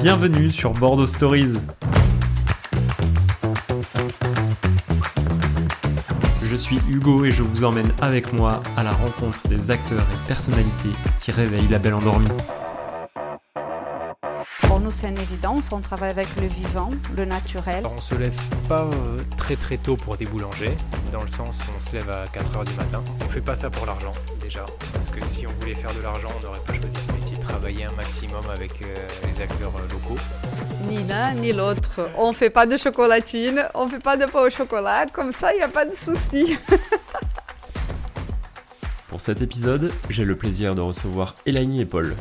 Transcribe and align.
Bienvenue 0.00 0.50
sur 0.50 0.72
Bordeaux 0.72 1.06
Stories. 1.06 1.58
Je 6.42 6.56
suis 6.56 6.80
Hugo 6.88 7.24
et 7.24 7.32
je 7.32 7.42
vous 7.42 7.64
emmène 7.64 7.92
avec 8.00 8.32
moi 8.32 8.62
à 8.76 8.82
la 8.82 8.92
rencontre 8.92 9.46
des 9.48 9.70
acteurs 9.70 10.04
et 10.12 10.28
personnalités 10.28 10.90
qui 11.20 11.30
réveillent 11.30 11.68
la 11.68 11.78
belle 11.78 11.94
endormie. 11.94 12.28
Pour 14.62 14.80
nous, 14.80 14.90
c'est 14.90 15.08
une 15.08 15.18
évidence. 15.18 15.70
On 15.72 15.80
travaille 15.80 16.10
avec 16.10 16.28
le 16.40 16.48
vivant, 16.48 16.90
le 17.16 17.24
naturel. 17.24 17.86
On 17.86 18.00
se 18.00 18.14
lève 18.14 18.36
pas 18.68 18.82
euh, 18.82 19.18
très 19.36 19.56
très 19.56 19.76
tôt 19.76 19.96
pour 19.96 20.16
des 20.16 20.26
boulangers, 20.26 20.76
dans 21.10 21.22
le 21.22 21.28
sens 21.28 21.60
où 21.60 21.76
on 21.76 21.80
se 21.80 21.92
lève 21.92 22.10
à 22.10 22.24
4h 22.24 22.64
du 22.64 22.74
matin. 22.74 23.02
On 23.24 23.28
fait 23.28 23.40
pas 23.40 23.54
ça 23.54 23.70
pour 23.70 23.86
l'argent, 23.86 24.12
déjà. 24.40 24.64
Parce 24.92 25.10
que 25.10 25.26
si 25.26 25.46
on 25.46 25.52
voulait 25.60 25.74
faire 25.74 25.94
de 25.94 26.00
l'argent, 26.02 26.28
on 26.38 26.42
n'aurait 26.44 26.60
pas 26.60 26.74
choisi 26.74 26.96
ce 26.96 27.12
métier. 27.12 27.36
Travailler 27.38 27.84
un 27.86 27.92
maximum 27.92 28.42
avec 28.52 28.82
euh, 28.82 28.94
les 29.26 29.40
acteurs 29.40 29.72
euh, 29.76 29.92
locaux. 29.92 30.20
Ni 30.88 31.02
l'un 31.04 31.34
ni 31.34 31.52
l'autre. 31.52 32.10
On 32.16 32.32
fait 32.32 32.50
pas 32.50 32.66
de 32.66 32.76
chocolatine, 32.76 33.64
on 33.74 33.88
fait 33.88 33.98
pas 33.98 34.16
de 34.16 34.26
pain 34.26 34.40
au 34.40 34.50
chocolat. 34.50 35.06
Comme 35.12 35.32
ça, 35.32 35.52
il 35.54 35.56
n'y 35.58 35.62
a 35.62 35.68
pas 35.68 35.84
de 35.84 35.94
souci. 35.94 36.56
Pour 39.08 39.20
cet 39.20 39.40
épisode, 39.40 39.92
j'ai 40.10 40.24
le 40.24 40.36
plaisir 40.36 40.74
de 40.74 40.80
recevoir 40.80 41.34
Elaine 41.46 41.74
et 41.74 41.86
Paul, 41.86 42.14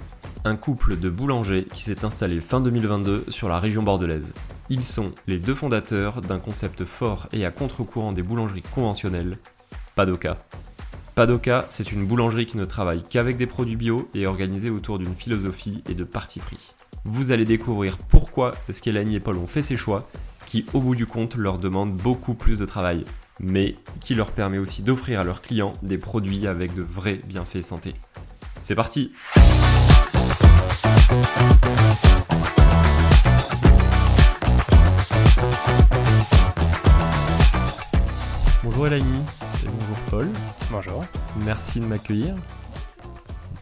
un 0.45 0.55
couple 0.55 0.97
de 0.97 1.09
boulangers 1.09 1.65
qui 1.71 1.81
s'est 1.81 2.05
installé 2.05 2.39
fin 2.39 2.61
2022 2.61 3.25
sur 3.27 3.49
la 3.49 3.59
région 3.59 3.83
bordelaise. 3.83 4.33
Ils 4.69 4.83
sont 4.83 5.13
les 5.27 5.39
deux 5.39 5.55
fondateurs 5.55 6.21
d'un 6.21 6.39
concept 6.39 6.83
fort 6.83 7.29
et 7.31 7.45
à 7.45 7.51
contre-courant 7.51 8.11
des 8.11 8.21
boulangeries 8.21 8.63
conventionnelles, 8.63 9.37
Padoka. 9.95 10.43
Padoka, 11.15 11.65
c'est 11.69 11.93
une 11.93 12.05
boulangerie 12.05 12.45
qui 12.45 12.57
ne 12.57 12.65
travaille 12.65 13.03
qu'avec 13.09 13.37
des 13.37 13.47
produits 13.47 13.77
bio 13.77 14.09
et 14.13 14.27
organisée 14.27 14.69
autour 14.69 14.99
d'une 14.99 15.15
philosophie 15.15 15.83
et 15.89 15.95
de 15.95 16.03
parti 16.03 16.39
pris. 16.39 16.73
Vous 17.05 17.31
allez 17.31 17.45
découvrir 17.45 17.97
pourquoi 17.97 18.55
qu'Elanie 18.81 19.15
et 19.15 19.19
Paul 19.21 19.37
ont 19.37 19.47
fait 19.47 19.61
ces 19.61 19.77
choix, 19.77 20.09
qui 20.45 20.65
au 20.73 20.81
bout 20.81 20.95
du 20.95 21.05
compte 21.05 21.37
leur 21.37 21.59
demandent 21.59 21.95
beaucoup 21.95 22.33
plus 22.33 22.59
de 22.59 22.65
travail, 22.65 23.05
mais 23.39 23.75
qui 24.01 24.15
leur 24.15 24.31
permet 24.31 24.57
aussi 24.57 24.81
d'offrir 24.81 25.21
à 25.21 25.23
leurs 25.23 25.41
clients 25.41 25.73
des 25.81 25.97
produits 25.97 26.45
avec 26.45 26.73
de 26.73 26.81
vrais 26.81 27.21
bienfaits 27.25 27.63
santé. 27.63 27.93
C'est 28.59 28.75
parti 28.75 29.13
Bonjour 38.89 39.97
Paul. 40.09 40.27
Bonjour. 40.71 41.03
Merci 41.43 41.81
de 41.81 41.85
m'accueillir. 41.85 42.35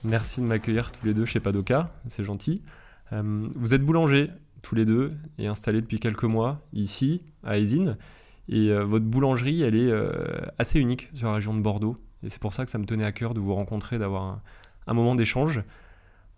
Merci 0.03 0.39
de 0.39 0.45
m'accueillir 0.45 0.91
tous 0.91 1.03
les 1.03 1.15
deux 1.15 1.25
chez 1.25 1.39
Padoka, 1.39 1.91
c'est 2.07 2.23
gentil. 2.23 2.61
Euh, 3.11 3.47
vous 3.55 3.73
êtes 3.73 3.81
boulanger 3.81 4.29
tous 4.61 4.75
les 4.75 4.85
deux 4.85 5.13
et 5.39 5.47
installés 5.47 5.81
depuis 5.81 5.99
quelques 5.99 6.25
mois 6.25 6.61
ici 6.73 7.23
à 7.43 7.57
Aisine. 7.57 7.97
Et 8.49 8.69
euh, 8.69 8.83
votre 8.83 9.05
boulangerie, 9.05 9.63
elle 9.63 9.75
est 9.75 9.89
euh, 9.89 10.11
assez 10.59 10.79
unique 10.79 11.09
sur 11.15 11.27
la 11.29 11.33
région 11.33 11.55
de 11.55 11.61
Bordeaux. 11.61 11.97
Et 12.21 12.29
c'est 12.29 12.39
pour 12.39 12.53
ça 12.53 12.63
que 12.63 12.69
ça 12.69 12.77
me 12.77 12.85
tenait 12.85 13.03
à 13.03 13.11
cœur 13.11 13.33
de 13.33 13.39
vous 13.39 13.55
rencontrer, 13.55 13.97
d'avoir 13.97 14.23
un, 14.25 14.41
un 14.85 14.93
moment 14.93 15.15
d'échange 15.15 15.63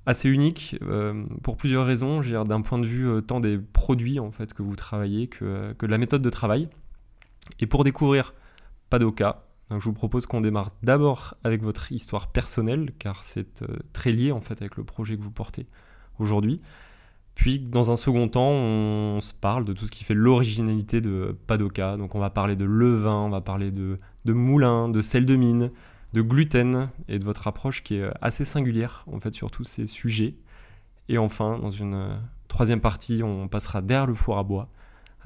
assez 0.06 0.30
unique 0.30 0.78
euh, 0.84 1.26
pour 1.44 1.58
plusieurs 1.58 1.86
raisons, 1.86 2.22
d'un 2.22 2.62
point 2.62 2.80
de 2.80 2.86
vue 2.86 3.10
euh, 3.10 3.20
tant 3.20 3.42
des 3.42 3.58
produits 3.58 4.22
en 4.22 4.32
fait 4.32 4.54
que 4.54 4.64
vous 4.64 4.78
travaillez 4.78 5.28
que, 5.28 5.74
que 5.74 5.86
de 5.86 5.92
la 5.92 5.98
méthode 5.98 6.22
de 6.22 6.30
travail. 6.30 6.70
Et 7.60 7.66
pour 7.66 7.84
découvrir 7.84 8.34
Padoka, 8.90 9.48
donc 9.70 9.82
je 9.82 9.86
vous 9.86 9.94
propose 9.94 10.26
qu'on 10.26 10.42
démarre 10.42 10.70
d'abord 10.84 11.36
avec 11.44 11.62
votre 11.62 11.92
histoire 11.92 12.28
personnelle, 12.28 12.92
car 13.00 13.24
c'est 13.24 13.62
euh, 13.64 13.68
très 13.94 14.12
lié 14.12 14.32
en 14.32 14.40
fait 14.40 14.62
avec 14.62 14.78
le 14.78 14.84
projet 14.84 15.18
que 15.18 15.22
vous 15.22 15.32
portez 15.32 15.68
aujourd'hui. 16.20 16.62
Puis 17.36 17.60
dans 17.60 17.92
un 17.92 17.96
second 17.96 18.28
temps, 18.30 18.50
on 18.50 19.20
se 19.22 19.34
parle 19.34 19.66
de 19.66 19.74
tout 19.74 19.86
ce 19.86 19.92
qui 19.92 20.04
fait 20.04 20.14
l'originalité 20.14 21.02
de 21.02 21.38
Padoka. 21.46 21.98
Donc 21.98 22.16
on 22.16 22.20
va 22.20 22.30
parler 22.30 22.56
de 22.56 22.66
levain, 22.66 23.18
on 23.18 23.30
va 23.30 23.42
parler 23.42 23.72
de, 23.72 24.00
de 24.26 24.34
moulin, 24.34 24.90
de 24.90 25.02
sel 25.02 25.26
de 25.26 25.36
mine, 25.36 25.72
de 26.14 26.22
gluten 26.22 26.90
et 27.08 27.20
de 27.20 27.24
votre 27.24 27.48
approche 27.48 27.84
qui 27.84 27.98
est 27.98 28.10
assez 28.22 28.46
singulière 28.46 29.04
en 29.12 29.20
fait 29.20 29.34
sur 29.34 29.52
tous 29.52 29.66
ces 29.66 29.86
sujets. 29.86 30.36
Et 31.10 31.18
enfin, 31.18 31.60
dans 31.60 31.70
une 31.70 31.94
euh, 31.94 32.18
troisième 32.48 32.82
partie, 32.82 33.22
on 33.24 33.48
passera 33.48 33.82
derrière 33.82 34.08
le 34.08 34.14
four 34.14 34.38
à 34.38 34.44
bois 34.44 34.70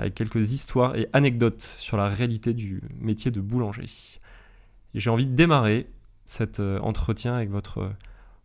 avec 0.01 0.16
quelques 0.16 0.51
histoires 0.51 0.95
et 0.95 1.07
anecdotes 1.13 1.62
sur 1.62 1.97
la 1.97 2.09
réalité 2.09 2.53
du 2.53 2.81
métier 3.00 3.31
de 3.31 3.39
boulanger. 3.41 3.85
Et 4.94 5.00
j'ai 5.00 5.09
envie 5.09 5.28
de 5.28 5.35
démarrer 5.35 5.88
cet 6.25 6.59
euh, 6.59 6.79
entretien 6.79 7.35
avec 7.35 7.50
votre 7.50 7.78
euh, 7.79 7.89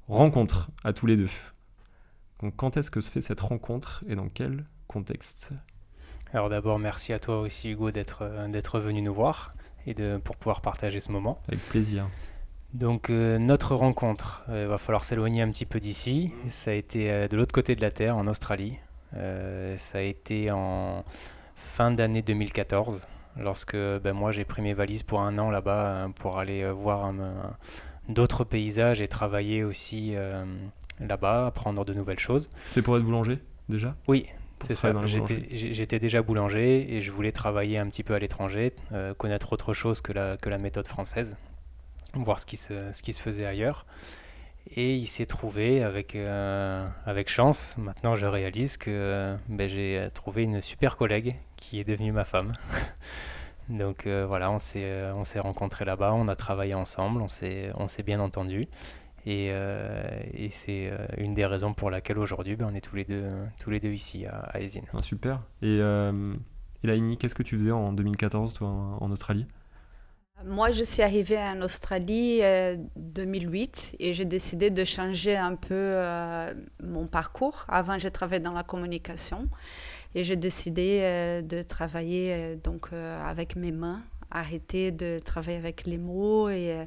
rencontre 0.08 0.70
à 0.84 0.92
tous 0.92 1.06
les 1.06 1.16
deux. 1.16 1.28
Donc 2.40 2.54
quand 2.56 2.76
est-ce 2.76 2.90
que 2.90 3.00
se 3.00 3.10
fait 3.10 3.20
cette 3.20 3.40
rencontre 3.40 4.04
et 4.08 4.14
dans 4.14 4.28
quel 4.28 4.66
contexte? 4.86 5.52
Alors 6.32 6.48
d'abord, 6.48 6.78
merci 6.78 7.12
à 7.12 7.18
toi 7.18 7.40
aussi 7.40 7.70
Hugo 7.70 7.90
d'être 7.90 8.48
d'être 8.50 8.78
venu 8.78 9.00
nous 9.00 9.14
voir 9.14 9.54
et 9.86 9.94
de, 9.94 10.20
pour 10.22 10.36
pouvoir 10.36 10.60
partager 10.60 11.00
ce 11.00 11.12
moment. 11.12 11.40
Avec 11.48 11.60
plaisir. 11.60 12.08
Donc 12.74 13.08
euh, 13.08 13.38
notre 13.38 13.74
rencontre, 13.74 14.44
il 14.48 14.54
euh, 14.54 14.68
va 14.68 14.78
falloir 14.78 15.04
s'éloigner 15.04 15.42
un 15.42 15.50
petit 15.50 15.64
peu 15.64 15.80
d'ici. 15.80 16.32
Ça 16.46 16.72
a 16.72 16.74
été 16.74 17.10
euh, 17.10 17.28
de 17.28 17.36
l'autre 17.36 17.54
côté 17.54 17.74
de 17.74 17.80
la 17.80 17.90
Terre, 17.90 18.16
en 18.16 18.26
Australie. 18.26 18.78
ça 19.12 19.98
a 19.98 20.02
été 20.02 20.50
en 20.50 21.04
fin 21.76 21.90
d'année 21.90 22.22
2014, 22.22 23.06
lorsque 23.38 23.76
ben, 23.76 24.14
moi 24.14 24.32
j'ai 24.32 24.46
pris 24.46 24.62
mes 24.62 24.72
valises 24.72 25.02
pour 25.02 25.20
un 25.20 25.36
an 25.36 25.50
là-bas 25.50 26.04
hein, 26.04 26.10
pour 26.10 26.38
aller 26.38 26.66
voir 26.70 27.12
d'autres 28.08 28.44
paysages 28.44 29.02
et 29.02 29.08
travailler 29.08 29.62
aussi 29.62 30.14
là-bas, 31.00 31.48
apprendre 31.48 31.84
de 31.84 31.92
nouvelles 31.92 32.18
choses. 32.18 32.48
C'était 32.64 32.82
pour 32.82 32.96
être 32.96 33.04
boulanger 33.04 33.38
déjà? 33.68 33.94
Oui, 34.08 34.26
c'est 34.60 34.74
ça, 34.74 34.92
j'étais 35.04 35.98
déjà 35.98 36.22
boulanger 36.22 36.94
et 36.94 37.00
je 37.00 37.10
voulais 37.10 37.32
travailler 37.32 37.78
un 37.78 37.88
petit 37.88 38.02
peu 38.02 38.14
à 38.14 38.18
l'étranger, 38.18 38.72
euh, 38.92 39.12
connaître 39.14 39.52
autre 39.52 39.74
chose 39.74 40.00
que 40.00 40.12
la, 40.12 40.36
que 40.36 40.48
la 40.48 40.58
méthode 40.58 40.86
française, 40.86 41.36
voir 42.14 42.38
ce 42.38 42.46
qui 42.46 42.56
se, 42.56 42.90
ce 42.92 43.02
qui 43.02 43.12
se 43.12 43.20
faisait 43.20 43.46
ailleurs. 43.46 43.84
Et 44.74 44.92
il 44.92 45.06
s'est 45.06 45.24
trouvé 45.26 45.82
avec, 45.82 46.14
euh, 46.16 46.84
avec 47.04 47.28
chance, 47.28 47.76
maintenant 47.78 48.14
je 48.14 48.26
réalise 48.26 48.76
que 48.76 48.90
euh, 48.90 49.36
ben, 49.48 49.68
j'ai 49.68 50.08
trouvé 50.12 50.42
une 50.42 50.60
super 50.60 50.96
collègue 50.96 51.36
qui 51.56 51.80
est 51.80 51.84
devenue 51.84 52.12
ma 52.12 52.24
femme. 52.24 52.52
Donc 53.68 54.06
voilà, 54.06 54.50
on 54.52 54.58
s'est 54.58 55.40
rencontrés 55.40 55.84
là-bas, 55.84 56.12
on 56.14 56.28
a 56.28 56.36
travaillé 56.36 56.74
ensemble, 56.74 57.20
on 57.20 57.28
s'est 57.28 58.02
bien 58.04 58.20
entendu. 58.20 58.68
Et, 59.26 59.48
euh, 59.50 60.08
et 60.32 60.50
c'est 60.50 60.88
euh, 60.88 61.04
une 61.18 61.34
des 61.34 61.44
raisons 61.44 61.74
pour 61.74 61.90
laquelle 61.90 62.18
aujourd'hui 62.18 62.54
ben, 62.54 62.68
on 62.70 62.74
est 62.76 62.80
tous 62.80 62.94
les 62.94 63.04
deux, 63.04 63.28
tous 63.58 63.70
les 63.70 63.80
deux 63.80 63.90
ici 63.90 64.24
à, 64.24 64.36
à 64.36 64.58
Ah, 64.92 65.02
super. 65.02 65.42
Et 65.62 65.78
euh, 65.80 66.32
Elaine, 66.84 67.16
qu'est-ce 67.16 67.34
que 67.34 67.42
tu 67.42 67.56
faisais 67.56 67.72
en 67.72 67.92
2014 67.92 68.54
toi, 68.54 68.68
en 68.68 69.10
Australie? 69.10 69.46
Moi, 70.44 70.70
je 70.70 70.84
suis 70.84 71.02
arrivée 71.02 71.38
en 71.38 71.62
Australie 71.62 72.40
en 72.42 72.76
2008 72.96 73.96
et 73.98 74.12
j'ai 74.12 74.24
décidé 74.24 74.70
de 74.70 74.84
changer 74.84 75.36
un 75.36 75.54
peu 75.54 75.98
mon 76.82 77.06
parcours. 77.06 77.64
Avant, 77.68 77.98
j'ai 77.98 78.10
travaillé 78.10 78.40
dans 78.40 78.52
la 78.52 78.62
communication 78.62 79.48
et 80.14 80.24
j'ai 80.24 80.36
décidé 80.36 81.00
de 81.42 81.62
travailler 81.62 82.56
donc 82.62 82.92
avec 82.92 83.56
mes 83.56 83.72
mains, 83.72 84.02
arrêter 84.30 84.92
de 84.92 85.20
travailler 85.24 85.58
avec 85.58 85.86
les 85.86 85.98
mots 85.98 86.48
et 86.48 86.86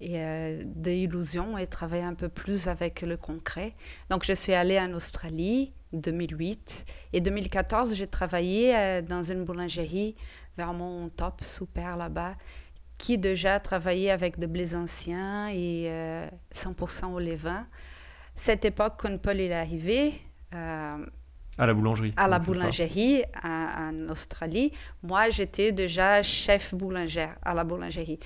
et 0.00 0.20
euh, 0.20 0.62
d'illusions 0.64 1.56
et 1.56 1.66
travailler 1.66 2.02
un 2.02 2.14
peu 2.14 2.28
plus 2.28 2.68
avec 2.68 3.02
le 3.02 3.16
concret. 3.16 3.74
Donc, 4.10 4.24
je 4.24 4.32
suis 4.32 4.52
allée 4.52 4.78
en 4.78 4.92
Australie 4.92 5.72
2008 5.92 6.84
et 7.12 7.20
2014, 7.20 7.94
j'ai 7.94 8.06
travaillé 8.06 8.76
euh, 8.76 9.02
dans 9.02 9.24
une 9.24 9.44
boulangerie 9.44 10.14
vraiment 10.58 11.08
top, 11.08 11.42
super 11.42 11.96
là-bas, 11.96 12.34
qui 12.98 13.18
déjà 13.18 13.60
travaillait 13.60 14.10
avec 14.10 14.38
de 14.38 14.46
blés 14.46 14.74
anciens 14.74 15.48
et 15.48 15.90
100% 16.54 17.04
euh, 17.04 17.08
au 17.08 17.18
levain. 17.20 17.66
Cette 18.34 18.64
époque, 18.64 18.94
quand 18.98 19.18
Paul 19.18 19.40
est 19.40 19.52
arrivé, 19.52 20.12
à 21.58 21.66
la 21.66 21.72
boulangerie. 21.72 22.12
À 22.16 22.28
la 22.28 22.38
boulangerie 22.38 23.22
en, 23.42 24.08
Australie. 24.10 24.72
Moi, 25.02 25.30
j'étais 25.30 25.72
déjà 25.72 26.22
chef 26.22 26.74
boulangère 26.74 27.36
à 27.42 27.54
la 27.54 27.64
boulangerie 27.64 28.18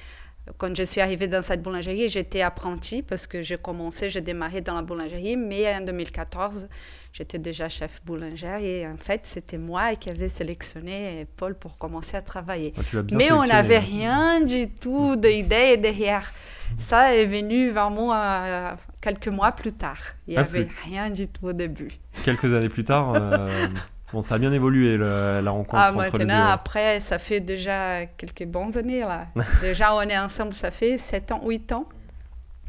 quand 0.56 0.74
je 0.76 0.82
suis 0.82 1.00
arrivée 1.00 1.26
dans 1.26 1.42
cette 1.42 1.62
boulangerie, 1.62 2.08
j'étais 2.08 2.42
apprentie 2.42 3.02
parce 3.02 3.26
que 3.26 3.42
j'ai 3.42 3.56
commencé, 3.56 4.10
j'ai 4.10 4.20
démarré 4.20 4.60
dans 4.60 4.74
la 4.74 4.82
boulangerie, 4.82 5.36
mais 5.36 5.74
en 5.74 5.80
2014, 5.82 6.68
j'étais 7.12 7.38
déjà 7.38 7.68
chef 7.68 8.02
boulangère 8.04 8.58
et 8.58 8.86
en 8.86 8.96
fait, 8.96 9.22
c'était 9.24 9.58
moi 9.58 9.94
qui 9.96 10.10
avais 10.10 10.28
sélectionné 10.28 11.26
Paul 11.36 11.54
pour 11.54 11.78
commencer 11.78 12.16
à 12.16 12.22
travailler. 12.22 12.74
Ah, 12.76 13.02
mais 13.12 13.32
on 13.32 13.44
n'avait 13.44 13.78
rien 13.78 14.40
du 14.40 14.68
tout 14.68 15.16
d'idée 15.16 15.76
derrière. 15.76 16.30
Ça 16.78 17.14
est 17.14 17.26
venu 17.26 17.70
vraiment 17.70 18.14
euh, 18.14 18.72
quelques 19.00 19.28
mois 19.28 19.52
plus 19.52 19.72
tard. 19.72 19.98
Il 20.26 20.32
n'y 20.32 20.36
ah, 20.36 20.42
avait 20.42 20.68
rien 20.84 21.10
du 21.10 21.26
tout 21.26 21.46
au 21.46 21.52
début. 21.52 21.90
Quelques 22.22 22.52
années 22.54 22.68
plus 22.68 22.84
tard 22.84 23.14
euh, 23.14 23.48
Bon, 24.12 24.20
ça 24.20 24.34
a 24.34 24.38
bien 24.38 24.52
évolué 24.52 24.96
la 24.96 25.50
rencontre 25.50 25.76
ah, 25.76 25.92
entre 25.94 26.18
les 26.18 26.24
deux. 26.24 26.32
après, 26.32 27.00
ça 27.00 27.18
fait 27.18 27.40
déjà 27.40 28.06
quelques 28.06 28.46
bonnes 28.46 28.76
années 28.76 29.00
là. 29.00 29.28
déjà, 29.60 29.94
on 29.94 30.02
est 30.02 30.18
ensemble, 30.18 30.52
ça 30.52 30.70
fait 30.70 30.98
7 30.98 31.32
ans, 31.32 31.40
8 31.44 31.72
ans. 31.72 31.88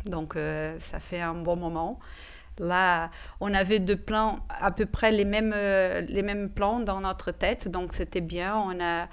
Donc, 0.06 0.36
euh, 0.36 0.76
ça 0.80 1.00
fait 1.00 1.22
un 1.22 1.34
bon 1.34 1.56
moment. 1.56 2.00
Là, 2.60 3.10
on 3.40 3.54
avait 3.54 3.80
deux 3.80 3.96
plans, 3.96 4.40
à 4.50 4.72
peu 4.72 4.86
près 4.86 5.12
les 5.12 5.26
mêmes, 5.26 5.56
les 6.08 6.22
mêmes 6.22 6.50
plans 6.50 6.80
dans 6.80 7.02
notre 7.02 7.32
tête, 7.32 7.68
donc 7.68 7.94
c'était 7.94 8.22
bien. 8.22 8.56
On 8.56 8.80
a, 8.80 9.08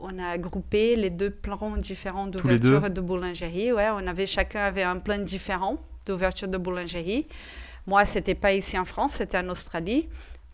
on 0.00 0.18
a 0.18 0.38
groupé 0.38 0.96
les 0.96 1.10
deux 1.10 1.30
plans 1.30 1.76
différents 1.76 2.26
d'ouverture 2.26 2.90
de 2.90 3.00
boulangerie. 3.00 3.72
Ouais, 3.72 3.88
on 3.92 4.06
avait, 4.06 4.26
chacun 4.26 4.64
avait 4.64 4.82
un 4.82 4.96
plan 4.96 5.18
différent 5.18 5.76
d'ouverture 6.06 6.48
de 6.48 6.58
boulangerie. 6.58 7.26
Moi, 7.86 8.04
c'était 8.04 8.34
pas 8.34 8.52
ici 8.52 8.78
en 8.78 8.84
France, 8.84 9.12
c'était 9.12 9.38
en 9.38 9.48
Australie. 9.48 10.08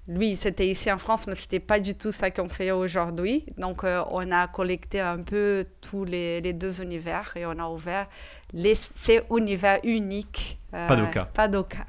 Lui, 0.07 0.37
c'était 0.37 0.69
ici 0.69 0.93
en 0.93 0.99
France, 0.99 1.27
mais 1.27 1.35
c'était 1.35 1.61
pas 1.61 1.81
du 1.81 1.95
tout 1.95 2.13
ça 2.13 2.31
qu'on 2.31 2.51
fait 2.51 2.71
aujourd'hui. 2.71 3.47
Donc, 3.57 3.85
euh, 3.85 4.03
on 4.11 4.31
a 4.33 4.47
collecté 4.49 5.01
un 5.01 5.23
peu 5.23 5.65
tous 5.81 6.05
les, 6.05 6.43
les, 6.43 6.53
deux 6.53 6.83
univers 6.83 7.35
et 7.37 7.47
on 7.47 7.59
a 7.59 7.69
ouvert 7.69 8.07
les, 8.53 8.75
ces 8.75 9.23
univers 9.31 9.81
uniques. 9.83 10.59
Euh, 10.75 10.89
Padoka. 10.89 11.25
Padoka. 11.33 11.87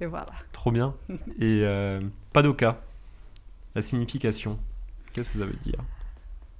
Et 0.00 0.06
voilà. 0.06 0.32
Trop 0.52 0.70
bien. 0.70 0.94
et 1.40 1.62
euh, 1.64 2.00
Padoka, 2.34 2.80
la 3.74 3.80
signification, 3.80 4.58
qu'est-ce 5.12 5.32
que 5.32 5.38
ça 5.38 5.46
veut 5.46 5.52
dire? 5.54 5.78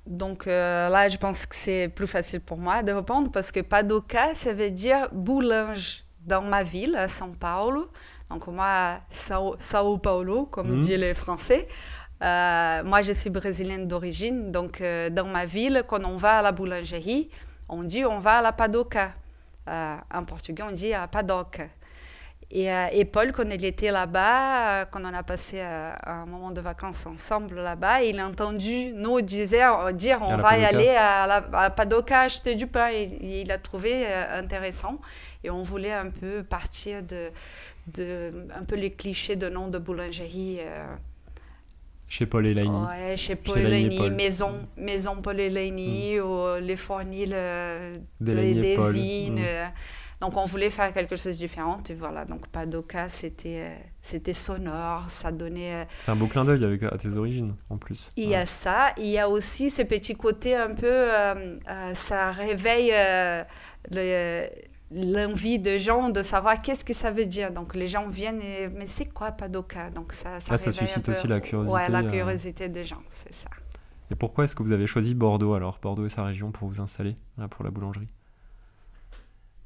Donc 0.06 0.47
euh, 0.47 0.89
là, 0.89 1.09
je 1.09 1.17
pense 1.17 1.47
que 1.47 1.55
c'est 1.55 1.89
plus 1.89 2.06
facile 2.06 2.41
pour 2.41 2.59
moi 2.59 2.83
de 2.83 2.93
répondre 2.93 3.31
parce 3.31 3.53
que 3.53 3.61
Padoca, 3.61 4.35
ça 4.35 4.53
veut 4.53 4.71
dire 4.71 5.09
boulange 5.12 6.05
dans 6.27 6.43
ma 6.43 6.62
ville, 6.62 6.97
à 6.97 7.09
São 7.09 7.35
Paulo. 7.35 7.91
Donc 8.31 8.47
moi, 8.47 9.00
Sao, 9.11 9.56
Sao 9.59 9.99
Paulo, 9.99 10.47
comme 10.47 10.76
mmh. 10.76 10.81
disent 10.81 10.99
les 10.99 11.15
Français. 11.15 11.69
Euh, 12.23 12.82
moi, 12.85 13.03
je 13.03 13.12
suis 13.12 13.31
brésilienne 13.31 13.87
d'origine. 13.87 14.50
Donc 14.50 14.81
euh, 14.81 15.11
dans 15.11 15.26
ma 15.26 15.44
ville, 15.44 15.85
quand 15.87 16.05
on 16.05 16.17
va 16.17 16.38
à 16.38 16.43
la 16.43 16.53
boulangerie, 16.53 17.31
on 17.69 17.82
dit 17.82 18.05
on 18.05 18.19
va 18.19 18.38
à 18.38 18.43
la 18.43 18.53
Padoca. 18.53 19.12
en 19.67 20.25
portugais, 20.25 20.62
on 20.62 20.73
dit 20.73 20.93
à 20.93 21.06
Padoca. 21.09 21.65
Euh, 22.55 22.87
et, 22.93 23.05
Paul, 23.05 23.32
quand 23.32 23.49
il 23.50 23.65
était 23.65 23.91
là-bas, 23.91 24.69
euh, 24.69 24.85
quand 24.91 25.00
on 25.05 25.12
a 25.12 25.23
passé 25.23 25.56
euh, 25.59 25.93
un 26.05 26.27
moment 26.27 26.53
de 26.53 26.61
vacances 26.61 27.05
ensemble 27.06 27.56
là-bas, 27.56 28.03
il 28.03 28.20
a 28.20 28.27
entendu 28.27 28.93
nous 28.94 29.20
dire, 29.23 29.93
dire 29.93 30.19
on 30.23 30.37
va 30.37 30.59
y 30.59 30.65
aller 30.65 30.91
à 30.91 31.27
la, 31.27 31.44
à 31.53 31.70
Padoca 31.70 32.20
acheter 32.20 32.55
du 32.55 32.67
pain. 32.67 32.91
Et, 32.93 33.41
il 33.43 33.50
a 33.50 33.59
trouvé 33.59 34.06
intéressant. 34.06 35.00
Et 35.43 35.50
on 35.50 35.62
voulait 35.62 35.93
un 35.93 36.11
peu 36.11 36.43
partir 36.43 37.03
de, 37.03 37.31
de 37.87 38.47
un 38.55 38.65
peu 38.65 38.77
les 38.77 38.91
clichés 38.91 39.37
de 39.37 39.49
nom 39.49 39.69
de 39.69 39.79
boulangerie. 39.79 40.59
Chez 42.07 42.27
Paul 42.27 42.47
et 42.47 42.55
Laini. 42.55 42.77
Ouais, 42.77 43.17
chez 43.17 43.35
Paul 43.35 43.59
et 43.59 43.69
Laini, 43.69 44.11
maison, 44.11 44.69
maison 44.77 45.17
Paul 45.23 45.41
et 45.41 45.51
Laini, 45.51 46.19
mm. 46.19 46.23
ou 46.23 46.61
les 46.61 46.77
fournils 46.77 47.29
de, 47.29 48.01
des. 48.21 48.77
Mm. 49.31 49.39
Donc 50.25 50.39
on 50.39 50.47
voulait 50.47 50.71
faire 50.71 50.95
quelque 50.95 51.17
chose 51.17 51.33
de 51.35 51.39
différent 51.39 51.79
et 51.89 51.93
voilà. 51.93 52.25
Donc 52.25 52.49
Padoka, 52.49 53.11
c'était 53.11 53.61
euh, 53.61 53.77
c'était 54.01 54.33
sonore, 54.33 55.11
ça 55.11 55.31
donnait. 55.31 55.75
Euh, 55.75 55.85
C'est 55.99 56.13
un 56.13 56.17
beau 56.17 56.29
clin 56.29 56.47
d'œil 56.47 56.65
avec 56.65 56.83
à 56.83 56.97
tes 56.97 57.19
origines 57.19 57.55
en 57.69 57.77
plus. 57.77 58.11
Il 58.17 58.31
y 58.31 58.35
a 58.35 58.47
ça, 58.47 58.95
il 58.97 59.09
y 59.09 59.19
a 59.19 59.29
aussi 59.29 59.69
ce 59.69 59.83
petit 59.83 60.15
côté 60.15 60.57
un 60.57 60.75
peu, 60.75 60.87
euh, 60.87 61.59
ça 61.93 62.31
réveille 62.33 62.95
l'envie 64.94 65.58
des 65.58 65.81
gens 65.81 66.08
de 66.08 66.23
savoir 66.23 66.62
qu'est-ce 66.62 66.85
que 66.85 66.94
ça 66.94 67.11
veut 67.11 67.26
dire. 67.26 67.52
Donc 67.52 67.75
les 67.75 67.88
gens 67.88 68.08
viennent 68.08 68.41
et 68.41 68.69
mais 68.69 68.87
c'est 68.87 69.06
quoi 69.06 69.32
Padoka? 69.32 69.91
Donc 69.91 70.12
ça, 70.12 70.41
ça, 70.41 70.55
ah, 70.55 70.58
ça 70.58 70.73
suscite 70.73 71.08
aussi 71.08 71.26
la 71.26 71.41
curiosité. 71.41 71.76
Ouais, 71.76 71.88
la 71.91 72.02
curiosité 72.02 72.69
des 72.69 72.85
gens, 72.85 73.02
c'est 73.11 73.35
ça. 73.35 73.50
Et 74.11 74.14
pourquoi 74.14 74.44
est-ce 74.44 74.55
que 74.55 74.62
vous 74.62 74.73
avez 74.73 74.87
choisi 74.87 75.14
Bordeaux 75.14 75.55
alors, 75.55 75.79
Bordeaux 75.82 76.06
et 76.06 76.11
sa 76.11 76.25
région 76.25 76.52
pour 76.52 76.69
vous 76.69 76.81
installer 76.81 77.17
là, 77.38 77.49
pour 77.49 77.64
la 77.64 77.70
boulangerie? 77.70 78.06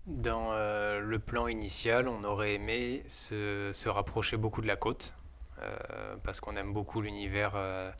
Dans 0.07 0.53
euh, 0.53 1.01
le 1.01 1.19
plan 1.19 1.49
initial, 1.49 2.09
on 2.09 2.25
aurait 2.25 2.55
aimé 2.55 3.03
se, 3.07 3.89
rapprocher 3.89 4.39
beaucoup 4.39 4.63
de 4.63 4.67
la 4.67 4.77
côte, 4.77 5.15
euh, 5.61 6.17
parce 6.23 6.41
qu'on 6.41 6.57
aime 6.57 6.73
beaucoup 6.73 7.03
l'univers 7.03 7.53
euh, 7.57 7.91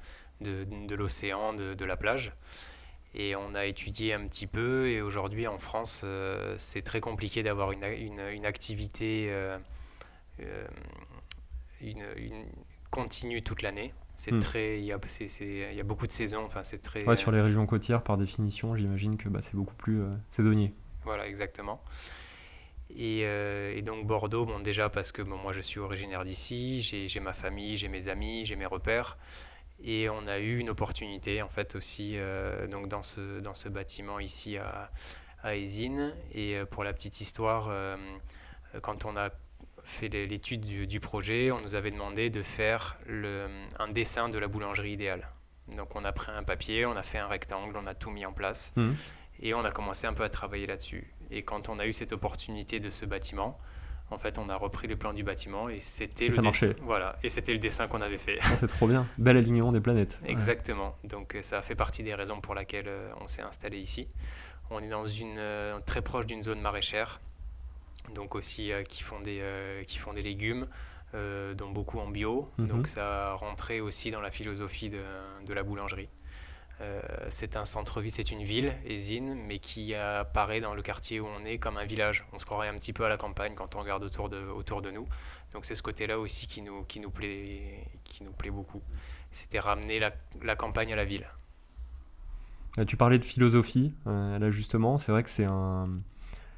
de, 0.41 0.95
l'océan, 0.95 1.53
de, 1.53 1.85
la 1.85 1.97
plage. 1.99 2.33
Et 3.15 3.35
on 3.35 3.55
a 3.55 3.65
étudié 3.65 4.13
un 4.13 4.27
petit 4.27 4.47
peu, 4.47 4.89
et 4.89 5.01
aujourd'hui 5.01 5.47
en 5.47 5.59
France, 5.59 6.05
c'est 6.57 6.83
très 6.83 7.01
compliqué 7.01 7.43
d'avoir 7.43 7.73
une, 7.73 7.83
activité 8.45 9.33
une, 11.81 12.05
continue 12.91 13.43
toute 13.43 13.63
l'année. 13.63 13.95
C'est 14.15 14.35
hmm. 14.35 14.41
très, 14.41 14.79
il 14.79 14.85
y, 14.85 14.93
a 14.93 14.99
beaucoup 15.85 16.07
de 16.07 16.13
saisons. 16.13 16.45
Enfin, 16.45 16.63
c'est 16.63 16.83
très. 16.83 17.17
sur 17.17 17.33
les 17.33 17.41
régions 17.41 17.67
côtières, 17.67 18.03
par 18.03 18.19
définition, 18.19 18.77
j'imagine 18.77 19.17
que 19.17 19.29
bah, 19.29 19.41
c'est 19.41 19.55
beaucoup 19.55 19.77
plus 19.77 20.03
saisonnier. 20.31 20.75
Voilà, 21.05 21.27
exactement. 21.27 21.83
Euh, 22.97 23.77
et, 23.77 23.83
donc 23.83 24.07
Bordeaux, 24.07 24.45
bon, 24.45 24.61
déjà 24.61 24.89
parce 24.89 25.13
que 25.13 25.23
moi 25.23 25.53
je 25.53 25.61
suis 25.61 25.81
originaire 25.81 26.25
d'ici, 26.25 26.83
j'ai 26.83 27.21
ma 27.21 27.33
famille, 27.33 27.77
j'ai 27.77 27.89
mes 27.89 28.09
amis, 28.09 28.45
j'ai 28.45 28.57
mes 28.57 28.67
repères. 28.67 29.19
Et 29.83 30.09
on 30.09 30.27
a 30.27 30.39
eu 30.39 30.59
une 30.59 30.71
opportunité 30.71 31.41
en 31.41 31.49
fait 31.49 31.77
aussi 31.77 32.15
euh, 32.17 32.67
donc 32.67 32.89
dans, 32.89 33.03
ce, 33.03 33.41
dans 33.41 33.55
ce 33.55 33.69
bâtiment 33.69 34.19
ici 34.19 34.57
à, 34.57 34.91
à 35.43 35.55
Et 35.55 35.69
euh, 35.77 36.67
pour 36.67 36.85
la 36.85 36.93
petite 36.93 37.21
histoire, 37.21 37.71
quand 38.83 39.05
on 39.05 39.17
a 39.17 39.31
fait 39.85 40.09
l'étude 40.09 40.61
du, 40.61 41.01
projet, 41.01 41.51
on 41.51 41.61
nous 41.61 41.75
avait 41.75 41.91
demandé 41.91 42.29
de 42.29 42.43
faire 42.43 42.99
le, 43.07 43.49
un 43.79 43.89
dessin 43.89 44.29
de 44.29 44.39
la 44.39 44.49
boulangerie 44.49 44.93
idéale. 44.93 45.29
Donc 45.77 45.95
on 45.97 46.05
a 46.05 46.13
pris 46.13 46.33
un 46.33 46.43
papier, 46.43 46.87
on 46.87 46.97
a 46.97 47.03
fait 47.03 47.19
un 47.19 47.27
rectangle, 47.27 47.77
on 47.77 47.87
a 47.87 47.95
tout 47.95 48.11
mis 48.11 48.27
en 48.27 48.33
place. 48.33 48.73
Mmh. 48.77 48.93
Et 49.41 49.55
on 49.55 49.65
a 49.65 49.71
commencé 49.71 50.07
un 50.07 50.13
peu 50.13 50.25
à 50.25 50.29
travailler 50.29 50.67
là-dessus. 50.67 51.15
Et 51.31 51.43
quand 51.43 51.69
on 51.69 51.79
a 51.79 51.87
eu 51.87 51.93
cette 51.93 52.13
opportunité 52.13 52.81
de 52.81 52.91
ce 52.91 53.05
bâtiment, 53.05 53.59
en 54.11 54.19
fait, 54.19 54.39
on 54.39 54.49
a 54.49 54.57
repris 54.57 54.89
les 54.89 54.97
plans 54.97 55.13
du 55.13 55.23
bâtiment 55.23 55.69
et 55.69 55.81
c'était 55.81 56.29
le 56.29 56.39
dessin. 56.39 56.73
Voilà, 56.83 57.17
et 57.23 57.29
c'était 57.29 57.53
le 57.53 57.59
dessin 57.59 57.87
qu'on 57.87 58.01
avait 58.01 58.19
fait. 58.19 58.39
Ah, 58.43 58.57
c'est 58.57 58.67
trop 58.67 58.87
bien, 58.87 59.07
bel 59.19 59.37
alignement 59.37 59.73
des 59.73 59.81
planètes. 59.81 60.21
Exactement. 60.25 60.97
Donc 61.05 61.35
euh, 61.35 61.43
ça 61.43 61.59
a 61.59 61.63
fait 61.63 61.75
partie 61.75 62.03
des 62.03 62.15
raisons 62.15 62.41
pour 62.41 62.55
lesquelles 62.55 62.89
euh, 62.89 63.11
on 63.21 63.27
s'est 63.27 63.43
installé 63.43 63.79
ici. 63.79 64.09
On 64.71 64.81
est 64.81 64.89
dans 64.89 65.07
une 65.07 65.39
euh, 65.39 65.79
très 65.85 66.03
proche 66.03 66.27
d'une 66.27 66.43
zone 66.43 66.61
maraîchère, 66.61 67.21
donc 68.15 68.35
aussi 68.35 68.71
qui 68.89 69.03
font 69.03 69.21
des 69.21 69.43
qui 69.87 69.99
font 69.99 70.13
des 70.15 70.23
légumes, 70.23 70.67
dont 71.13 71.71
beaucoup 71.71 71.99
en 71.99 72.09
bio. 72.09 72.51
Mhm. 72.59 72.67
Donc 72.69 72.87
ça 72.87 73.35
rentrait 73.35 73.81
aussi 73.81 74.11
dans 74.11 74.21
la 74.21 74.31
philosophie 74.31 74.89
de, 74.89 75.03
de 75.47 75.53
la 75.53 75.63
boulangerie. 75.63 76.09
Euh, 76.81 77.01
c'est 77.29 77.57
un 77.57 77.65
centre-ville, 77.65 78.13
c'est 78.13 78.31
une 78.31 78.45
ville, 78.45 78.73
mais 79.47 79.59
qui 79.59 79.95
apparaît 79.95 80.61
dans 80.61 80.75
le 80.75 80.83
quartier 80.83 81.21
où 81.21 81.27
on 81.27 81.45
est 81.45 81.59
comme 81.59 81.77
un 81.77 81.85
village. 81.85 82.25
On 82.33 82.39
se 82.39 82.47
croirait 82.47 82.69
un 82.69 82.75
petit 82.75 82.93
peu 82.93 83.05
à 83.05 83.09
la 83.09 83.17
campagne 83.17 83.53
quand 83.55 83.75
on 83.75 83.81
regarde 83.81 84.05
autour 84.05 84.29
de, 84.29 84.39
autour 84.39 84.83
de 84.83 84.91
nous. 84.91 85.07
Donc 85.53 85.65
c'est 85.65 85.75
ce 85.75 85.83
côté-là 85.83 86.19
aussi 86.19 86.47
qui 86.47 86.63
nous, 86.63 86.85
qui, 86.85 87.01
nous 87.01 87.11
plaît, 87.11 87.85
qui 88.05 88.23
nous 88.23 88.33
plaît 88.33 88.51
beaucoup. 88.51 88.83
C'était 89.33 89.59
ramener 89.59 89.99
la, 89.99 90.57
campagne 90.57 90.93
à 90.93 90.97
la 90.97 91.05
ville. 91.05 91.27
Euh, 92.79 92.85
tu 92.85 92.97
parlais 92.97 93.19
de 93.19 93.25
philosophie, 93.25 93.95
euh, 94.07 94.39
là 94.39 94.51
justement, 94.51 94.99
c'est 94.99 95.13
vrai 95.13 95.23
que 95.23 95.31
c'est 95.31 95.47
un... 95.47 95.89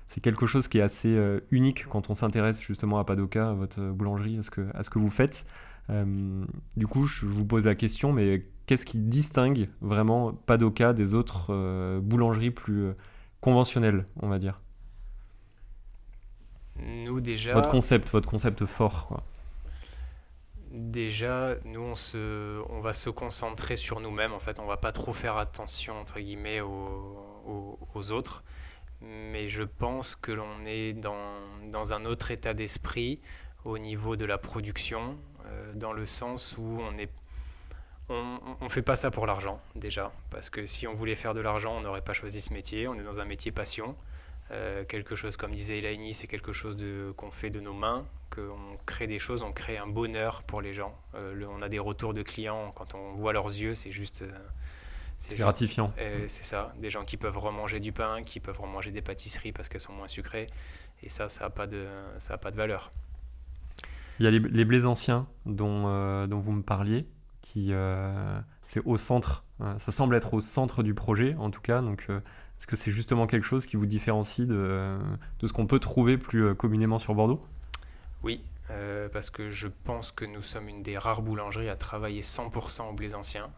C'est 0.08 0.20
quelque 0.20 0.44
chose 0.44 0.66
qui 0.66 0.78
est 0.78 0.82
assez 0.82 1.16
unique 1.52 1.86
quand 1.86 2.10
on 2.10 2.14
s'intéresse 2.14 2.60
justement 2.60 2.98
à 2.98 3.04
Padoka, 3.04 3.50
à 3.50 3.52
votre 3.52 3.80
boulangerie, 3.80 4.38
à 4.38 4.42
ce 4.42 4.50
que, 4.50 4.66
à 4.74 4.82
ce 4.82 4.90
que 4.90 4.98
vous 4.98 5.08
faites. 5.08 5.46
du 5.88 6.86
coup, 6.88 7.06
je 7.06 7.26
vous 7.26 7.44
pose 7.44 7.64
la 7.64 7.76
question, 7.76 8.12
mais 8.12 8.44
qu'est-ce 8.70 8.86
qui 8.86 8.98
distingue 8.98 9.68
vraiment 9.80 10.32
Padoka 10.32 10.92
des 10.92 11.12
autres 11.14 11.46
euh, 11.50 11.98
boulangeries 12.00 12.52
plus 12.52 12.84
euh, 12.84 12.96
conventionnelles, 13.40 14.06
on 14.22 14.28
va 14.28 14.38
dire? 14.38 14.60
Nous 16.76 17.20
déjà. 17.20 17.52
Votre 17.52 17.68
concept, 17.68 18.10
votre 18.10 18.28
concept 18.28 18.64
fort, 18.66 19.08
quoi. 19.08 19.24
Déjà, 20.70 21.56
nous, 21.64 21.80
on, 21.80 21.96
se, 21.96 22.62
on 22.70 22.78
va 22.78 22.92
se 22.92 23.10
concentrer 23.10 23.74
sur 23.74 23.98
nous-mêmes. 23.98 24.32
En 24.32 24.38
fait, 24.38 24.60
on 24.60 24.66
va 24.66 24.76
pas 24.76 24.92
trop 24.92 25.12
faire 25.12 25.36
attention, 25.36 25.98
entre 25.98 26.20
guillemets, 26.20 26.60
aux, 26.60 27.76
aux, 27.92 28.12
autres. 28.12 28.44
Mais 29.00 29.48
je 29.48 29.64
pense 29.64 30.14
que 30.14 30.30
l'on 30.30 30.64
est 30.64 30.92
dans, 30.92 31.40
dans, 31.72 31.92
un 31.92 32.04
autre 32.04 32.30
état 32.30 32.54
d'esprit 32.54 33.18
au 33.64 33.78
niveau 33.78 34.14
de 34.14 34.26
la 34.26 34.38
production, 34.38 35.18
euh, 35.46 35.72
dans 35.74 35.92
le 35.92 36.06
sens 36.06 36.56
où 36.56 36.78
on 36.80 36.96
est 36.98 37.10
on 38.10 38.64
ne 38.64 38.68
fait 38.68 38.82
pas 38.82 38.96
ça 38.96 39.10
pour 39.10 39.26
l'argent, 39.26 39.60
déjà, 39.76 40.12
parce 40.30 40.50
que 40.50 40.66
si 40.66 40.86
on 40.86 40.94
voulait 40.94 41.14
faire 41.14 41.32
de 41.32 41.40
l'argent, 41.40 41.76
on 41.76 41.80
n'aurait 41.80 42.02
pas 42.02 42.12
choisi 42.12 42.40
ce 42.40 42.52
métier. 42.52 42.88
On 42.88 42.94
est 42.94 43.02
dans 43.02 43.20
un 43.20 43.24
métier 43.24 43.52
passion. 43.52 43.96
Euh, 44.50 44.84
quelque 44.84 45.14
chose, 45.14 45.36
comme 45.36 45.52
disait 45.52 45.78
Elaine, 45.78 46.12
c'est 46.12 46.26
quelque 46.26 46.52
chose 46.52 46.76
qu'on 47.16 47.30
fait 47.30 47.50
de 47.50 47.60
nos 47.60 47.72
mains, 47.72 48.04
qu'on 48.30 48.76
crée 48.84 49.06
des 49.06 49.20
choses, 49.20 49.42
on 49.42 49.52
crée 49.52 49.78
un 49.78 49.86
bonheur 49.86 50.42
pour 50.42 50.60
les 50.60 50.72
gens. 50.72 50.98
Euh, 51.14 51.44
on 51.48 51.62
a 51.62 51.68
des 51.68 51.78
retours 51.78 52.14
de 52.14 52.22
clients, 52.22 52.72
quand 52.74 52.94
on 52.94 53.12
voit 53.12 53.32
leurs 53.32 53.46
yeux, 53.46 53.74
c'est 53.74 53.92
juste... 53.92 54.22
Euh, 54.22 54.32
c'est 55.18 55.36
gratifiant. 55.36 55.92
c'est 55.98 56.44
ça, 56.44 56.72
des 56.78 56.88
gens 56.88 57.04
qui 57.04 57.18
peuvent 57.18 57.36
remanger 57.36 57.78
du 57.78 57.92
pain, 57.92 58.22
qui 58.24 58.40
peuvent 58.40 58.58
remanger 58.58 58.90
des 58.90 59.02
pâtisseries 59.02 59.52
parce 59.52 59.68
qu'elles 59.68 59.82
sont 59.82 59.92
moins 59.92 60.08
sucrées. 60.08 60.46
Et 61.02 61.10
ça, 61.10 61.28
ça 61.28 61.44
n'a 61.44 61.50
pas, 61.50 61.66
de, 61.66 61.86
pas 62.40 62.50
de 62.50 62.56
valeur. 62.56 62.90
Il 64.18 64.24
y 64.24 64.26
a 64.26 64.30
les, 64.30 64.64
les 64.64 64.86
anciens 64.86 65.28
dont, 65.44 66.26
dont 66.26 66.38
vous 66.38 66.52
me 66.52 66.62
parliez 66.62 67.06
qui 67.42 67.68
euh, 67.70 68.40
c'est 68.66 68.82
au 68.84 68.96
centre. 68.96 69.44
Euh, 69.60 69.78
ça 69.78 69.92
semble 69.92 70.14
être 70.14 70.34
au 70.34 70.40
centre 70.40 70.82
du 70.82 70.94
projet, 70.94 71.34
en 71.38 71.50
tout 71.50 71.60
cas. 71.60 71.80
Donc, 71.82 72.06
euh, 72.08 72.20
est-ce 72.58 72.66
que 72.66 72.76
c'est 72.76 72.90
justement 72.90 73.26
quelque 73.26 73.44
chose 73.44 73.66
qui 73.66 73.76
vous 73.76 73.86
différencie 73.86 74.46
de, 74.46 74.98
de 75.38 75.46
ce 75.46 75.52
qu'on 75.52 75.66
peut 75.66 75.78
trouver 75.78 76.18
plus 76.18 76.54
communément 76.54 76.98
sur 76.98 77.14
Bordeaux? 77.14 77.42
Oui, 78.22 78.42
parce 79.12 79.30
que 79.30 79.48
je 79.48 79.66
pense 79.84 80.12
que 80.12 80.26
nous 80.26 80.42
sommes 80.42 80.68
une 80.68 80.82
des 80.82 80.98
rares 80.98 81.22
boulangeries 81.22 81.70
à 81.70 81.76
travailler 81.76 82.20
100% 82.20 82.90
au 82.90 82.92
blé 82.92 83.14
ancien. 83.14 83.50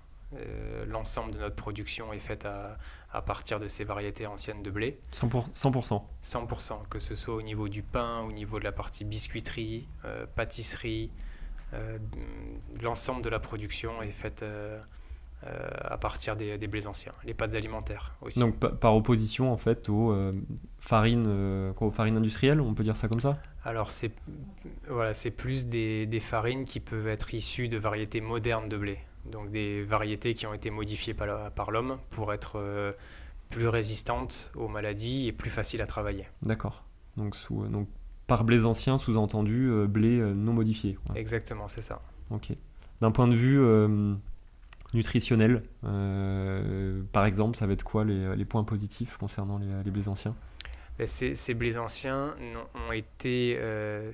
L'ensemble 0.86 1.32
de 1.32 1.40
notre 1.40 1.56
production 1.56 2.12
est 2.12 2.20
faite 2.20 2.44
à, 2.46 2.78
à, 3.12 3.22
partir 3.22 3.58
de 3.58 3.66
ces 3.66 3.82
variétés 3.82 4.28
anciennes 4.28 4.62
de 4.62 4.70
blé. 4.70 5.00
100%, 5.12 6.04
100%, 6.22 6.88
que 6.88 7.00
ce 7.00 7.16
soit 7.16 7.34
au 7.34 7.42
niveau 7.42 7.68
du 7.68 7.82
pain, 7.82 8.20
au 8.20 8.30
niveau 8.30 8.60
de 8.60 8.64
la 8.64 8.72
partie 8.72 9.04
biscuiterie, 9.04 9.88
pâtisserie, 10.36 11.10
l'ensemble 12.82 13.22
de 13.22 13.28
la 13.28 13.38
production 13.38 14.02
est 14.02 14.10
faite 14.10 14.44
euh, 15.44 15.68
à 15.82 15.98
partir 15.98 16.36
des, 16.36 16.56
des, 16.56 16.68
blés 16.68 16.86
anciens, 16.86 17.10
les 17.24 17.34
pâtes 17.34 17.56
alimentaires 17.56 18.14
aussi. 18.20 18.38
Donc 18.38 18.58
par 18.58 18.94
opposition 18.94 19.52
en 19.52 19.56
fait 19.56 19.88
aux 19.88 20.12
euh, 20.12 20.32
farines, 20.78 21.24
euh, 21.26 21.72
aux 21.80 21.90
farines 21.90 22.16
industrielles, 22.16 22.60
on 22.60 22.74
peut 22.74 22.84
dire 22.84 22.96
ça 22.96 23.08
comme 23.08 23.20
ça? 23.20 23.38
Alors 23.64 23.90
c'est 23.90 24.12
voilà, 24.88 25.14
c'est 25.14 25.32
plus 25.32 25.66
des, 25.66 26.06
des, 26.06 26.20
farines 26.20 26.64
qui 26.64 26.78
peuvent 26.78 27.08
être 27.08 27.34
issues 27.34 27.66
de 27.66 27.76
variétés 27.76 28.20
modernes 28.20 28.68
de 28.68 28.76
blé, 28.76 28.98
donc 29.32 29.50
des 29.50 29.82
variétés 29.82 30.34
qui 30.34 30.46
ont 30.46 30.54
été 30.54 30.70
modifiées 30.70 31.14
par, 31.14 31.50
par 31.50 31.72
l'homme 31.72 31.98
pour 32.10 32.32
être 32.32 32.94
plus 33.50 33.66
résistantes 33.66 34.52
aux 34.54 34.68
maladies 34.68 35.26
et 35.26 35.32
plus 35.32 35.50
faciles 35.50 35.82
à 35.82 35.86
travailler. 35.86 36.28
D'accord. 36.42 36.84
Donc, 37.16 37.34
sous, 37.34 37.66
donc 37.66 37.88
par 38.26 38.44
blés 38.44 38.64
anciens, 38.64 38.98
sous-entendu 38.98 39.70
blé 39.88 40.18
non 40.18 40.52
modifié. 40.52 40.98
Exactement, 41.14 41.68
c'est 41.68 41.80
ça. 41.80 42.00
Ok. 42.30 42.52
D'un 43.00 43.10
point 43.10 43.28
de 43.28 43.34
vue 43.34 43.60
nutritionnel 44.94 45.62
euh, 45.84 47.02
Par 47.12 47.24
exemple, 47.24 47.56
ça 47.56 47.66
va 47.66 47.72
être 47.72 47.84
quoi 47.84 48.04
les, 48.04 48.44
points 48.44 48.64
positifs 48.64 49.16
concernant 49.16 49.58
les, 49.58 49.90
blés 49.90 50.08
anciens? 50.08 50.34
Ben, 50.98 51.06
ces, 51.06 51.54
blés 51.54 51.78
anciens 51.78 52.34
ont 52.74 52.92
été, 52.92 53.56
euh, 53.58 54.12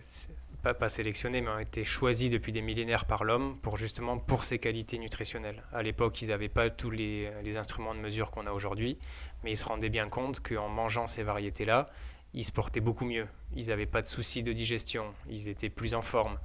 pas, 0.62 0.74
pas, 0.74 0.88
sélectionnés, 0.88 1.40
mais 1.40 1.50
ont 1.50 1.58
été 1.58 1.84
choisis 1.84 2.30
depuis 2.30 2.52
des 2.52 2.62
millénaires 2.62 3.04
par 3.04 3.24
l'homme 3.24 3.56
pour 3.62 3.76
justement 3.76 4.18
pour 4.18 4.44
ses 4.44 4.58
qualités 4.58 4.98
nutritionnelles. 4.98 5.62
À 5.72 5.82
l'époque, 5.82 6.20
ils 6.22 6.28
n'avaient 6.28 6.48
pas 6.48 6.70
tous 6.70 6.90
les, 6.90 7.30
les, 7.42 7.56
instruments 7.56 7.94
de 7.94 8.00
mesure 8.00 8.30
qu'on 8.30 8.46
a 8.46 8.52
aujourd'hui, 8.52 8.96
mais 9.42 9.50
ils 9.50 9.56
se 9.56 9.64
rendaient 9.64 9.88
bien 9.88 10.08
compte 10.08 10.40
qu'en 10.40 10.68
mangeant 10.68 11.06
ces 11.06 11.24
variétés-là, 11.24 11.90
ils 12.34 12.44
se 12.44 12.52
portaient 12.52 12.80
beaucoup 12.80 13.04
mieux. 13.04 13.26
Ils 13.56 13.68
n'avaient 13.68 13.86
pas 13.86 14.02
de 14.02 14.06
soucis 14.06 14.42
de 14.42 14.52
digestion, 14.52 15.04
ils 15.28 15.48
étaient 15.48 15.70
plus 15.70 15.94
en 15.94 16.02
forme. 16.02 16.38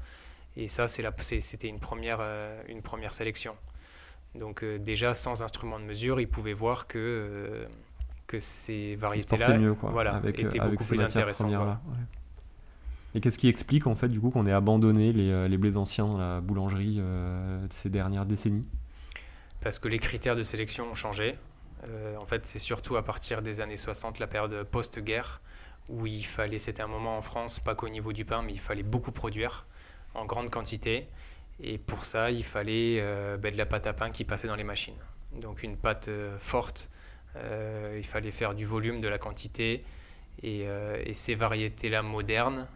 Et 0.56 0.68
ça, 0.68 0.88
c'était 0.88 1.68
une 1.68 1.80
première, 1.80 2.20
euh, 2.22 2.62
une 2.68 2.82
première 2.82 3.14
sélection. 3.14 3.56
Donc 4.36 4.64
euh, 4.64 4.78
déjà, 4.78 5.14
sans 5.14 5.42
instrument 5.44 5.80
de 5.80 5.86
mesure, 5.86 6.20
ils 6.20 6.28
pouvaient 6.28 6.54
voir 6.54 6.88
que, 6.88 6.98
euh, 6.98 7.68
que 8.28 8.40
ces 8.40 8.96
variétés-là 8.96 9.58
voilà, 9.82 10.16
avec, 10.16 10.40
étaient 10.40 10.60
avec 10.60 10.74
beaucoup 10.74 10.86
plus 10.86 11.02
intéressantes. 11.02 11.54
Et 13.16 13.22
qu'est-ce 13.22 13.38
qui 13.38 13.48
explique 13.48 13.86
en 13.86 13.94
fait 13.94 14.08
du 14.08 14.20
coup 14.20 14.32
qu'on 14.32 14.48
ait 14.48 14.52
abandonné 14.52 15.14
les, 15.14 15.48
les, 15.48 15.58
blés 15.58 15.78
anciens 15.78 16.08
dans 16.08 16.18
la 16.18 16.42
boulangerie 16.42 16.96
de 16.98 17.68
ces 17.70 17.90
dernières 17.90 18.26
décennies? 18.26 18.66
Parce 19.62 19.78
que 19.78 19.88
les 19.88 20.00
critères 20.00 20.36
de 20.36 20.42
sélection 20.42 20.90
ont 20.90 20.96
changé. 20.96 21.34
en 22.20 22.26
fait, 22.26 22.48
c'est 22.48 22.58
surtout 22.58 22.98
à 22.98 23.04
partir 23.04 23.44
des 23.44 23.62
années 23.62 23.76
60, 23.76 24.18
la 24.18 24.26
période 24.26 24.64
post-guerre, 24.64 25.42
où 25.90 26.06
il 26.06 26.26
fallait, 26.26 26.58
c'était 26.58 26.82
un 26.82 26.88
moment 26.88 27.18
en 27.18 27.22
France, 27.22 27.60
pas 27.60 27.76
qu'au 27.76 27.90
niveau 27.90 28.14
du 28.14 28.26
pain, 28.26 28.42
mais 28.42 28.54
il 28.54 28.60
fallait 28.60 28.84
beaucoup 28.84 29.12
produire 29.12 29.66
en 30.14 30.26
grande 30.26 30.50
quantité. 30.50 31.08
Et 31.60 31.78
pour 31.78 32.06
ça, 32.06 32.32
il 32.32 32.44
fallait 32.44 32.98
euh, 33.00 33.38
ben, 33.38 33.52
de 33.52 33.58
la 33.58 33.66
pâte 33.66 33.88
à 33.88 33.94
pain 33.94 34.10
qui 34.10 34.24
passait 34.24 34.48
dans 34.48 34.56
les 34.56 34.64
machines. 34.64 34.98
Donc 35.34 35.64
une 35.64 35.78
pâte 35.78 36.08
euh, 36.08 36.38
forte, 36.40 36.90
euh, 37.36 37.96
il 37.98 38.06
fallait 38.06 38.32
faire 38.32 38.54
du 38.56 38.66
volume, 38.66 39.02
de 39.02 39.08
la 39.08 39.18
quantité. 39.18 39.82
Et, 40.42 40.66
ces 41.14 41.36
variétés-là 41.36 42.02
modernes 42.02 42.68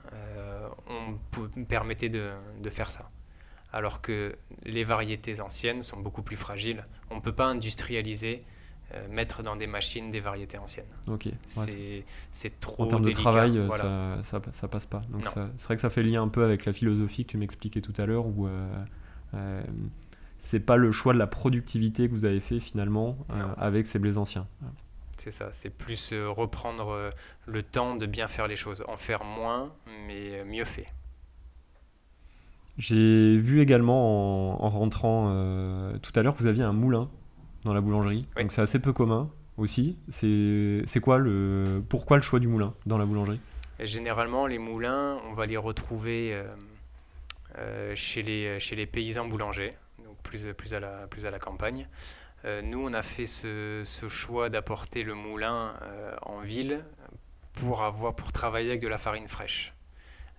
on 0.87 1.17
permettaient 1.65 2.07
de, 2.07 2.31
de, 2.61 2.69
faire 2.69 2.89
ça. 2.91 3.09
Alors 3.73 3.99
que 3.99 4.37
les 4.63 4.83
variétés 4.83 5.41
anciennes 5.41 5.81
sont 5.81 5.99
beaucoup 5.99 6.21
plus 6.21 6.37
fragiles. 6.37 6.85
On 7.09 7.15
ne 7.15 7.19
peut 7.19 7.33
pas 7.33 7.45
industrialiser 7.45 8.41
mettre 9.09 9.43
dans 9.43 9.55
des 9.55 9.67
machines 9.67 10.09
des 10.09 10.19
variétés 10.19 10.57
anciennes. 10.57 10.85
Ok. 11.07 11.27
c'est 11.43 12.59
trop. 12.59 12.83
En 12.83 12.87
termes 12.87 13.03
de 13.03 13.11
travail, 13.11 13.61
ça, 13.71 14.41
ça, 14.53 14.67
passe 14.67 14.85
pas. 14.85 15.01
Donc 15.09 15.25
c'est 15.57 15.65
vrai 15.65 15.75
que 15.75 15.81
ça 15.81 15.89
fait 15.89 16.03
lien 16.03 16.23
un 16.23 16.27
peu 16.29 16.43
avec 16.43 16.65
la 16.65 16.73
philosophie 16.73 17.25
que 17.25 17.31
tu 17.31 17.37
m'expliquais 17.37 17.81
tout 17.81 17.93
à 17.97 18.05
l'heure 18.05 18.25
où 18.25 18.47
euh, 18.47 18.67
euh, 19.33 19.61
c'est 20.39 20.59
pas 20.59 20.77
le 20.77 20.91
choix 20.91 21.13
de 21.13 21.19
la 21.19 21.27
productivité 21.27 22.07
que 22.07 22.13
vous 22.13 22.25
avez 22.25 22.39
fait 22.39 22.59
finalement 22.59 23.17
euh, 23.31 23.43
avec 23.57 23.87
ces 23.87 23.99
blés 23.99 24.17
anciens. 24.17 24.47
C'est 25.17 25.31
ça, 25.31 25.51
c'est 25.51 25.71
plus 25.71 26.13
reprendre 26.13 27.11
le 27.47 27.63
temps 27.63 27.95
de 27.95 28.05
bien 28.05 28.27
faire 28.27 28.47
les 28.47 28.55
choses, 28.55 28.83
en 28.87 28.97
faire 28.97 29.23
moins, 29.23 29.73
mais 30.05 30.43
mieux 30.45 30.65
fait. 30.65 30.85
J'ai 32.77 33.35
vu 33.35 33.61
également 33.61 34.63
en, 34.63 34.69
rentrant 34.69 35.29
tout 36.03 36.11
à 36.15 36.21
l'heure 36.21 36.35
que 36.35 36.39
vous 36.39 36.45
aviez 36.45 36.63
un 36.63 36.73
moulin 36.73 37.09
dans 37.63 37.73
la 37.73 37.81
boulangerie. 37.81 38.27
Donc 38.35 38.51
c'est 38.51 38.61
assez 38.61 38.79
peu 38.79 38.93
commun 38.93 39.29
aussi. 39.57 39.97
C'est 40.07 40.99
quoi 41.01 41.17
le 41.17 41.83
pourquoi 41.89 42.17
le 42.17 42.23
choix 42.23 42.39
du 42.39 42.47
moulin 42.47 42.73
dans 42.85 42.97
la 42.97 43.05
boulangerie? 43.05 43.39
Généralement, 43.79 44.47
les 44.47 44.57
moulins, 44.57 45.21
on 45.25 45.33
va 45.33 45.45
les 45.45 45.57
retrouver 45.57 46.33
euh, 46.33 46.49
euh, 47.59 47.95
chez, 47.95 48.23
les, 48.23 48.59
chez 48.59 48.75
les 48.75 48.87
paysans 48.87 49.27
boulangers, 49.27 49.71
donc 50.03 50.17
plus, 50.23 50.51
plus, 50.53 50.73
à, 50.73 50.79
la, 50.79 51.05
plus 51.07 51.27
à 51.27 51.31
la 51.31 51.37
campagne. 51.37 51.87
Euh, 52.45 52.63
nous, 52.63 52.79
on 52.79 52.93
a 52.93 53.03
fait 53.03 53.27
ce, 53.27 53.83
ce 53.85 54.07
choix 54.07 54.49
d'apporter 54.49 55.03
le 55.03 55.13
moulin 55.13 55.75
en 56.23 56.39
ville 56.39 56.83
pour, 57.53 57.83
avoir, 57.83 58.15
pour 58.15 58.31
travailler 58.31 58.69
avec 58.69 58.81
de 58.81 58.87
la 58.87 58.97
farine 58.97 59.27
fraîche. 59.27 59.73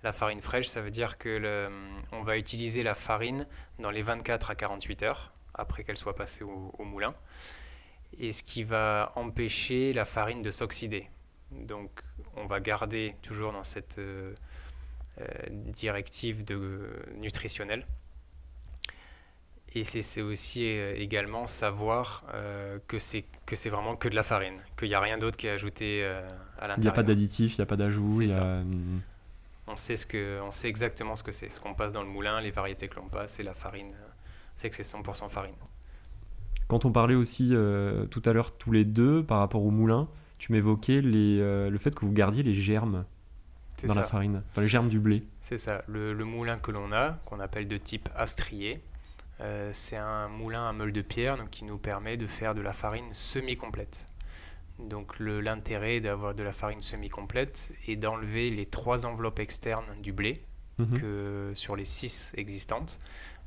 La 0.02 0.12
farine 0.12 0.40
fraîche, 0.40 0.66
ça 0.66 0.80
veut 0.80 0.90
dire 0.90 1.16
que 1.16 1.28
le, 1.28 1.68
on 2.12 2.22
va 2.22 2.38
utiliser 2.38 2.82
la 2.82 2.94
farine 2.94 3.46
dans 3.78 3.90
les 3.90 4.02
24 4.02 4.50
à 4.50 4.54
48 4.56 5.02
heures 5.04 5.32
après 5.58 5.84
qu'elle 5.84 5.98
soit 5.98 6.14
passée 6.14 6.44
au, 6.44 6.84
moulin, 6.84 7.14
et 8.18 8.32
ce 8.32 8.42
qui 8.42 8.62
va 8.62 9.12
empêcher 9.16 9.92
la 9.92 10.04
farine 10.04 10.40
de 10.42 10.50
s'oxyder. 10.50 11.08
Donc 11.50 11.90
on 12.36 12.46
va 12.46 12.60
garder 12.60 13.16
toujours 13.22 13.52
dans 13.52 13.64
cette 13.64 13.98
euh, 13.98 14.34
euh, 15.20 15.24
directive 15.50 16.44
de, 16.44 16.90
nutritionnelle. 17.16 17.86
Et 19.74 19.84
c'est 19.84 20.22
aussi 20.22 20.64
euh, 20.64 20.94
également 20.96 21.46
savoir 21.46 22.24
que 22.86 22.98
c'est 22.98 23.26
que 23.44 23.54
c'est 23.54 23.68
vraiment 23.68 23.96
que 23.96 24.08
de 24.08 24.14
la 24.14 24.22
farine, 24.22 24.58
qu'il 24.78 24.88
n'y 24.88 24.94
a 24.94 25.00
rien 25.00 25.18
d'autre 25.18 25.36
qui 25.36 25.46
est 25.46 25.50
ajouté 25.50 26.04
à 26.04 26.68
l'intérieur. 26.68 26.76
Il 26.78 26.80
n'y 26.80 26.88
a 26.88 26.92
pas 26.92 27.02
d'additif, 27.02 27.56
il 27.56 27.60
n'y 27.60 27.62
a 27.64 27.66
pas 27.66 27.76
d'ajout. 27.76 28.22
On 29.70 29.76
sait 29.76 29.96
ce 29.96 30.06
que, 30.06 30.40
on 30.40 30.50
sait 30.50 30.68
exactement 30.68 31.14
ce 31.14 31.22
que 31.22 31.30
c'est, 31.30 31.50
ce 31.50 31.60
qu'on 31.60 31.74
passe 31.74 31.92
dans 31.92 32.02
le 32.02 32.08
moulin, 32.08 32.40
les 32.40 32.50
variétés 32.50 32.88
que 32.88 32.96
l'on 32.96 33.08
passe, 33.08 33.34
c'est 33.34 33.42
la 33.42 33.52
farine 33.52 33.92
c'est 34.58 34.70
que 34.70 34.76
c'est 34.76 34.82
100% 34.82 35.28
farine. 35.28 35.54
Quand 36.66 36.84
on 36.84 36.90
parlait 36.90 37.14
aussi 37.14 37.50
euh, 37.52 38.06
tout 38.06 38.20
à 38.24 38.32
l'heure 38.32 38.50
tous 38.50 38.72
les 38.72 38.84
deux 38.84 39.22
par 39.22 39.38
rapport 39.38 39.62
au 39.62 39.70
moulin, 39.70 40.08
tu 40.38 40.50
m'évoquais 40.50 41.00
euh, 41.04 41.70
le 41.70 41.78
fait 41.78 41.94
que 41.94 42.04
vous 42.04 42.12
gardiez 42.12 42.42
les 42.42 42.54
germes 42.54 43.04
dans 43.86 43.94
la 43.94 44.02
farine, 44.02 44.42
les 44.56 44.66
germes 44.66 44.88
du 44.88 44.98
blé. 44.98 45.22
C'est 45.40 45.58
ça. 45.58 45.84
Le, 45.86 46.12
moulin 46.24 46.58
que 46.58 46.72
l'on 46.72 46.90
a, 46.90 47.12
qu'on 47.24 47.38
appelle 47.38 47.68
de 47.68 47.76
type 47.76 48.08
astrier, 48.16 48.82
euh, 49.40 49.70
c'est 49.72 49.96
un 49.96 50.26
moulin 50.26 50.68
à 50.68 50.72
meule 50.72 50.92
de 50.92 51.02
pierre 51.02 51.38
donc, 51.38 51.50
qui 51.50 51.64
nous 51.64 51.78
permet 51.78 52.16
de 52.16 52.26
faire 52.26 52.56
de 52.56 52.60
la 52.60 52.72
farine 52.72 53.12
semi-complète. 53.12 54.08
Donc 54.80 55.20
l'intérêt 55.20 56.00
d'avoir 56.00 56.34
de 56.34 56.42
la 56.42 56.52
farine 56.52 56.80
semi-complète 56.80 57.70
est 57.86 57.94
d'enlever 57.94 58.50
les 58.50 58.66
trois 58.66 59.06
enveloppes 59.06 59.38
externes 59.38 59.86
du 60.02 60.12
blé 60.12 60.42
mhm. 60.78 60.98
que 60.98 61.50
sur 61.54 61.76
les 61.76 61.84
six 61.84 62.32
existantes 62.36 62.98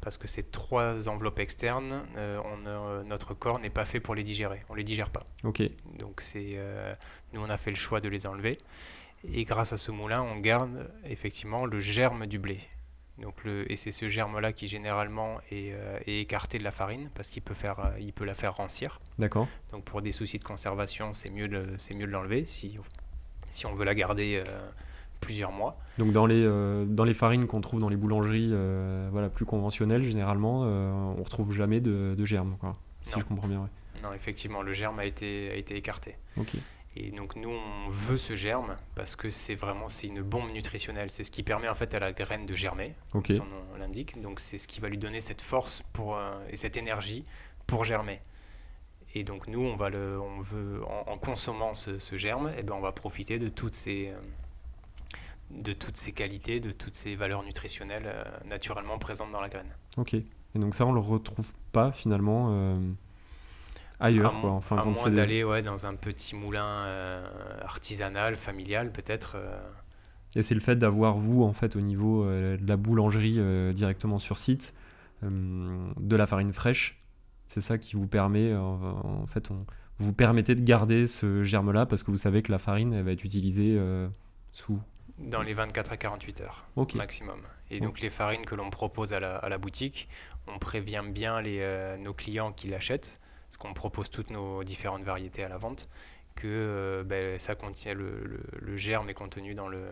parce 0.01 0.17
que 0.17 0.27
ces 0.27 0.43
trois 0.43 1.07
enveloppes 1.07 1.39
externes, 1.39 2.03
euh, 2.17 2.41
on, 2.43 2.65
euh, 2.65 3.03
notre 3.03 3.33
corps 3.33 3.59
n'est 3.59 3.69
pas 3.69 3.85
fait 3.85 3.99
pour 3.99 4.15
les 4.15 4.23
digérer. 4.23 4.63
On 4.69 4.73
les 4.73 4.83
digère 4.83 5.11
pas. 5.11 5.25
Ok. 5.43 5.61
Donc 5.97 6.21
c'est, 6.21 6.53
euh, 6.55 6.93
nous 7.33 7.41
on 7.41 7.49
a 7.49 7.57
fait 7.57 7.69
le 7.69 7.77
choix 7.77 8.01
de 8.01 8.09
les 8.09 8.25
enlever. 8.25 8.57
Et 9.31 9.43
grâce 9.43 9.71
à 9.71 9.77
ce 9.77 9.91
moulin, 9.91 10.21
on 10.21 10.37
garde 10.37 10.91
effectivement 11.05 11.65
le 11.65 11.79
germe 11.79 12.25
du 12.25 12.39
blé. 12.39 12.59
Donc 13.19 13.43
le, 13.43 13.71
et 13.71 13.75
c'est 13.75 13.91
ce 13.91 14.09
germe-là 14.09 14.51
qui 14.51 14.67
généralement 14.67 15.39
est, 15.51 15.75
est, 16.07 16.21
écarté 16.21 16.57
de 16.57 16.63
la 16.63 16.71
farine 16.71 17.11
parce 17.13 17.29
qu'il 17.29 17.43
peut, 17.43 17.53
faire, 17.53 17.93
il 17.99 18.13
peut 18.13 18.25
la 18.25 18.33
faire 18.33 18.55
rancir. 18.55 18.99
D'accord. 19.19 19.47
Donc 19.71 19.83
pour 19.83 20.01
des 20.01 20.11
soucis 20.11 20.39
de 20.39 20.43
conservation, 20.43 21.13
c'est 21.13 21.29
mieux 21.29 21.47
de, 21.47 21.67
c'est 21.77 21.93
mieux 21.93 22.07
de 22.07 22.11
l'enlever 22.11 22.45
si, 22.45 22.79
si 23.51 23.67
on 23.67 23.75
veut 23.75 23.85
la 23.85 23.93
garder 23.93 24.43
plusieurs 25.21 25.51
mois. 25.53 25.77
Donc 25.97 26.11
dans 26.11 26.25
les, 26.25 26.43
euh, 26.43 26.83
dans 26.85 27.05
les 27.05 27.13
farines 27.13 27.47
qu'on 27.47 27.61
trouve 27.61 27.79
dans 27.79 27.87
les 27.87 27.95
boulangeries 27.95 28.49
euh, 28.51 29.07
voilà, 29.11 29.29
plus 29.29 29.45
conventionnelles, 29.45 30.03
généralement, 30.03 30.63
euh, 30.65 30.91
on 30.91 31.23
retrouve 31.23 31.53
jamais 31.53 31.79
de, 31.79 32.15
de 32.17 32.25
germes, 32.25 32.57
quoi, 32.59 32.75
si 33.03 33.17
je 33.17 33.23
comprends 33.23 33.47
bien. 33.47 33.69
Non, 34.03 34.13
effectivement, 34.13 34.61
le 34.61 34.73
germe 34.73 34.99
a 34.99 35.05
été, 35.05 35.49
a 35.51 35.55
été 35.55 35.77
écarté. 35.77 36.17
Ok. 36.37 36.55
Et 36.97 37.11
donc 37.11 37.37
nous, 37.37 37.49
on 37.49 37.89
veut 37.89 38.17
ce 38.17 38.35
germe 38.35 38.75
parce 38.95 39.15
que 39.15 39.29
c'est 39.29 39.55
vraiment 39.55 39.87
c'est 39.87 40.07
une 40.07 40.21
bombe 40.21 40.51
nutritionnelle. 40.51 41.09
C'est 41.09 41.23
ce 41.23 41.31
qui 41.31 41.41
permet 41.41 41.69
en 41.69 41.75
fait 41.75 41.95
à 41.95 41.99
la 41.99 42.11
graine 42.11 42.45
de 42.45 42.53
germer, 42.53 42.95
comme 43.13 43.23
son 43.23 43.45
nom 43.45 43.77
l'indique. 43.79 44.21
Donc 44.21 44.41
c'est 44.41 44.57
ce 44.57 44.67
qui 44.67 44.81
va 44.81 44.89
lui 44.89 44.97
donner 44.97 45.21
cette 45.21 45.41
force 45.41 45.83
pour, 45.93 46.19
et 46.49 46.57
cette 46.57 46.75
énergie 46.75 47.23
pour 47.65 47.85
germer. 47.85 48.19
Et 49.15 49.23
donc 49.23 49.47
nous, 49.47 49.61
on 49.61 49.75
va 49.75 49.89
le, 49.89 50.19
on 50.19 50.41
veut, 50.41 50.81
en, 51.07 51.17
consommant 51.17 51.73
ce, 51.73 51.97
germe, 52.17 52.49
et 52.49 52.59
eh 52.59 52.63
ben 52.63 52.75
on 52.75 52.81
va 52.81 52.91
profiter 52.91 53.37
de 53.37 53.47
toutes 53.47 53.75
ces, 53.75 54.11
de 55.55 55.73
toutes 55.73 55.97
ces 55.97 56.11
qualités, 56.11 56.59
de 56.59 56.71
toutes 56.71 56.95
ces 56.95 57.15
valeurs 57.15 57.43
nutritionnelles 57.43 58.07
euh, 58.07 58.23
naturellement 58.49 58.97
présentes 58.97 59.31
dans 59.31 59.41
la 59.41 59.49
graine. 59.49 59.73
Ok. 59.97 60.13
Et 60.13 60.25
donc 60.55 60.75
ça, 60.75 60.85
on 60.85 60.91
le 60.91 60.99
retrouve 60.99 61.51
pas 61.71 61.91
finalement 61.91 62.49
euh, 62.51 62.75
ailleurs, 63.99 64.35
à, 64.35 64.39
quoi. 64.39 64.51
Enfin, 64.51 64.77
à 64.77 64.85
moins 64.85 65.09
d'aller 65.09 65.43
ouais, 65.43 65.61
dans 65.61 65.87
un 65.87 65.95
petit 65.95 66.35
moulin 66.35 66.65
euh, 66.65 67.25
artisanal, 67.61 68.35
familial, 68.35 68.91
peut-être. 68.91 69.37
Et 70.35 70.43
c'est 70.43 70.55
le 70.55 70.61
fait 70.61 70.75
d'avoir 70.75 71.17
vous, 71.17 71.43
en 71.43 71.53
fait, 71.53 71.75
au 71.75 71.81
niveau 71.81 72.25
de 72.25 72.65
la 72.65 72.77
boulangerie 72.77 73.39
directement 73.73 74.17
sur 74.17 74.37
site, 74.37 74.73
de 75.21 76.15
la 76.15 76.25
farine 76.25 76.53
fraîche. 76.53 76.97
C'est 77.47 77.59
ça 77.59 77.77
qui 77.77 77.97
vous 77.97 78.07
permet, 78.07 78.55
en 78.55 79.27
fait, 79.27 79.51
on, 79.51 79.65
vous 79.97 80.13
permettez 80.13 80.55
de 80.55 80.61
garder 80.61 81.05
ce 81.05 81.43
germe-là 81.43 81.85
parce 81.85 82.03
que 82.03 82.11
vous 82.11 82.17
savez 82.17 82.41
que 82.43 82.51
la 82.51 82.59
farine, 82.59 82.93
elle 82.93 83.03
va 83.03 83.11
être 83.11 83.25
utilisée 83.25 83.77
sous 84.53 84.79
dans 85.21 85.41
les 85.41 85.53
24 85.53 85.91
à 85.91 85.97
48 85.97 86.41
heures 86.41 86.65
maximum. 86.95 87.41
Et 87.69 87.79
donc 87.79 88.01
les 88.01 88.09
farines 88.09 88.45
que 88.45 88.55
l'on 88.55 88.69
propose 88.69 89.13
à 89.13 89.19
la, 89.19 89.57
boutique, 89.57 90.09
on 90.47 90.59
prévient 90.59 91.03
bien 91.07 91.41
les, 91.41 91.59
euh, 91.61 91.97
nos 91.97 92.13
clients 92.13 92.51
qui 92.51 92.67
l'achètent, 92.67 93.19
parce 93.47 93.57
qu'on 93.57 93.73
propose 93.73 94.09
toutes 94.09 94.29
nos 94.29 94.63
différentes 94.63 95.03
variétés 95.03 95.43
à 95.43 95.49
la 95.49 95.57
vente, 95.57 95.89
que 96.35 96.47
euh, 96.47 97.03
ben, 97.03 97.39
ça 97.39 97.55
contient 97.55 97.93
le, 97.93 98.77
germe 98.77 99.09
est 99.09 99.13
contenu 99.13 99.53
dans, 99.53 99.67
le, 99.67 99.85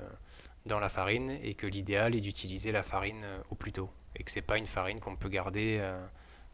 dans 0.66 0.80
la 0.80 0.90
farine 0.90 1.30
et 1.44 1.54
que 1.54 1.68
l'idéal 1.68 2.16
est 2.16 2.22
d'utiliser 2.22 2.72
la 2.72 2.84
farine 2.84 3.22
euh, 3.24 3.42
au 3.50 3.56
plus 3.56 3.72
tôt 3.72 3.90
et 4.16 4.24
que 4.24 4.32
c'est 4.32 4.42
pas 4.42 4.58
une 4.58 4.66
farine 4.66 5.00
qu'on 5.00 5.16
peut 5.16 5.30
garder 5.30 5.80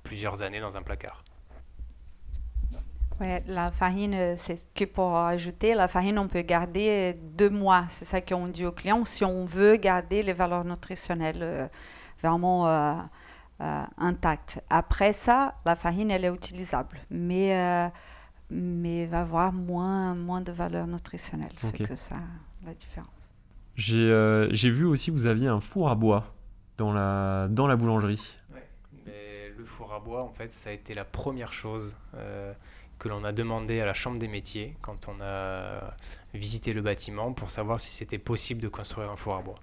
plusieurs 0.03 0.41
années 0.41 0.59
dans 0.59 0.75
un 0.75 0.81
placard. 0.81 1.23
Ouais, 3.21 3.41
la 3.47 3.71
farine, 3.71 4.13
euh, 4.13 4.33
c'est 4.37 4.57
ce 4.57 4.65
que 4.75 4.83
pour 4.83 5.15
ajouter, 5.15 5.73
la 5.73 5.87
farine, 5.87 6.19
on 6.19 6.27
peut 6.27 6.41
garder 6.41 7.13
deux 7.21 7.49
mois. 7.49 7.85
C'est 7.89 8.03
ça 8.03 8.19
qu'on 8.19 8.47
dit 8.47 8.65
aux 8.65 8.73
clients 8.73 9.05
si 9.05 9.23
on 9.23 9.45
veut 9.45 9.77
garder 9.77 10.21
les 10.21 10.33
valeurs 10.33 10.65
nutritionnelles 10.65 11.41
euh, 11.41 11.67
vraiment 12.21 12.67
euh, 12.67 12.93
intactes. 13.97 14.61
Après 14.69 15.13
ça, 15.13 15.55
la 15.65 15.77
farine, 15.77 16.11
elle 16.11 16.25
est 16.25 16.33
utilisable, 16.33 16.97
mais, 17.09 17.89
mais 18.49 19.05
va 19.05 19.21
avoir 19.21 19.53
moins, 19.53 20.13
moins 20.13 20.41
de 20.41 20.51
valeurs 20.51 20.87
nutritionnelles. 20.87 21.53
C'est 21.55 21.87
que 21.87 21.95
ça 21.95 22.17
la 22.65 22.73
différence. 22.73 23.33
J'ai 23.75 24.69
vu 24.69 24.83
aussi 24.83 25.11
que 25.11 25.15
vous 25.15 25.27
aviez 25.27 25.47
un 25.47 25.61
four 25.61 25.89
à 25.89 25.95
bois 25.95 26.33
dans 26.77 26.91
la, 26.91 27.47
dans 27.49 27.67
la 27.67 27.77
boulangerie. 27.77 28.37
Ouais, 28.53 28.67
mais 29.05 29.53
le 29.57 29.63
four 29.63 29.93
à 29.93 30.01
bois, 30.01 30.23
en 30.23 30.33
fait, 30.33 30.51
ça 30.51 30.71
a 30.71 30.73
été 30.73 30.93
la 30.93 31.05
première 31.05 31.53
chose 31.53 31.95
que 32.99 33.09
l'on 33.09 33.23
a 33.23 33.31
demandé 33.31 33.79
à 33.79 33.85
la 33.85 33.93
Chambre 33.93 34.17
des 34.17 34.27
métiers 34.27 34.75
quand 34.81 35.07
on 35.07 35.21
a 35.21 35.95
visité 36.33 36.73
le 36.73 36.81
bâtiment 36.81 37.33
pour 37.33 37.49
savoir 37.49 37.79
si 37.79 37.93
c'était 37.93 38.17
possible 38.17 38.61
de 38.61 38.67
construire 38.67 39.09
un 39.09 39.15
four 39.15 39.35
à 39.35 39.41
bois. 39.41 39.59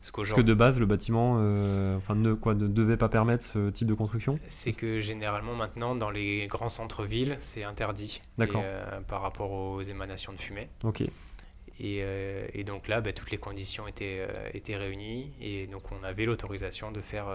Parce, 0.00 0.32
que 0.32 0.40
de 0.40 0.54
base, 0.54 0.80
le 0.80 0.86
bâtiment 0.86 1.36
euh, 1.40 1.94
enfin, 1.98 2.14
ne, 2.14 2.32
quoi, 2.32 2.54
ne 2.54 2.66
devait 2.68 2.96
pas 2.96 3.10
permettre 3.10 3.44
ce 3.44 3.68
type 3.68 3.86
de 3.86 3.92
construction 3.92 4.38
C'est 4.46 4.72
que 4.72 4.98
généralement, 4.98 5.54
maintenant, 5.54 5.94
dans 5.94 6.08
les 6.08 6.46
grands 6.46 6.70
centres-villes, 6.70 7.36
c'est 7.38 7.64
interdit 7.64 8.22
euh, 8.40 9.00
par 9.06 9.20
rapport 9.20 9.52
aux 9.52 9.82
émanations 9.82 10.32
de 10.32 10.38
fumée. 10.38 10.70
Ok. 10.84 11.02
Et, 11.02 11.10
euh, 12.00 12.46
et 12.54 12.64
donc 12.64 12.88
là, 12.88 13.02
bah, 13.02 13.12
toutes 13.12 13.30
les 13.30 13.36
conditions 13.36 13.86
étaient, 13.86 14.26
étaient 14.54 14.76
réunies 14.76 15.32
et 15.38 15.66
donc 15.66 15.82
on 15.92 16.02
avait 16.02 16.24
l'autorisation 16.24 16.90
de, 16.92 17.02
faire, 17.02 17.26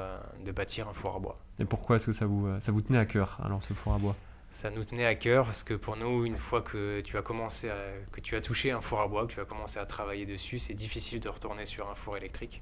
de 0.44 0.52
bâtir 0.52 0.88
un 0.88 0.94
four 0.94 1.16
à 1.16 1.20
bois. 1.20 1.38
Et 1.60 1.66
pourquoi 1.66 1.98
est-ce 1.98 2.08
que 2.08 2.14
ça 2.14 2.26
vous, 2.26 2.48
ça 2.60 2.72
vous 2.72 2.82
tenait 2.82 2.98
à 2.98 3.06
cœur, 3.06 3.40
alors, 3.44 3.62
ce 3.62 3.74
four 3.74 3.94
à 3.94 4.00
bois? 4.00 4.16
Ça 4.56 4.70
nous 4.70 4.86
tenait 4.86 5.06
à 5.06 5.16
cœur 5.16 5.44
parce 5.44 5.64
que 5.64 5.74
pour 5.74 5.98
nous, 5.98 6.24
une 6.24 6.38
fois 6.38 6.62
que 6.62 7.02
tu 7.02 7.18
as 7.18 7.22
commencé 7.22 7.70
que 8.14 8.22
tu 8.22 8.38
as 8.38 8.42
touché 8.42 8.72
un 8.72 8.80
four 8.80 9.02
à 9.02 9.08
bois, 9.10 9.28
que 9.28 9.34
tu 9.34 9.42
as 9.42 9.46
commencé 9.46 9.80
à 9.80 9.86
travailler 9.86 10.26
dessus, 10.26 10.60
c'est 10.60 10.74
difficile 10.74 11.20
de 11.20 11.28
retourner 11.28 11.66
sur 11.66 11.90
un 11.90 11.94
four 11.94 12.16
électrique. 12.16 12.62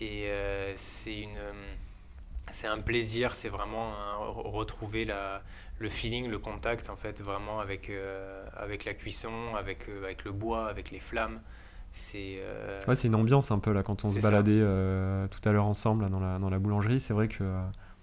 Et 0.00 0.28
euh, 0.28 0.72
c'est 0.76 1.20
une, 1.20 1.36
c'est 2.50 2.68
un 2.68 2.78
plaisir, 2.78 3.34
c'est 3.34 3.50
vraiment 3.50 3.92
retrouver 4.32 5.04
la, 5.04 5.42
le 5.78 5.90
feeling, 5.90 6.26
le 6.26 6.38
contact 6.38 6.88
en 6.88 6.96
fait, 6.96 7.20
vraiment 7.20 7.60
avec 7.60 7.90
euh, 7.90 8.46
avec 8.56 8.86
la 8.86 8.94
cuisson, 8.94 9.54
avec 9.58 9.90
euh, 9.90 10.04
avec 10.04 10.24
le 10.24 10.32
bois, 10.32 10.68
avec 10.70 10.90
les 10.90 11.00
flammes. 11.00 11.42
C'est 11.92 12.40
ouais, 12.86 12.96
c'est 12.96 13.08
une 13.08 13.14
ambiance 13.14 13.50
un 13.50 13.58
peu 13.58 13.72
là 13.72 13.82
quand 13.82 14.06
on 14.06 14.08
se 14.08 14.20
baladait 14.20 14.62
tout 15.28 15.46
à 15.46 15.52
l'heure 15.52 15.66
ensemble 15.66 16.08
dans 16.08 16.20
la 16.20 16.38
dans 16.38 16.48
la 16.48 16.58
boulangerie. 16.58 17.00
C'est 17.00 17.12
vrai 17.12 17.28
que 17.28 17.44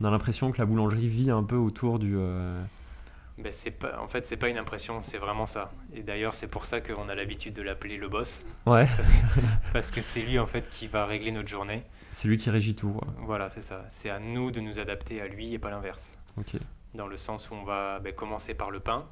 on 0.01 0.05
a 0.05 0.12
l'impression 0.12 0.51
que 0.51 0.57
la 0.57 0.65
boulangerie 0.65 1.07
vit 1.07 1.31
un 1.31 1.43
peu 1.43 1.55
autour 1.55 1.99
du. 1.99 2.15
Euh, 2.17 2.62
ben 3.37 3.51
c'est 3.51 3.71
pas, 3.71 3.99
en 3.99 4.07
fait, 4.07 4.25
c'est 4.25 4.37
pas 4.37 4.47
une 4.47 4.57
impression, 4.57 5.01
c'est 5.01 5.17
vraiment 5.17 5.45
ça. 5.45 5.71
Et 5.93 6.03
d'ailleurs, 6.03 6.33
c'est 6.33 6.47
pour 6.47 6.63
ça 6.63 6.79
qu'on 6.79 7.09
a 7.09 7.15
l'habitude 7.15 7.53
de 7.53 7.61
l'appeler 7.61 7.97
le 7.97 8.07
boss. 8.07 8.45
Ouais. 8.65 8.87
Parce 9.73 9.91
que 9.91 9.99
c'est 10.01 10.21
lui 10.21 10.39
en 10.39 10.47
fait 10.47 10.69
qui 10.69 10.87
va 10.87 11.05
régler 11.05 11.31
notre 11.31 11.49
journée. 11.49 11.83
C'est 12.13 12.29
lui 12.29 12.37
qui 12.37 12.49
régit 12.49 12.75
tout. 12.75 12.97
Voilà, 13.19 13.49
c'est 13.49 13.61
ça. 13.61 13.83
C'est 13.89 14.09
à 14.09 14.19
nous 14.19 14.51
de 14.51 14.61
nous 14.61 14.79
adapter 14.79 15.19
à 15.21 15.27
lui 15.27 15.53
et 15.53 15.59
pas 15.59 15.69
l'inverse. 15.69 16.17
Ok. 16.37 16.55
Dans 16.93 17.07
le 17.07 17.17
sens 17.17 17.49
où 17.49 17.55
on 17.55 17.63
va 17.63 17.99
ben, 17.99 18.13
commencer 18.13 18.53
par 18.53 18.71
le 18.71 18.79
pain. 18.79 19.05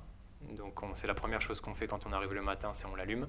Donc, 0.57 0.79
c'est 0.93 1.07
la 1.07 1.13
première 1.13 1.41
chose 1.41 1.59
qu'on 1.59 1.73
fait 1.73 1.87
quand 1.87 2.05
on 2.05 2.13
arrive 2.13 2.33
le 2.33 2.41
matin, 2.41 2.71
c'est 2.71 2.85
on 2.85 2.95
l'allume. 2.95 3.27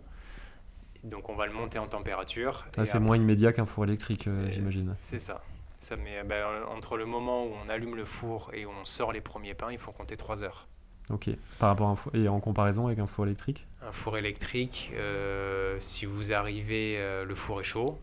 Donc, 1.02 1.28
on 1.28 1.34
va 1.34 1.46
le 1.46 1.52
monter 1.52 1.78
en 1.80 1.88
température. 1.88 2.66
Ah, 2.76 2.84
c'est 2.84 3.00
moins 3.00 3.16
immédiat 3.16 3.52
qu'un 3.52 3.66
four 3.66 3.84
électrique, 3.84 4.26
euh, 4.26 4.48
j'imagine. 4.48 4.96
C'est 5.00 5.18
ça. 5.18 5.42
Ça 5.78 5.96
met, 5.96 6.22
ben, 6.22 6.44
entre 6.68 6.96
le 6.96 7.04
moment 7.04 7.44
où 7.44 7.50
on 7.64 7.68
allume 7.68 7.96
le 7.96 8.04
four 8.04 8.50
et 8.54 8.64
où 8.64 8.70
on 8.70 8.84
sort 8.84 9.12
les 9.12 9.20
premiers 9.20 9.54
pains, 9.54 9.70
il 9.70 9.78
faut 9.78 9.92
compter 9.92 10.16
3 10.16 10.42
heures. 10.42 10.66
Ok. 11.10 11.30
Par 11.58 11.68
rapport 11.68 11.88
à 11.88 11.92
un 11.92 11.96
four, 11.96 12.14
et 12.14 12.28
en 12.28 12.40
comparaison 12.40 12.86
avec 12.86 12.98
un 12.98 13.06
four 13.06 13.26
électrique 13.26 13.66
Un 13.82 13.92
four 13.92 14.16
électrique, 14.16 14.92
euh, 14.96 15.76
si 15.78 16.06
vous 16.06 16.32
arrivez, 16.32 16.96
euh, 16.98 17.24
le 17.24 17.34
four 17.34 17.60
est 17.60 17.64
chaud. 17.64 17.98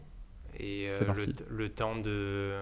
Et 0.59 0.85
euh, 0.87 1.13
le, 1.15 1.33
le, 1.49 1.69
temps 1.69 1.95
de, 1.95 2.55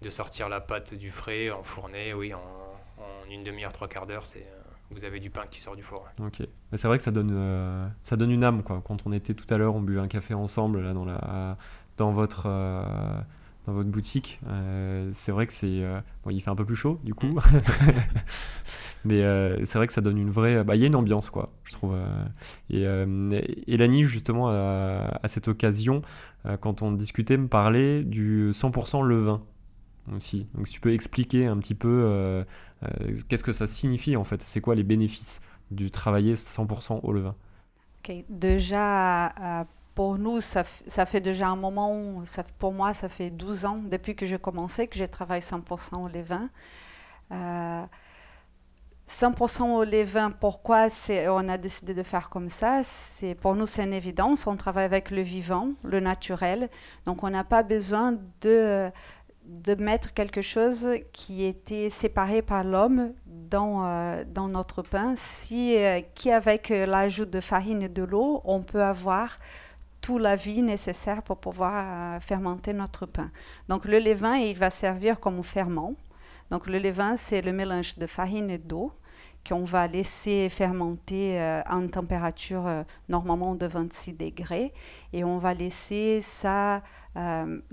de 0.00 0.10
sortir 0.10 0.48
la 0.48 0.60
pâte 0.60 0.94
du 0.94 1.10
frais 1.10 1.50
en 1.50 1.62
fournée, 1.62 2.14
oui, 2.14 2.32
en, 2.32 2.38
en 2.38 3.30
une 3.30 3.44
demi-heure, 3.44 3.72
trois 3.72 3.88
quarts 3.88 4.06
d'heure, 4.06 4.24
c'est 4.24 4.46
vous 4.92 5.04
avez 5.04 5.18
du 5.18 5.30
pain 5.30 5.42
qui 5.50 5.60
sort 5.60 5.74
du 5.74 5.82
four. 5.82 6.06
Ok. 6.20 6.40
Mais 6.70 6.78
c'est 6.78 6.86
vrai 6.86 6.96
que 6.96 7.02
ça 7.02 7.10
donne, 7.10 7.90
ça 8.02 8.16
donne 8.16 8.30
une 8.30 8.44
âme, 8.44 8.62
quoi. 8.62 8.80
Quand 8.84 9.04
on 9.04 9.12
était 9.12 9.34
tout 9.34 9.52
à 9.52 9.58
l'heure, 9.58 9.74
on 9.74 9.82
buvait 9.82 10.00
un 10.00 10.06
café 10.06 10.32
ensemble 10.32 10.80
là 10.80 10.94
dans 10.94 11.04
la, 11.04 11.58
dans 11.96 12.12
votre 12.12 12.46
dans 13.66 13.72
votre 13.72 13.90
boutique. 13.90 14.38
Euh, 14.46 15.10
c'est 15.12 15.32
vrai 15.32 15.46
que 15.46 15.52
c'est. 15.52 15.82
Bon, 16.22 16.30
il 16.30 16.40
fait 16.40 16.50
un 16.50 16.56
peu 16.56 16.64
plus 16.64 16.76
chaud, 16.76 17.00
du 17.04 17.14
coup. 17.14 17.38
Mais 19.06 19.22
euh, 19.22 19.64
c'est 19.64 19.78
vrai 19.78 19.86
que 19.86 19.92
ça 19.92 20.00
donne 20.00 20.18
une 20.18 20.30
vraie. 20.30 20.64
Bah, 20.64 20.76
il 20.76 20.80
y 20.80 20.84
a 20.84 20.86
une 20.86 20.96
ambiance, 20.96 21.30
quoi, 21.30 21.52
je 21.64 21.72
trouve. 21.72 21.96
Et, 22.70 22.82
et 22.82 23.76
Lani, 23.76 24.02
justement, 24.02 24.48
à, 24.48 25.20
cette 25.26 25.48
occasion, 25.48 26.02
quand 26.60 26.82
on 26.82 26.92
discutait, 26.92 27.36
me 27.36 27.48
parlait 27.48 28.02
du 28.02 28.50
100% 28.52 29.04
levain 29.04 29.42
aussi. 30.14 30.46
Donc, 30.54 30.66
si 30.66 30.74
tu 30.74 30.80
peux 30.80 30.92
expliquer 30.92 31.46
un 31.46 31.58
petit 31.58 31.74
peu 31.74 32.44
qu'est-ce 33.28 33.44
que 33.44 33.52
ça 33.52 33.66
signifie, 33.66 34.16
en 34.16 34.24
fait? 34.24 34.42
C'est 34.42 34.60
quoi 34.60 34.74
les 34.74 34.84
bénéfices 34.84 35.40
du 35.70 35.90
travailler 35.90 36.34
100% 36.34 37.00
au 37.02 37.12
levain? 37.12 37.34
Ok, 38.04 38.24
Déjà, 38.28 39.66
pour 39.96 40.18
nous, 40.18 40.42
ça, 40.42 40.62
fait 40.62 41.22
déjà 41.22 41.48
un 41.48 41.56
moment, 41.56 42.22
pour 42.58 42.74
moi, 42.74 42.92
ça 42.92 43.08
fait 43.08 43.30
12 43.30 43.64
ans 43.64 43.80
depuis 43.82 44.14
que 44.14 44.26
j'ai 44.26 44.38
commencé 44.38 44.86
que 44.86 44.94
je 44.94 45.04
travaille 45.06 45.40
100% 45.40 46.04
au 46.04 46.08
levain. 46.08 46.50
Euh, 47.32 47.82
100% 49.08 49.62
au 49.62 49.84
levain, 49.84 50.32
pourquoi 50.32 50.88
on 51.28 51.48
a 51.48 51.58
décidé 51.58 51.94
de 51.94 52.02
faire 52.02 52.28
comme 52.28 52.48
ça? 52.48 52.82
Pour 53.40 53.54
nous, 53.54 53.66
c'est 53.66 53.84
une 53.84 53.92
évidence. 53.92 54.46
On 54.48 54.56
travaille 54.56 54.84
avec 54.84 55.12
le 55.12 55.22
vivant, 55.22 55.70
le 55.84 56.00
naturel. 56.00 56.68
Donc, 57.04 57.22
on 57.22 57.30
n'a 57.30 57.44
pas 57.44 57.62
besoin 57.62 58.16
de, 58.40 58.90
mettre 59.78 60.12
quelque 60.12 60.42
chose 60.42 60.88
qui 61.12 61.44
était 61.44 61.88
séparé 61.88 62.42
par 62.42 62.64
l'homme 62.64 63.12
dans, 63.26 63.86
euh, 63.86 64.24
notre 64.34 64.82
pain. 64.82 65.14
Si, 65.16 65.76
euh, 65.76 66.00
qui, 66.16 66.32
avec 66.32 66.70
l'ajout 66.70 67.26
de 67.26 67.40
farine 67.40 67.82
et 67.82 67.88
de 67.88 68.02
l'eau, 68.02 68.40
on 68.44 68.62
peut 68.62 68.82
avoir 68.82 69.36
toute 70.00 70.20
la 70.20 70.36
vie 70.36 70.62
nécessaire 70.62 71.22
pour 71.22 71.38
pouvoir 71.38 72.14
euh, 72.14 72.20
fermenter 72.20 72.72
notre 72.72 73.06
pain. 73.06 73.30
Donc 73.68 73.84
le 73.84 73.98
levain, 73.98 74.36
il 74.36 74.56
va 74.56 74.70
servir 74.70 75.20
comme 75.20 75.42
ferment. 75.42 75.94
Donc 76.50 76.66
le 76.66 76.78
levain, 76.78 77.16
c'est 77.16 77.42
le 77.42 77.52
mélange 77.52 77.96
de 77.98 78.06
farine 78.06 78.50
et 78.50 78.58
d'eau 78.58 78.92
qu'on 79.48 79.64
va 79.64 79.86
laisser 79.86 80.48
fermenter 80.48 81.40
euh, 81.40 81.62
en 81.70 81.86
température 81.86 82.66
euh, 82.66 82.82
normalement 83.08 83.54
de 83.54 83.66
26 83.66 84.14
degrés. 84.14 84.72
Et 85.12 85.22
on 85.22 85.38
va 85.38 85.54
laisser 85.54 86.20
ça, 86.20 86.82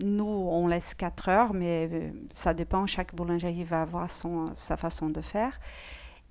nous, 0.02 0.26
on 0.26 0.68
laisse 0.68 0.94
4 0.94 1.30
heures, 1.30 1.54
mais 1.54 2.14
ça 2.32 2.54
dépend, 2.54 2.86
chaque 2.88 3.14
boulangerie 3.14 3.66
va 3.66 3.82
avoir 3.82 4.10
son, 4.10 4.46
sa 4.56 4.78
façon 4.78 5.10
de 5.10 5.20
faire. 5.20 5.60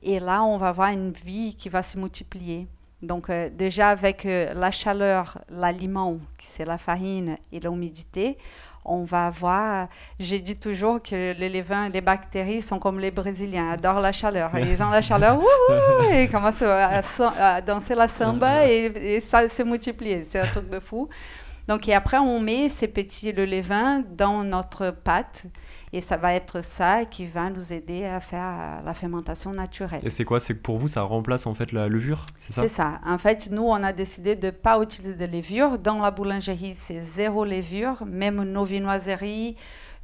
Et 0.03 0.19
là, 0.19 0.43
on 0.43 0.57
va 0.57 0.69
avoir 0.69 0.91
une 0.91 1.11
vie 1.11 1.55
qui 1.55 1.69
va 1.69 1.83
se 1.83 1.99
multiplier. 1.99 2.67
Donc 3.03 3.31
euh, 3.31 3.51
déjà 3.51 3.91
avec 3.91 4.25
euh, 4.27 4.55
la 4.55 4.71
chaleur, 4.71 5.39
l'aliment, 5.49 6.19
qui 6.39 6.47
c'est 6.47 6.65
la 6.65 6.79
farine 6.79 7.37
et 7.51 7.59
l'humidité, 7.59 8.39
on 8.85 9.05
va 9.05 9.27
avoir, 9.27 9.89
j'ai 10.19 10.41
dit 10.41 10.57
toujours 10.57 11.01
que 11.03 11.39
les 11.39 11.49
levains, 11.49 11.89
les 11.89 12.01
bactéries 12.01 12.63
sont 12.63 12.79
comme 12.79 12.99
les 12.99 13.11
Brésiliens, 13.11 13.71
adorent 13.71 14.01
la 14.01 14.13
chaleur. 14.13 14.51
Ils 14.59 14.83
ont 14.83 14.91
la 14.91 15.03
chaleur, 15.03 15.39
wouhou, 15.39 16.13
et 16.13 16.29
commencent 16.29 16.63
à, 16.63 17.61
danser 17.61 17.95
la 17.95 18.09
samba 18.09 18.67
et, 18.67 19.21
ça 19.21 19.49
se 19.49 19.63
multiplie. 19.63 20.25
C'est 20.29 20.41
un 20.41 20.47
truc 20.47 20.69
de 20.69 20.81
fou. 20.81 21.09
Donc, 21.69 21.89
et 21.89 21.95
après, 21.95 22.19
on 22.19 22.41
met 22.41 22.69
ces 22.69 22.89
petits 22.89 23.33
le 23.33 23.45
levain 23.45 24.03
dans 24.17 24.45
notre 24.45 24.91
pâte. 24.91 25.47
Et 25.95 26.01
ça 26.01 26.17
va 26.17 26.33
être 26.33 26.65
ça 26.65 27.05
qui 27.05 27.27
va 27.27 27.51
nous 27.51 27.73
aider 27.73 28.07
à 28.07 28.19
faire 28.21 28.81
la 28.83 28.95
fermentation 28.95 29.53
naturelle. 29.53 30.01
Et 30.03 30.09
c'est 30.09 30.25
quoi? 30.25 30.41
C'est 30.41 30.55
que 30.55 30.61
pour 30.61 30.79
vous, 30.79 30.89
ça 30.89 31.03
remplace 31.03 31.47
en 31.47 31.53
fait 31.53 31.71
la 31.71 31.87
levure 31.87 32.25
C'est 32.39 32.53
ça? 32.53 32.63
C'est 32.63 32.69
ça. 32.69 33.01
En 33.05 33.19
fait, 33.19 33.51
nous, 33.51 33.65
on 33.65 33.75
a 33.75 33.93
décidé 33.93 34.35
de 34.35 34.47
ne 34.47 34.53
pas 34.53 34.81
utiliser 34.83 35.15
de 35.15 35.27
levure. 35.27 35.79
Dans 35.79 35.99
la 35.99 36.11
boulangerie, 36.11 36.75
c'est 36.75 37.03
zéro 37.03 37.45
levure. 37.45 38.05
Même 38.07 38.43
nos 38.43 38.65
viennoiseries, 38.65 39.57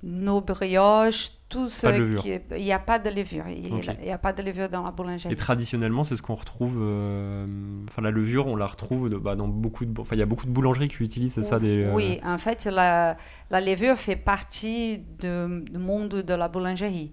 nos 0.03 0.41
brioches, 0.41 1.33
tout 1.49 1.69
ce 1.69 1.87
qui 2.21 2.39
il 2.57 2.63
n'y 2.63 2.73
a 2.73 2.79
pas 2.79 2.99
de 2.99 3.11
levure. 3.11 3.45
Il 3.49 3.75
n'y 4.03 4.11
a 4.11 4.19
pas 4.19 4.33
de 4.33 4.43
levure 4.43 4.69
dans 4.69 4.83
la 4.83 4.91
boulangerie. 4.91 5.33
Et 5.33 5.37
traditionnellement, 5.37 6.05
c'est 6.05 6.17
ce 6.17 6.23
qu'on 6.23 6.35
retrouve. 6.35 6.79
Euh, 6.81 7.47
enfin, 7.89 8.03
la 8.03 8.11
levure, 8.11 8.47
on 8.47 8.57
la 8.57 8.67
retrouve 8.67 9.09
bah, 9.19 9.35
dans 9.35 9.49
beaucoup 9.49 9.85
de. 9.85 10.01
Enfin, 10.01 10.15
il 10.15 10.19
y 10.19 10.23
a 10.23 10.27
beaucoup 10.27 10.47
de 10.47 10.51
boulangeries 10.51 10.89
qui 10.89 11.03
utilisent, 11.03 11.41
ça 11.41 11.59
des, 11.59 11.85
euh, 11.85 11.95
Oui, 11.95 12.21
en 12.25 12.39
fait, 12.39 12.67
la, 12.67 13.17
la 13.51 13.61
levure 13.61 13.97
fait 13.97 14.17
partie 14.17 14.99
du 15.21 15.79
monde 15.79 16.23
de 16.23 16.35
la 16.35 16.49
boulangerie. 16.49 17.13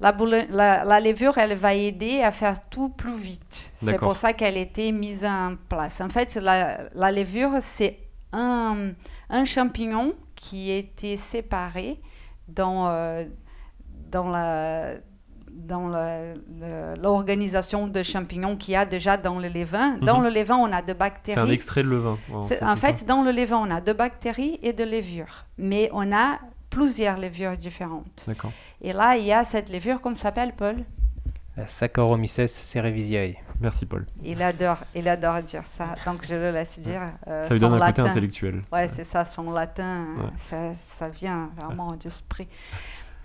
La, 0.00 0.12
la, 0.50 1.00
levure, 1.00 1.38
elle 1.38 1.54
va 1.54 1.74
aider 1.74 2.20
à 2.20 2.32
faire 2.32 2.68
tout 2.68 2.88
plus 2.88 3.16
vite. 3.16 3.72
C'est 3.76 3.98
pour 3.98 4.16
ça 4.16 4.32
qu'elle 4.32 4.56
a 4.56 4.60
été 4.60 4.90
mise 4.92 5.24
en 5.24 5.56
place. 5.68 6.00
En 6.00 6.08
fait, 6.08 6.34
la, 6.34 6.90
la 6.94 7.12
levure, 7.12 7.52
c'est 7.60 7.98
un, 8.32 8.90
un 9.30 9.44
champignon 9.44 10.14
qui 10.34 10.70
été 10.72 11.16
séparé 11.16 12.00
dans, 12.48 12.88
euh, 12.88 13.24
dans 14.10 14.28
la 14.28 14.94
dans 15.54 15.86
l'organisation 17.00 17.86
de 17.86 18.02
champignons 18.02 18.56
qu'il 18.56 18.74
y 18.74 18.76
a 18.76 18.84
déjà 18.84 19.16
dans 19.16 19.38
le 19.38 19.48
levain. 19.48 19.96
Dans 19.98 20.18
mhm. 20.18 20.24
le 20.24 20.30
levain, 20.30 20.56
on 20.56 20.72
a 20.72 20.82
de 20.82 20.92
bactéries. 20.92 21.34
C'est 21.34 21.40
un 21.40 21.52
extrait 21.52 21.82
de 21.82 21.88
levain. 21.88 22.18
En 22.32 22.76
fait, 22.76 23.06
dans 23.06 23.22
le 23.22 23.30
levain, 23.30 23.58
on 23.58 23.70
a 23.70 23.80
de 23.80 23.92
bactéries 23.92 24.58
et 24.62 24.72
de 24.72 24.84
levures. 24.84 25.46
Mais 25.56 25.88
on 25.92 26.12
a 26.12 26.40
plusieurs 26.70 27.18
levures 27.18 27.56
différentes. 27.56 28.24
D'accord. 28.26 28.52
Et 28.82 28.92
là, 28.92 29.16
il 29.16 29.24
y 29.24 29.32
a 29.32 29.44
cette 29.44 29.70
levure, 29.70 30.00
comme 30.00 30.16
s'appelle, 30.16 30.54
Paul 30.56 30.76
La 31.56 31.66
Saccharomyces 31.66 32.46
cerevisiae. 32.46 33.36
Merci, 33.60 33.86
Paul. 33.86 34.06
Il 34.22 34.42
adore, 34.42 34.78
il 34.94 35.08
adore 35.08 35.42
dire 35.42 35.64
ça, 35.64 35.94
donc 36.04 36.24
je 36.26 36.34
le 36.34 36.50
laisse 36.50 36.78
dire. 36.78 37.00
Euh, 37.28 37.42
ça 37.42 37.54
lui 37.54 37.60
donne 37.60 37.74
un 37.74 37.86
côté 37.86 38.02
intellectuel. 38.02 38.62
Ouais, 38.72 38.88
c'est 38.88 39.04
ça, 39.04 39.24
son 39.24 39.50
latin, 39.52 40.06
ça, 40.36 40.74
ça, 40.74 41.08
vient 41.08 41.50
vraiment 41.56 41.92
d'esprit. 41.92 42.48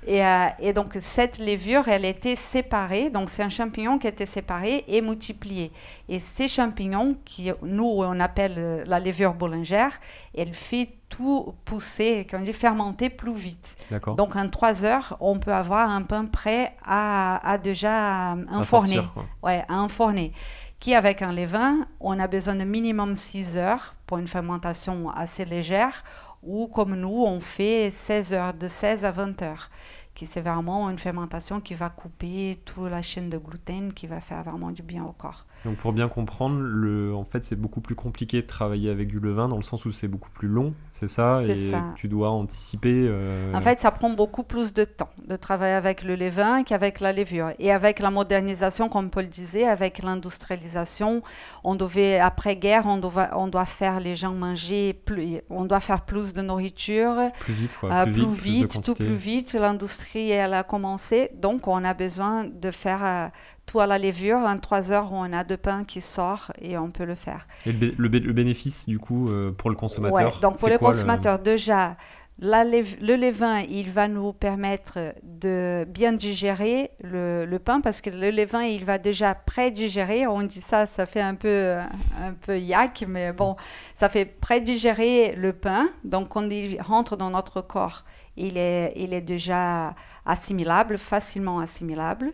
Et, 0.07 0.25
euh, 0.25 0.47
et, 0.59 0.73
donc, 0.73 0.97
cette 0.99 1.39
levure, 1.39 1.87
elle 1.87 2.05
était 2.05 2.35
séparée. 2.35 3.09
Donc, 3.09 3.29
c'est 3.29 3.43
un 3.43 3.49
champignon 3.49 3.99
qui 3.99 4.07
était 4.07 4.25
séparé 4.25 4.85
et 4.87 5.01
multiplié. 5.01 5.71
Et 6.07 6.19
ces 6.19 6.47
champignons, 6.47 7.17
qui 7.25 7.51
nous, 7.61 7.83
on 7.99 8.19
appelle 8.19 8.55
euh, 8.57 8.83
la 8.85 8.99
levure 8.99 9.33
boulangère, 9.33 9.99
elle 10.35 10.53
fait 10.53 10.89
tout 11.09 11.53
pousser, 11.65 12.25
on 12.33 12.39
dit 12.39 12.53
fermenter 12.53 13.09
plus 13.09 13.33
vite. 13.33 13.75
Donc, 14.15 14.35
en 14.35 14.47
trois 14.47 14.85
heures, 14.85 15.17
on 15.19 15.39
peut 15.39 15.53
avoir 15.53 15.89
un 15.89 16.03
pain 16.03 16.25
prêt 16.25 16.75
à, 16.85 17.39
à 17.47 17.57
déjà 17.57 18.35
enfourner. 18.51 19.01
Ouais, 19.43 19.65
à 19.67 19.81
enfourner. 19.81 20.33
Qui, 20.79 20.95
avec 20.95 21.21
un 21.21 21.33
levain, 21.33 21.87
on 21.99 22.17
a 22.19 22.27
besoin 22.27 22.55
de 22.55 22.63
minimum 22.63 23.15
6 23.15 23.57
heures 23.57 23.95
pour 24.07 24.17
une 24.17 24.27
fermentation 24.27 25.09
assez 25.09 25.43
légère 25.43 26.03
ou 26.43 26.67
comme 26.67 26.95
nous, 26.95 27.23
on 27.25 27.39
fait 27.39 27.89
16 27.89 28.33
heures, 28.33 28.53
de 28.53 28.67
16 28.67 29.05
à 29.05 29.11
20 29.11 29.41
heures 29.41 29.69
qui 30.15 30.25
c'est 30.25 30.41
vraiment 30.41 30.89
une 30.89 30.99
fermentation 30.99 31.61
qui 31.61 31.75
va 31.75 31.89
couper 31.89 32.59
toute 32.65 32.89
la 32.89 33.01
chaîne 33.01 33.29
de 33.29 33.37
gluten, 33.37 33.93
qui 33.93 34.07
va 34.07 34.19
faire 34.19 34.43
vraiment 34.43 34.71
du 34.71 34.83
bien 34.83 35.03
au 35.03 35.11
corps. 35.11 35.45
Donc 35.65 35.77
pour 35.77 35.93
bien 35.93 36.07
comprendre, 36.07 36.59
le, 36.59 37.15
en 37.15 37.23
fait 37.23 37.43
c'est 37.43 37.55
beaucoup 37.55 37.81
plus 37.81 37.95
compliqué 37.95 38.41
de 38.41 38.47
travailler 38.47 38.89
avec 38.89 39.07
du 39.07 39.19
levain 39.19 39.47
dans 39.47 39.55
le 39.55 39.61
sens 39.61 39.85
où 39.85 39.91
c'est 39.91 40.07
beaucoup 40.07 40.31
plus 40.31 40.47
long, 40.47 40.73
c'est 40.91 41.07
ça? 41.07 41.43
Et 41.43 41.71
tu 41.95 42.07
dois 42.07 42.31
anticiper. 42.31 43.07
Euh, 43.07 43.53
en 43.53 43.61
fait 43.61 43.79
ça 43.79 43.91
prend 43.91 44.09
beaucoup 44.09 44.43
plus 44.43 44.73
de 44.73 44.83
temps 44.83 45.09
de 45.27 45.35
travailler 45.35 45.73
avec 45.73 46.03
le 46.03 46.15
levain 46.15 46.63
qu'avec 46.63 46.99
la 46.99 47.13
levure. 47.13 47.51
Et 47.59 47.71
avec 47.71 47.99
la 47.99 48.11
modernisation, 48.11 48.89
comme 48.89 49.09
Paul 49.09 49.27
disait, 49.27 49.65
avec 49.65 49.99
l'industrialisation, 50.01 51.21
on 51.63 51.75
devait, 51.75 52.19
après-guerre, 52.19 52.85
on, 52.85 52.97
doit, 52.97 53.29
on 53.35 53.47
doit 53.47 53.65
faire 53.65 53.99
les 53.99 54.15
gens 54.15 54.33
manger, 54.33 54.93
plus, 54.93 55.41
on 55.49 55.65
doit 55.65 55.79
faire 55.79 56.01
plus 56.01 56.33
de 56.33 56.41
nourriture. 56.41 57.15
Plus 57.39 57.53
vite, 57.53 57.77
quoi. 57.77 57.91
Euh, 57.91 58.05
plus, 58.05 58.27
vite, 58.27 58.81
tout 58.81 58.95
plus 58.95 59.13
vite. 59.13 59.53
L'industrie, 59.53 59.98
elle 60.15 60.53
a 60.53 60.63
commencé. 60.63 61.29
Donc 61.35 61.67
on 61.67 61.83
a 61.83 61.93
besoin 61.93 62.45
de 62.45 62.71
faire... 62.71 63.05
Euh, 63.05 63.27
tout 63.69 63.79
à 63.79 63.85
la 63.85 63.99
levure, 63.99 64.37
en 64.37 64.57
trois 64.57 64.91
heures, 64.91 65.13
on 65.13 65.31
a 65.31 65.43
de 65.43 65.55
pain 65.55 65.83
qui 65.83 66.01
sort 66.01 66.51
et 66.59 66.75
on 66.79 66.89
peut 66.89 67.05
le 67.05 67.13
faire. 67.13 67.47
Et 67.67 67.71
le, 67.71 68.07
bénéfice, 68.07 68.87
du 68.87 68.97
coup, 68.97 69.29
euh, 69.29 69.51
pour 69.51 69.69
le 69.69 69.75
consommateur 69.75 70.39
Donc, 70.39 70.57
pour 70.57 70.69
le 70.69 70.79
consommateur, 70.79 71.37
déjà, 71.37 71.95
le 72.39 73.15
levain, 73.15 73.59
il 73.59 73.91
va 73.91 74.07
nous 74.07 74.33
permettre 74.33 75.13
de 75.21 75.85
bien 75.87 76.13
digérer 76.13 76.89
le, 77.03 77.57
pain 77.57 77.79
parce 77.79 78.01
que 78.01 78.09
le 78.09 78.31
levain, 78.31 78.63
il 78.63 78.85
va 78.85 78.97
déjà 78.97 79.35
pré-digérer. 79.35 80.25
On 80.25 80.41
dit 80.41 80.61
ça, 80.61 80.87
ça 80.87 81.05
fait 81.05 81.21
un 81.21 81.35
peu, 81.35 81.75
un 82.23 82.33
peu 82.41 82.57
yak, 82.57 83.05
mais 83.07 83.33
bon, 83.33 83.55
ça 83.95 84.09
fait 84.09 84.25
pré-digérer 84.25 85.35
le 85.35 85.53
pain. 85.53 85.89
Donc, 86.03 86.29
quand 86.29 86.49
il 86.49 86.81
rentre 86.81 87.17
dans 87.17 87.29
notre 87.29 87.61
corps, 87.61 88.03
il 88.37 88.57
est, 88.57 88.93
il 88.95 89.13
est 89.13 89.21
déjà 89.21 89.95
assimilable, 90.25 90.97
facilement 90.97 91.59
assimilable. 91.59 92.33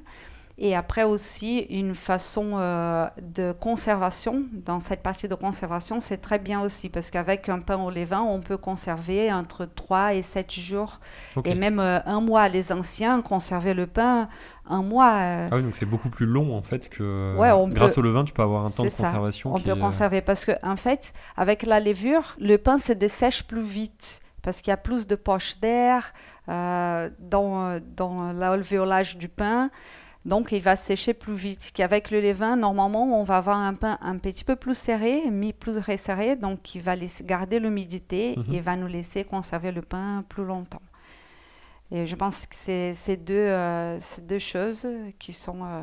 Et 0.57 0.73
après 0.73 1.03
aussi, 1.03 1.59
une 1.69 1.95
façon 1.95 2.51
euh, 2.53 3.07
de 3.21 3.51
conservation, 3.51 4.43
dans 4.53 4.79
cette 4.79 5.03
partie 5.03 5.27
de 5.27 5.35
conservation, 5.35 5.99
c'est 5.99 6.17
très 6.17 6.39
bien 6.39 6.61
aussi, 6.61 6.87
parce 6.87 7.11
qu'avec 7.11 7.49
un 7.49 7.59
pain 7.59 7.77
au 7.77 7.89
levain, 7.89 8.21
on 8.21 8.39
peut 8.39 8.55
conserver 8.55 9.33
entre 9.33 9.65
3 9.65 10.13
et 10.13 10.23
7 10.23 10.53
jours, 10.53 11.01
et 11.43 11.55
même 11.55 11.81
euh, 11.81 11.99
un 12.05 12.21
mois. 12.21 12.47
Les 12.47 12.71
anciens 12.71 13.21
conservaient 13.21 13.73
le 13.73 13.85
pain 13.85 14.29
un 14.65 14.81
mois. 14.81 15.11
Euh. 15.15 15.49
Ah 15.51 15.57
oui, 15.57 15.63
donc 15.63 15.75
c'est 15.75 15.85
beaucoup 15.85 16.09
plus 16.09 16.25
long 16.25 16.55
en 16.55 16.61
fait 16.61 16.87
que 16.87 17.35
grâce 17.73 17.97
au 17.97 18.01
levain, 18.01 18.23
tu 18.23 18.31
peux 18.31 18.41
avoir 18.41 18.65
un 18.65 18.69
temps 18.69 18.83
de 18.83 18.89
conservation. 18.89 19.53
On 19.53 19.59
peut 19.59 19.75
conserver, 19.75 20.21
parce 20.21 20.45
qu'en 20.45 20.55
en 20.63 20.77
fait, 20.77 21.11
avec 21.35 21.63
la 21.63 21.81
levure, 21.81 22.37
le 22.39 22.55
pain 22.55 22.77
se 22.77 22.93
dessèche 22.93 23.43
plus 23.43 23.61
vite 23.61 24.21
parce 24.45 24.61
qu'il 24.61 24.71
y 24.71 24.73
a 24.73 24.77
plus 24.77 25.07
de 25.07 25.15
poches 25.15 25.59
d'air 25.59 26.13
dans, 26.47 27.81
dans 27.97 28.31
l'alvéolage 28.31 29.17
du 29.17 29.27
pain. 29.27 29.71
Donc, 30.25 30.51
il 30.51 30.61
va 30.61 30.75
sécher 30.75 31.13
plus 31.13 31.35
vite. 31.35 31.71
Qu'avec 31.73 32.09
le 32.09 32.19
levain, 32.19 32.55
normalement, 32.55 33.03
on 33.19 33.23
va 33.23 33.37
avoir 33.37 33.59
un 33.59 33.75
pain 33.75 33.99
un 34.01 34.17
petit 34.17 34.43
peu 34.43 34.55
plus 34.55 34.75
serré, 34.75 35.29
mais 35.31 35.53
plus 35.53 35.77
resserré. 35.77 36.35
Donc, 36.35 36.73
il 36.73 36.81
va 36.81 36.95
garder 37.21 37.59
l'humidité 37.59 38.35
mhm. 38.35 38.53
et 38.53 38.59
va 38.59 38.75
nous 38.75 38.87
laisser 38.87 39.23
conserver 39.23 39.71
le 39.71 39.83
pain 39.83 40.23
plus 40.27 40.43
longtemps. 40.43 40.81
Et 41.91 42.07
je 42.07 42.15
pense 42.15 42.47
que 42.47 42.55
c'est 42.55 42.95
ces 42.95 43.17
deux, 43.17 43.35
euh, 43.35 43.99
deux 44.23 44.39
choses 44.39 44.87
qui 45.19 45.31
sont 45.31 45.59
euh, 45.63 45.81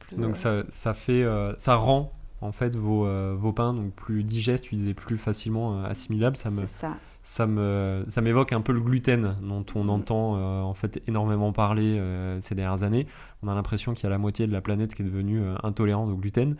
plus, 0.00 0.16
Donc, 0.16 0.34
ça, 0.34 0.64
ça, 0.70 0.92
fait, 0.92 1.22
euh, 1.22 1.54
ça 1.56 1.76
rend 1.76 2.12
en 2.40 2.50
fait 2.50 2.74
vos, 2.74 3.06
vos 3.36 3.52
pains 3.52 3.72
donc 3.72 3.92
plus 3.92 4.24
digestes, 4.24 4.64
tu 4.64 4.74
disais 4.74 4.94
plus 4.94 5.16
facilement 5.16 5.84
assimilables. 5.84 6.36
Ça 6.36 6.50
me, 6.50 6.66
ça 6.66 6.98
ça 7.22 7.46
me 7.46 8.04
ça 8.08 8.20
m'évoque 8.20 8.52
un 8.52 8.60
peu 8.60 8.72
le 8.72 8.80
gluten 8.80 9.36
dont 9.42 9.64
on 9.76 9.84
mm. 9.84 9.90
entend 9.90 10.36
euh, 10.36 10.60
en 10.60 10.74
fait 10.74 11.00
énormément 11.06 11.52
parler 11.52 11.98
euh, 11.98 12.40
ces 12.40 12.56
dernières 12.56 12.82
années. 12.82 13.06
On 13.42 13.48
a 13.48 13.54
l'impression 13.54 13.94
qu'il 13.94 14.04
y 14.04 14.06
a 14.08 14.10
la 14.10 14.18
moitié 14.18 14.48
de 14.48 14.52
la 14.52 14.60
planète 14.60 14.94
qui 14.94 15.02
est 15.02 15.04
devenue 15.04 15.40
euh, 15.40 15.54
intolérante 15.62 16.10
au 16.10 16.16
gluten. 16.16 16.56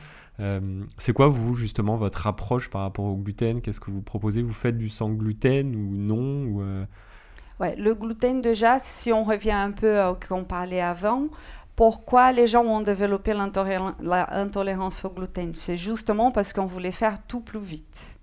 c'est 0.99 1.13
quoi 1.13 1.29
vous 1.29 1.55
justement 1.55 1.97
votre 1.97 2.27
approche 2.27 2.71
par 2.71 2.83
rapport 2.83 3.05
au 3.05 3.17
gluten? 3.17 3.61
Qu'est-ce 3.61 3.81
que 3.81 3.91
vous 3.91 4.03
proposez? 4.03 4.43
Vous 4.43 4.53
faites 4.53 4.79
du 4.79 4.89
sans 4.89 5.11
gluten 5.11 5.75
ou 5.75 5.97
non 5.97 6.45
ou, 6.45 6.63
Ouais, 7.61 7.77
le 7.77 7.95
gluten 7.95 8.41
déjà, 8.41 8.81
si 8.81 9.13
on 9.13 9.23
revient 9.23 9.53
un 9.53 9.71
peu 9.71 10.01
à 10.01 10.17
ce 10.21 10.29
qu'on 10.29 10.43
parlait 10.43 10.81
avant, 10.81 11.29
pourquoi 11.77 12.33
les 12.33 12.49
gens 12.49 12.65
ont 12.65 12.81
développé 12.81 13.35
l'intolérance 13.35 15.05
au 15.05 15.11
gluten? 15.11 15.53
C'est 15.55 15.77
justement 15.77 16.33
parce 16.33 16.53
qu'on 16.53 16.67
voulait 16.67 16.93
faire 16.93 17.25
tout 17.27 17.41
plus 17.41 17.61
vite. 17.61 18.19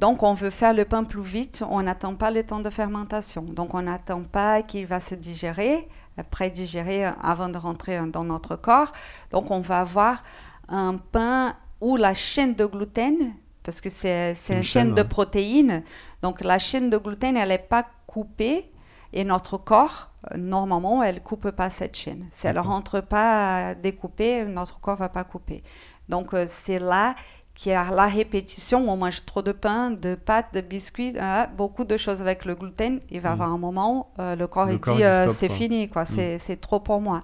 Donc, 0.00 0.22
on 0.22 0.32
veut 0.32 0.50
faire 0.50 0.74
le 0.74 0.84
pain 0.84 1.04
plus 1.04 1.22
vite, 1.22 1.62
on 1.68 1.82
n'attend 1.82 2.14
pas 2.14 2.30
le 2.30 2.44
temps 2.44 2.60
de 2.60 2.70
fermentation. 2.70 3.42
Donc, 3.42 3.74
on 3.74 3.82
n'attend 3.82 4.22
pas 4.22 4.62
qu'il 4.62 4.86
va 4.86 5.00
se 5.00 5.14
digérer, 5.14 5.88
pré-digérer 6.30 7.04
avant 7.22 7.48
de 7.48 7.58
rentrer 7.58 8.00
dans 8.06 8.24
notre 8.24 8.56
corps. 8.56 8.90
Donc, 9.30 9.50
on 9.50 9.60
va 9.60 9.80
avoir 9.80 10.22
un 10.68 10.96
pain 10.96 11.56
où 11.80 11.96
la 11.96 12.14
chaîne 12.14 12.54
de 12.54 12.64
gluten, 12.64 13.32
parce 13.62 13.80
que 13.80 13.88
c'est 13.88 14.34
une, 14.48 14.62
chaîne, 14.62 14.94
de 14.94 15.02
protéines, 15.02 15.82
donc 16.22 16.40
la 16.40 16.58
chaîne 16.58 16.90
de 16.90 16.98
gluten, 16.98 17.36
elle 17.36 17.48
n'est 17.48 17.58
pas 17.58 17.86
coupée. 18.06 18.70
Et 19.12 19.24
notre 19.24 19.58
corps, 19.58 20.10
normalement, 20.36 21.02
elle 21.02 21.16
ne 21.16 21.20
coupe 21.20 21.50
pas 21.50 21.68
cette 21.68 21.96
chaîne. 21.96 22.28
Si 22.30 22.46
elle 22.46 22.54
ne 22.54 22.60
rentre 22.60 23.00
pas 23.00 23.74
découpée, 23.74 24.44
notre 24.44 24.78
corps 24.78 24.94
ne 24.94 25.00
va 25.00 25.08
pas 25.08 25.24
couper. 25.24 25.64
Donc, 26.08 26.32
euh, 26.32 26.44
c'est 26.48 26.78
là 26.78 27.16
qui 27.54 27.72
a 27.72 27.90
la 27.90 28.06
répétition, 28.06 28.88
on 28.88 28.96
mange 28.96 29.24
trop 29.26 29.42
de 29.42 29.52
pain, 29.52 29.90
de 29.90 30.14
pâtes, 30.14 30.54
de 30.54 30.60
biscuits, 30.60 31.14
hein, 31.20 31.48
beaucoup 31.56 31.84
de 31.84 31.96
choses 31.96 32.22
avec 32.22 32.44
le 32.44 32.54
gluten, 32.54 33.00
il 33.10 33.20
va 33.20 33.28
y 33.28 33.32
mm. 33.32 33.34
avoir 33.34 33.52
un 33.52 33.58
moment, 33.58 34.12
euh, 34.18 34.36
le 34.36 34.46
corps, 34.46 34.70
il 34.70 34.80
dit, 34.80 35.04
euh, 35.04 35.28
c'est 35.30 35.50
fini, 35.50 35.88
quoi, 35.88 36.04
mm. 36.04 36.38
c'est 36.38 36.60
trop 36.60 36.80
pour 36.80 37.00
moi. 37.00 37.22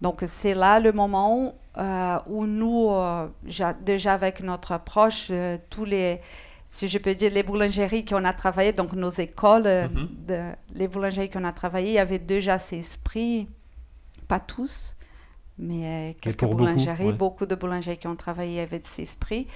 Donc 0.00 0.22
c'est 0.26 0.54
là 0.54 0.80
le 0.80 0.92
moment 0.92 1.54
euh, 1.78 2.18
où 2.26 2.46
nous, 2.46 2.90
déjà 3.80 4.14
avec 4.14 4.40
notre 4.40 4.72
approche, 4.72 5.30
tous 5.70 5.84
les 5.84 6.20
si 6.74 6.88
je 6.88 6.98
peux 6.98 7.14
dire, 7.14 7.30
les 7.32 7.44
boulangeries 7.44 8.04
qu'on 8.04 8.24
a 8.24 8.32
travaillé, 8.32 8.72
donc 8.72 8.94
nos 8.94 9.10
écoles, 9.10 9.62
mhm. 9.62 10.08
de, 10.26 10.40
les 10.74 10.88
boulangeries 10.88 11.30
qu'on 11.30 11.44
a 11.44 11.52
travaillé, 11.52 11.90
il 11.90 11.94
y 11.94 11.98
avait 12.00 12.18
déjà 12.18 12.58
ces 12.58 12.78
esprits, 12.78 13.46
pas 14.26 14.40
tous, 14.40 14.93
mais 15.58 16.16
quelques 16.20 16.44
boulangeries, 16.44 17.12
beaucoup, 17.12 17.46
de 17.46 17.54
boulangeries 17.54 17.98
qui 17.98 18.06
ont 18.06 18.16
travaillé 18.16 18.60
avec 18.60 18.86
ces 18.86 19.02
esprits, 19.02 19.46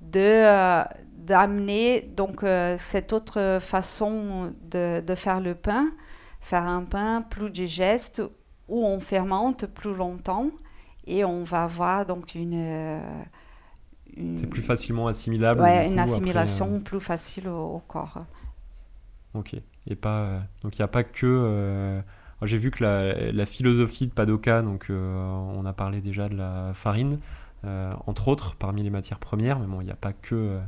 de 0.00 0.82
d'amener 1.16 2.02
donc 2.02 2.44
cette 2.78 3.12
autre 3.12 3.58
façon 3.60 4.52
de, 4.70 5.00
de, 5.00 5.14
faire 5.14 5.40
le 5.40 5.54
pain, 5.54 5.90
faire 6.40 6.64
un 6.64 6.82
pain 6.82 7.22
plus 7.22 7.50
digeste 7.50 8.22
où 8.68 8.84
on 8.86 9.00
fermente 9.00 9.66
plus 9.66 9.94
longtemps 9.94 10.50
et 11.06 11.24
on 11.24 11.44
va 11.44 11.64
avoir 11.64 12.06
donc 12.06 12.34
une. 12.34 12.54
Euh, 12.54 13.00
c'est 14.36 14.46
plus 14.46 14.62
facilement 14.62 15.06
assimilable. 15.06 15.60
Ouais, 15.60 15.88
une 15.88 15.98
assimilation 15.98 16.76
euh, 16.76 16.78
plus 16.78 17.00
facile 17.00 17.48
au, 17.48 17.82
corps. 17.86 18.18
Ok. 19.34 19.56
Et 19.86 19.96
pas, 19.96 20.20
euh, 20.20 20.40
donc 20.62 20.78
il 20.78 20.80
n'y 20.80 20.84
a 20.84 20.88
pas 20.88 21.04
que. 21.04 22.02
J'ai 22.44 22.58
vu 22.58 22.70
que 22.70 22.84
la, 22.84 23.46
philosophie 23.46 24.06
de 24.06 24.12
Padoka, 24.12 24.62
donc 24.62 24.86
on 24.90 25.64
a 25.64 25.72
parlé 25.72 26.00
déjà 26.00 26.28
de 26.28 26.36
la 26.36 26.72
farine, 26.74 27.18
entre 27.62 28.28
autres, 28.28 28.56
parmi 28.56 28.82
les 28.82 28.90
matières 28.90 29.18
premières, 29.18 29.58
mais 29.58 29.66
bon, 29.66 29.80
il 29.80 29.84
n'y 29.84 29.90
a 29.90 29.96
pas 29.96 30.12
que 30.12 30.58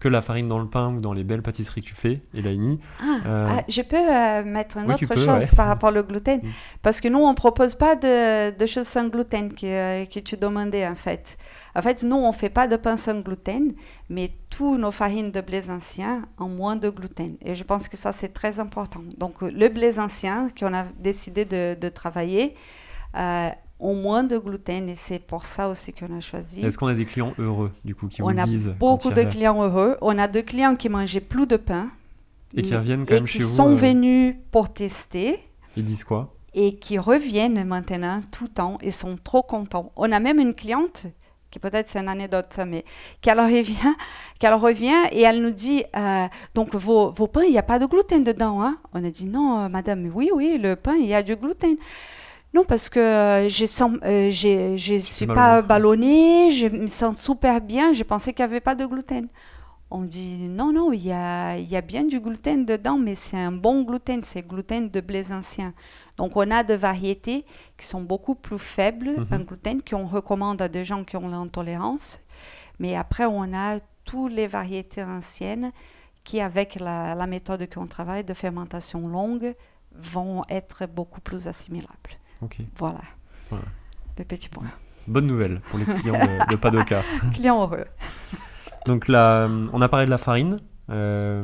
que 0.00 0.08
la 0.08 0.22
farine 0.22 0.48
dans 0.48 0.58
le 0.58 0.68
pain 0.68 0.94
ou 0.94 1.00
dans 1.00 1.12
les 1.12 1.24
belles 1.24 1.42
pâtisseries 1.42 1.82
que 1.82 1.88
tu 1.88 1.94
fais, 1.94 2.22
Elaini. 2.34 2.78
Ah, 3.00 3.18
euh, 3.26 3.46
ah, 3.50 3.62
je 3.68 3.82
peux 3.82 3.96
euh, 3.96 4.44
mettre 4.44 4.76
une 4.76 4.92
autre 4.92 5.16
chose 5.16 5.50
par 5.56 5.66
rapport 5.66 5.94
au 5.94 6.02
gluten? 6.02 6.40
Mm. 6.42 6.48
Parce 6.82 7.00
que 7.00 7.08
nous, 7.08 7.18
on 7.18 7.30
ne 7.30 7.34
propose 7.34 7.74
pas 7.74 7.96
de, 7.96 8.66
choses 8.66 8.86
sans 8.86 9.08
gluten 9.08 9.52
que, 9.52 9.66
euh, 9.66 10.06
que, 10.06 10.20
tu 10.20 10.36
demandais 10.36 10.86
en 10.86 10.94
fait. 10.94 11.36
En 11.74 11.82
fait, 11.82 12.02
nous, 12.04 12.16
on 12.16 12.28
ne 12.28 12.34
fait 12.34 12.50
pas 12.50 12.68
de 12.68 12.76
pain 12.76 12.96
sans 12.96 13.20
gluten, 13.20 13.74
mais 14.08 14.30
tous 14.50 14.78
nos 14.78 14.92
farines 14.92 15.30
de 15.30 15.40
blé 15.40 15.68
ancien 15.68 16.22
ont 16.38 16.48
moins 16.48 16.76
de 16.76 16.90
gluten. 16.90 17.36
Et 17.42 17.54
je 17.54 17.64
pense 17.64 17.88
que 17.88 17.96
ça, 17.96 18.12
c'est 18.12 18.32
très 18.32 18.60
important. 18.60 19.00
Donc, 19.16 19.42
le 19.42 19.68
blé 19.68 19.98
ancien 19.98 20.48
qu'on 20.58 20.74
a 20.74 20.84
décidé 21.00 21.44
de, 21.44 21.76
de 21.78 21.88
travailler, 21.88 22.54
ont 23.80 23.94
moins 23.94 24.24
de 24.24 24.38
gluten 24.38 24.88
et 24.88 24.94
c'est 24.94 25.18
pour 25.18 25.46
ça 25.46 25.68
aussi 25.68 25.92
qu'on 25.92 26.16
a 26.16 26.20
choisi. 26.20 26.64
Est-ce 26.64 26.78
qu'on 26.78 26.88
a 26.88 26.94
des 26.94 27.04
clients 27.04 27.34
heureux 27.38 27.72
du 27.84 27.94
coup 27.94 28.08
qui 28.08 28.22
on 28.22 28.26
vous 28.26 28.32
disent 28.32 28.68
On 28.68 28.72
a 28.72 28.74
beaucoup 28.74 29.10
de 29.10 29.22
clients 29.22 29.62
heureux. 29.62 29.96
On 30.00 30.18
a 30.18 30.28
des 30.28 30.42
clients 30.42 30.76
qui 30.76 30.88
mangeaient 30.88 31.20
plus 31.20 31.46
de 31.46 31.56
pain 31.56 31.88
et 32.56 32.62
qui 32.62 32.74
reviennent 32.74 33.04
quand 33.04 33.14
même 33.14 33.26
chez 33.26 33.40
vous. 33.40 33.48
Qui 33.48 33.54
sont 33.54 33.70
euh, 33.70 33.74
venus 33.74 34.36
pour 34.50 34.72
tester. 34.72 35.38
Ils 35.76 35.84
disent 35.84 36.04
quoi? 36.04 36.34
Et 36.54 36.76
qui 36.76 36.98
reviennent 36.98 37.64
maintenant 37.64 38.20
tout 38.32 38.44
le 38.44 38.50
temps 38.50 38.76
et 38.82 38.90
sont 38.90 39.16
trop 39.22 39.42
contents. 39.42 39.92
On 39.96 40.10
a 40.10 40.18
même 40.18 40.38
une 40.38 40.54
cliente 40.54 41.06
qui 41.50 41.58
peut-être 41.58 41.88
c'est 41.88 42.00
une 42.00 42.08
anecdote, 42.08 42.58
mais 42.66 42.84
qu'elle 43.22 43.40
revient, 43.40 43.94
qu'elle 44.38 44.54
revient 44.54 45.06
et 45.12 45.22
elle 45.22 45.40
nous 45.40 45.50
dit 45.50 45.84
euh, 45.96 46.26
donc 46.54 46.74
vos, 46.74 47.10
vos 47.10 47.26
pains, 47.26 47.44
il 47.44 47.52
n'y 47.52 47.58
a 47.58 47.62
pas 47.62 47.78
de 47.78 47.86
gluten 47.86 48.22
dedans. 48.22 48.62
Hein? 48.62 48.78
On 48.92 49.04
a 49.04 49.10
dit 49.10 49.26
non, 49.26 49.60
euh, 49.60 49.68
madame, 49.68 50.10
oui, 50.14 50.30
oui, 50.34 50.58
le 50.60 50.76
pain, 50.76 50.96
il 50.96 51.06
y 51.06 51.14
a 51.14 51.22
du 51.22 51.36
gluten. 51.36 51.76
Non, 52.54 52.64
parce 52.64 52.88
que 52.88 52.98
euh, 52.98 53.48
je 53.48 54.94
ne 54.94 55.00
suis 55.00 55.26
pas 55.26 55.60
ballonnée, 55.62 56.50
je 56.50 56.66
me 56.66 56.88
sens 56.88 57.20
super 57.20 57.60
bien, 57.60 57.92
je 57.92 58.02
pensais 58.02 58.32
qu'il 58.32 58.44
n'y 58.44 58.50
avait 58.50 58.60
pas 58.60 58.74
de 58.74 58.86
gluten. 58.86 59.28
On 59.90 60.02
dit 60.02 60.48
non, 60.48 60.72
non, 60.72 60.92
il 60.92 61.06
y 61.06 61.12
a, 61.12 61.56
y 61.56 61.76
a 61.76 61.80
bien 61.80 62.04
du 62.04 62.20
gluten 62.20 62.64
dedans, 62.64 62.98
mais 62.98 63.14
c'est 63.14 63.38
un 63.38 63.52
bon 63.52 63.82
gluten, 63.82 64.22
c'est 64.22 64.46
gluten 64.46 64.90
de 64.90 65.00
blé 65.00 65.32
ancien. 65.32 65.72
Donc 66.16 66.36
on 66.36 66.50
a 66.50 66.62
des 66.62 66.76
variétés 66.76 67.44
qui 67.76 67.86
sont 67.86 68.02
beaucoup 68.02 68.34
plus 68.34 68.58
faibles 68.58 69.14
en 69.30 69.38
mhm. 69.38 69.44
gluten, 69.44 69.82
qu'on 69.82 70.06
recommande 70.06 70.60
à 70.60 70.68
des 70.68 70.84
gens 70.84 71.04
qui 71.04 71.16
ont 71.16 71.28
l'intolérance. 71.28 72.20
Mais 72.78 72.96
après, 72.96 73.24
on 73.24 73.54
a 73.54 73.78
toutes 74.04 74.32
les 74.32 74.46
variétés 74.46 75.02
anciennes 75.02 75.72
qui, 76.24 76.40
avec 76.40 76.78
la, 76.80 77.14
la 77.14 77.26
méthode 77.26 77.66
qu'on 77.72 77.86
travaille 77.86 78.24
de 78.24 78.34
fermentation 78.34 79.06
longue, 79.08 79.54
vont 79.92 80.44
être 80.50 80.86
beaucoup 80.86 81.20
plus 81.20 81.48
assimilables. 81.48 82.18
Voilà. 82.76 83.00
Le 84.18 84.24
petit 84.24 84.48
point. 84.48 84.64
Bonne 85.06 85.26
nouvelle 85.26 85.60
pour 85.70 85.78
les 85.78 85.84
clients 85.84 86.18
de, 86.50 86.56
Padoka. 86.56 87.02
clients 87.32 87.62
heureux. 87.62 87.84
Donc 88.86 89.08
là, 89.08 89.48
on 89.72 89.80
a 89.80 89.88
parlé 89.88 90.06
de 90.06 90.10
la 90.10 90.18
farine. 90.18 90.60
Euh, 90.90 91.42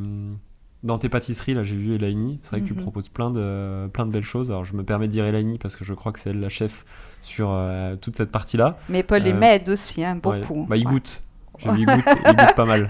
dans 0.82 0.98
tes 0.98 1.08
pâtisseries, 1.08 1.54
là, 1.54 1.64
j'ai 1.64 1.76
vu 1.76 1.94
Elaini. 1.94 2.38
C'est 2.42 2.50
vrai 2.50 2.60
que 2.60 2.66
tu 2.66 2.74
mhm. 2.74 2.82
proposes 2.82 3.08
plein 3.08 3.30
de, 3.30 3.88
plein 3.88 4.06
de 4.06 4.10
belles 4.10 4.22
choses. 4.22 4.50
Alors, 4.50 4.64
je 4.64 4.74
me 4.74 4.84
permets 4.84 5.06
de 5.06 5.12
dire 5.12 5.24
Elaini 5.24 5.58
parce 5.58 5.76
que 5.76 5.84
je 5.84 5.94
crois 5.94 6.12
que 6.12 6.18
c'est 6.18 6.30
elle 6.30 6.40
la 6.40 6.50
chef 6.50 6.84
sur 7.22 7.50
euh, 7.50 7.94
toute 7.96 8.16
cette 8.16 8.30
partie-là. 8.30 8.76
Mais 8.88 9.02
Paul 9.02 9.22
les 9.22 9.32
euh, 9.32 9.38
m'aide 9.38 9.68
aussi, 9.70 10.04
hein, 10.04 10.16
beaucoup. 10.16 10.66
Bah, 10.68 10.76
il 10.76 10.84
goûte. 10.84 11.22
il 11.64 11.68
goûte, 11.86 12.04
il 12.26 12.36
goûte 12.36 12.54
pas 12.54 12.66
mal. 12.66 12.88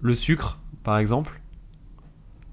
le 0.00 0.14
sucre, 0.14 0.60
par 0.82 0.96
exemple, 0.96 1.42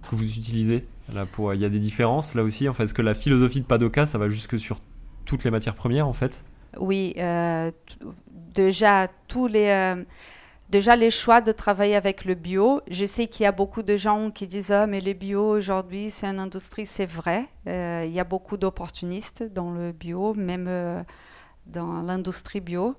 que 0.10 0.15
vous 0.15 0.38
utilisez 0.38 0.86
Il 1.10 1.60
y 1.60 1.65
a 1.65 1.70
des 1.70 1.80
différences 1.80 2.36
là 2.36 2.44
aussi. 2.44 2.68
En 2.68 2.74
fait, 2.74 2.84
est-ce 2.84 2.94
que 2.94 3.02
la 3.02 3.13
philosophie 3.13 3.62
de 3.62 3.65
Padoka, 3.65 4.06
ça 4.06 4.18
va 4.18 4.30
jusque 4.30 4.58
sur 4.58 4.80
toutes 5.26 5.44
les 5.44 5.52
matières 5.52 5.76
premières 5.76 6.08
en 6.08 6.13
fait? 6.13 6.44
Oui, 6.78 7.13
euh, 7.18 7.72
déjà 8.54 9.08
tous 9.28 9.48
les. 9.48 9.68
Euh, 9.68 10.04
déjà 10.70 10.96
les 10.96 11.12
choix 11.12 11.41
de 11.41 11.52
travailler 11.52 11.96
avec 11.96 12.26
le 12.26 12.34
bio. 12.34 12.82
Je 12.89 13.06
sais 13.06 13.28
qu'il 13.28 13.44
y 13.44 13.48
a 13.48 13.52
beaucoup 13.52 13.84
de 13.84 13.98
gens 13.98 14.32
qui 14.32 14.48
disent 14.48 14.72
ah 14.72 14.88
mais 14.88 15.00
le 15.00 15.13
bio 15.13 15.48
aujourd'hui 15.48 16.10
c'est 16.10 16.28
une 16.28 16.39
industrie, 16.39 16.86
c'est 16.86 17.06
vrai. 17.06 17.48
Euh, 17.68 18.04
il 18.06 18.12
y 18.12 18.20
a 18.20 18.24
beaucoup 18.24 18.58
d'opportunistes 18.58 19.44
dans 19.44 19.72
le 19.72 19.91
bio, 19.91 20.34
même 20.34 21.06
dans 21.68 22.02
l'industrie 22.02 22.62
bio. 22.62 22.96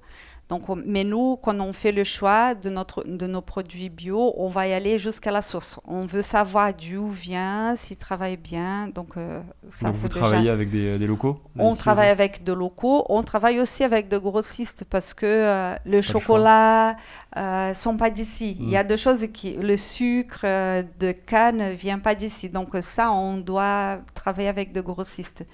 Donc, 0.49 0.69
mais 0.85 1.03
nous, 1.03 1.37
quand 1.37 1.59
on 1.59 1.73
fait 1.73 1.91
le 1.91 2.05
choix 2.05 2.55
de, 2.55 2.71
notre, 2.71 3.03
de 3.05 3.27
nos 3.27 3.41
produits 3.41 3.89
bio, 3.89 4.33
on 4.37 4.49
va 4.49 4.69
y 4.69 4.73
aller 4.73 4.97
jusqu'à 4.97 5.33
la 5.33 5.43
source. 5.43 5.81
On 5.85 6.07
veut 6.07 6.23
savoir 6.23 6.73
d'où 6.73 7.09
vient, 7.09 7.75
s'il 7.75 7.97
travaille 7.97 8.37
bien. 8.37 8.87
Donc, 8.87 9.17
euh, 9.17 9.43
ça, 9.71 9.91
vous 9.91 10.09
travaillez 10.09 10.49
avec 10.49 10.71
des, 10.71 10.99
des 10.99 11.07
locaux 11.09 11.43
On 11.59 11.75
travaille 11.75 12.11
avec 12.11 12.45
des 12.45 12.55
locaux. 12.55 13.05
On 13.09 13.25
travaille 13.25 13.59
aussi 13.59 13.83
avec 13.83 14.09
de 14.09 14.19
grossistes 14.19 14.85
parce 14.89 15.15
que 15.15 15.27
euh, 15.27 15.75
le 15.85 16.01
chocolat 16.01 16.95
ne 17.35 17.41
euh, 17.41 17.75
sont 17.75 17.97
pas 17.97 18.11
d'ici. 18.11 18.57
Il 18.61 18.71
y 18.71 18.77
a 18.77 18.85
mm. 18.85 18.87
des 18.87 18.97
choses 18.97 19.27
qui... 19.33 19.55
Le 19.57 19.77
sucre 19.77 20.47
de 20.47 21.11
canne 21.11 21.59
ne 21.59 21.71
vient 21.73 21.99
pas 21.99 22.15
d'ici. 22.15 22.51
Donc, 22.51 22.69
ça, 22.83 23.11
on 23.11 23.39
doit 23.39 23.99
travailler 24.15 24.49
avec 24.49 24.73
de 24.73 24.81
grossistes. 24.81 25.45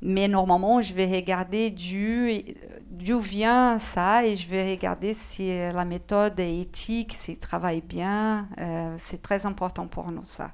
Mais 0.00 0.28
normalement, 0.28 0.80
je 0.80 0.94
vais 0.94 1.06
regarder 1.06 1.70
d'où 1.70 3.18
vient 3.18 3.78
ça 3.80 4.24
et 4.24 4.36
je 4.36 4.48
vais 4.48 4.70
regarder 4.70 5.12
si 5.12 5.48
la 5.48 5.84
méthode 5.84 6.38
est 6.38 6.60
éthique, 6.60 7.14
s'il 7.14 7.38
travaille 7.38 7.80
bien. 7.80 8.48
Euh, 8.60 8.94
c'est 8.98 9.20
très 9.20 9.44
important 9.44 9.88
pour 9.88 10.12
nous, 10.12 10.24
ça. 10.24 10.52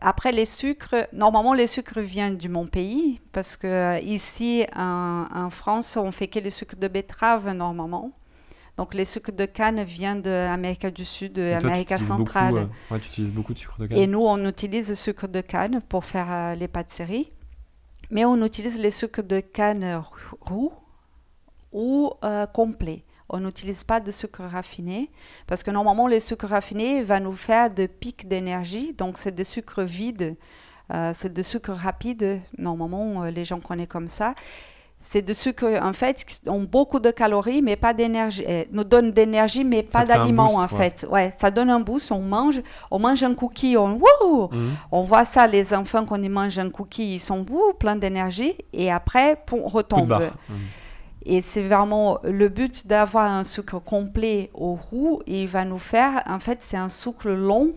Après, 0.00 0.32
les 0.32 0.44
sucres, 0.44 1.06
normalement, 1.12 1.54
les 1.54 1.68
sucres 1.68 2.00
viennent 2.00 2.36
du 2.36 2.48
mon 2.48 2.66
pays 2.66 3.20
parce 3.32 3.56
que 3.56 3.66
euh, 3.66 3.98
ici, 4.00 4.66
en, 4.74 5.48
France, 5.50 5.96
on 5.96 6.10
fait 6.10 6.28
que 6.28 6.40
les 6.40 6.50
sucres 6.50 6.76
de 6.76 6.88
betterave 6.88 7.50
normalement. 7.52 8.10
Donc, 8.76 8.92
les 8.92 9.06
sucres 9.06 9.32
de 9.32 9.46
canne 9.46 9.82
viennent 9.84 10.20
d'Amérique 10.20 10.86
du 10.88 11.04
Sud, 11.04 11.34
d'Amérique 11.34 11.96
centrale. 11.96 12.68
Euh, 12.92 12.98
tu 12.98 13.06
utilises 13.06 13.32
beaucoup 13.32 13.54
de 13.54 13.58
sucre 13.58 13.78
de 13.78 13.86
canne. 13.86 13.96
Et 13.96 14.06
nous, 14.06 14.20
on 14.20 14.44
utilise 14.46 14.90
le 14.90 14.96
sucre 14.96 15.28
de 15.28 15.40
canne 15.40 15.80
pour 15.88 16.04
faire 16.04 16.56
les 16.56 16.68
pâtisseries. 16.68 17.32
Mais 18.10 18.24
on 18.24 18.42
utilise 18.42 18.78
les 18.78 18.90
sucres 18.90 19.22
de 19.22 19.40
canne 19.40 20.02
roux 20.40 20.72
ou 21.72 22.12
euh, 22.24 22.46
complet. 22.46 23.04
On 23.28 23.40
n'utilise 23.40 23.82
pas 23.82 23.98
de 23.98 24.10
sucre 24.10 24.44
raffiné 24.44 25.10
parce 25.46 25.62
que 25.62 25.70
normalement, 25.70 26.06
le 26.06 26.20
sucre 26.20 26.46
raffiné 26.46 27.02
va 27.02 27.18
nous 27.18 27.32
faire 27.32 27.70
des 27.70 27.88
pics 27.88 28.28
d'énergie. 28.28 28.92
Donc, 28.92 29.18
c'est 29.18 29.34
des 29.34 29.44
sucres 29.44 29.82
vides, 29.82 30.36
euh, 30.92 31.12
c'est 31.14 31.32
des 31.32 31.42
sucres 31.42 31.72
rapides. 31.72 32.40
Normalement, 32.56 33.24
euh, 33.24 33.30
les 33.30 33.44
gens 33.44 33.60
connaissent 33.60 33.88
comme 33.88 34.08
ça 34.08 34.34
c'est 35.00 35.22
des 35.22 35.34
sucres 35.34 35.80
en 35.82 35.92
fait 35.92 36.24
qui 36.24 36.48
ont 36.48 36.62
beaucoup 36.62 36.98
de 37.00 37.10
calories 37.10 37.62
mais 37.62 37.76
pas 37.76 37.92
d'énergie 37.92 38.44
eh, 38.46 38.66
nous 38.72 38.84
donnent 38.84 39.12
d'énergie 39.12 39.64
mais 39.64 39.82
pas 39.82 40.04
d'aliments 40.04 40.56
en 40.56 40.68
fait. 40.68 41.06
Ouais 41.10 41.32
ça 41.36 41.50
donne 41.50 41.70
un 41.70 41.80
boost 41.80 42.10
on 42.12 42.20
mange 42.20 42.62
on 42.90 42.98
mange 42.98 43.22
un 43.22 43.34
cookie 43.34 43.76
on 43.76 43.98
mhm. 43.98 44.70
on 44.90 45.02
voit 45.02 45.24
ça 45.24 45.46
les 45.46 45.74
enfants 45.74 46.04
quand 46.04 46.20
ils 46.22 46.30
mangent 46.30 46.58
un 46.58 46.70
cookie 46.70 47.14
ils 47.16 47.20
sont 47.20 47.44
wouh, 47.48 47.72
plein 47.78 47.96
d'énergie 47.96 48.54
et 48.72 48.90
après 48.90 49.38
on 49.52 49.68
retombe. 49.68 50.12
mhm. 50.48 50.56
et 51.26 51.42
c'est 51.42 51.62
vraiment 51.62 52.18
le 52.24 52.48
but 52.48 52.86
d'avoir 52.86 53.30
un 53.30 53.44
sucre 53.44 53.78
complet 53.78 54.50
au 54.54 54.74
roux 54.74 55.20
il 55.26 55.46
va 55.46 55.64
nous 55.64 55.78
faire 55.78 56.22
en 56.26 56.40
fait 56.40 56.58
c'est 56.62 56.76
un 56.78 56.88
sucre 56.88 57.28
long 57.28 57.72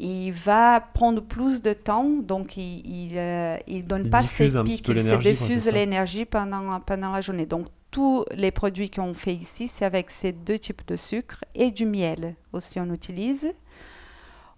il 0.00 0.32
va 0.32 0.80
prendre 0.80 1.20
plus 1.20 1.60
de 1.60 1.74
temps, 1.74 2.08
donc 2.08 2.56
il 2.56 3.12
ne 3.12 3.18
euh, 3.18 3.82
donne 3.84 4.08
pas 4.08 4.22
ses 4.22 4.46
pics, 4.62 4.88
il 4.88 5.02
se 5.02 5.16
diffuse 5.16 5.70
l'énergie 5.70 6.24
pendant, 6.24 6.80
pendant 6.80 7.12
la 7.12 7.20
journée. 7.20 7.44
Donc 7.44 7.66
tous 7.90 8.24
les 8.34 8.50
produits 8.50 8.88
qu'on 8.88 9.12
fait 9.12 9.34
ici, 9.34 9.68
c'est 9.68 9.84
avec 9.84 10.10
ces 10.10 10.32
deux 10.32 10.58
types 10.58 10.86
de 10.86 10.96
sucre 10.96 11.44
et 11.54 11.70
du 11.70 11.84
miel 11.84 12.34
aussi 12.52 12.80
on 12.80 12.90
utilise. 12.92 13.52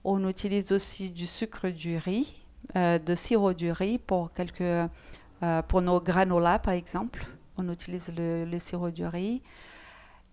On 0.05 0.29
utilise 0.29 0.71
aussi 0.71 1.11
du 1.11 1.27
sucre 1.27 1.69
du 1.69 1.97
riz, 1.97 2.33
euh, 2.77 2.99
de 2.99 3.15
sirop 3.15 3.53
du 3.53 3.73
riz 3.73 3.99
pour, 3.99 4.33
quelques, 4.33 4.61
euh, 4.61 5.63
pour 5.67 5.83
nos 5.83 6.01
granolas 6.01 6.61
par 6.61 6.75
exemple. 6.75 7.27
On 7.57 7.69
utilise 7.69 8.13
le, 8.17 8.45
le 8.45 8.59
sirop 8.61 8.91
du 8.91 9.07
riz. 9.07 9.43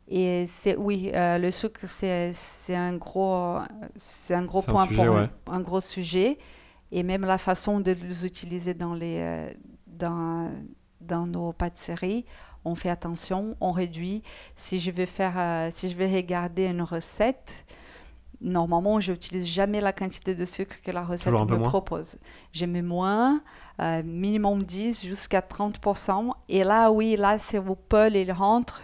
Et 0.10 0.46
c'est 0.48 0.76
oui, 0.76 1.12
le 1.14 1.52
sucre, 1.52 1.82
c'est 1.86 2.76
un 2.76 2.96
gros, 2.96 3.60
c'est 3.96 4.34
un 4.34 4.44
gros 4.44 4.62
point 4.62 4.88
pour 4.88 5.54
un, 5.54 5.62
gros 5.62 5.82
sujet. 5.82 6.38
Et 6.92 7.04
même 7.04 7.22
la 7.22 7.38
façon 7.38 7.80
de 7.80 7.92
les 7.92 8.26
utiliser 8.26 8.74
dans, 8.74 8.96
les, 8.96 9.54
dans, 9.86 10.50
dans 11.00 11.28
nos 11.28 11.54
pâtisseries, 11.54 12.26
on 12.66 12.74
fait 12.74 12.90
attention, 12.90 13.56
on 13.62 13.72
réduit. 13.72 14.24
Si 14.56 14.80
je 14.80 14.90
vais 14.90 15.06
faire, 15.06 15.72
si 15.74 15.90
je 15.90 15.96
vais 15.96 16.12
regarder 16.12 16.66
une 16.66 16.82
recette, 16.82 17.66
normalement, 18.42 19.00
je 19.00 19.12
n'utilise 19.12 19.46
jamais 19.46 19.82
la 19.82 19.94
quantité 19.94 20.36
de 20.36 20.46
sucre 20.46 20.82
que 20.82 20.92
la 20.92 21.04
recette 21.04 21.34
me 21.34 21.60
propose. 21.60 22.18
Je 22.54 22.66
mets 22.66 22.82
moins, 22.82 23.42
euh, 23.82 24.02
minimum 24.04 24.64
10 24.64 25.06
jusqu'à 25.06 25.42
30%. 25.42 26.32
Et 26.48 26.64
là, 26.64 26.92
oui, 26.92 27.16
là, 27.18 27.38
c'est 27.40 27.60
où 27.60 27.76
Paul, 27.76 28.16
il 28.16 28.32
rentre. 28.32 28.84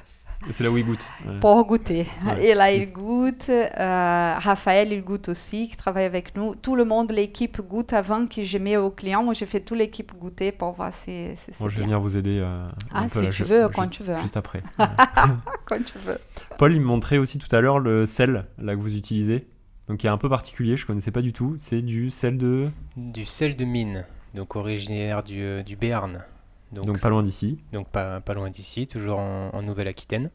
C'est 0.52 0.64
là 0.64 0.72
où 0.72 0.78
il 0.78 0.86
goûte. 0.86 1.10
Pour 1.42 1.66
goûter. 1.66 2.08
Et 2.40 2.54
là, 2.54 2.72
il 2.72 2.92
goûte. 2.92 3.50
Euh, 3.50 4.36
Raphaël, 4.38 4.92
il 4.92 5.04
goûte 5.04 5.30
aussi, 5.30 5.68
qui 5.68 5.76
travaille 5.76 6.06
avec 6.06 6.36
nous. 6.36 6.56
Tout 6.56 6.76
le 6.76 6.86
monde, 6.86 7.12
l'équipe 7.12 7.62
goûte 7.62 7.94
avant 7.94 8.28
que 8.28 8.44
je 8.44 8.58
mets 8.58 8.78
au 8.78 8.92
client. 8.92 9.24
Moi, 9.24 9.34
je 9.34 9.46
fais 9.46 9.60
toute 9.60 9.78
l'équipe 9.78 10.14
goûter 10.18 10.52
pour 10.52 10.72
voir 10.72 10.94
si 10.94 11.30
c'est 11.36 11.60
Moi, 11.60 11.70
je 11.70 11.78
vais 11.78 11.84
venir 11.84 12.00
vous 12.00 12.18
aider. 12.18 12.40
Euh, 12.40 12.68
ah, 12.94 13.08
si 13.10 13.30
tu 13.30 13.44
veux, 13.44 13.68
quand 13.70 13.88
tu 13.88 14.04
veux. 14.04 14.18
Juste 14.18 14.38
après. 14.38 14.62
quand 15.66 15.84
tu 15.84 15.98
veux. 16.00 16.20
Paul, 16.58 16.74
il 16.74 16.82
me 16.82 16.86
montrait 16.86 17.18
aussi 17.18 17.38
tout 17.38 17.54
à 17.54 17.62
l'heure 17.62 17.80
le 17.80 18.06
sel 18.06 18.46
là, 18.58 18.76
que 18.76 18.80
vous 18.80 18.96
utilisez. 18.96 19.48
Donc, 19.88 20.00
qui 20.00 20.08
est 20.08 20.12
un 20.12 20.18
peu 20.18 20.30
particulier, 20.30 20.78
je 20.78 20.84
ne 20.84 20.88
connaissais 20.88 21.12
pas 21.12 21.22
du 21.22 21.34
tout. 21.34 21.56
C'est 21.58 21.82
du 21.82 22.10
sel 22.10 22.38
de. 22.38 22.70
Du 22.96 23.26
sel 23.26 23.56
de 23.56 23.66
mine, 23.66 24.06
donc 24.34 24.56
originaire 24.56 25.24
du, 25.24 25.42
euh, 25.42 25.64
du 25.64 25.76
Béarn. 25.76 26.24
Donc, 26.72 27.00
pas 27.00 27.10
loin 27.10 27.24
d'ici. 27.24 27.58
Donc 27.72 27.90
pas, 27.90 28.22
pas 28.22 28.34
loin 28.34 28.50
d'ici, 28.50 28.88
toujours 28.88 29.20
en, 29.20 29.62
Nouvelle-Aquitaine. 29.62 30.30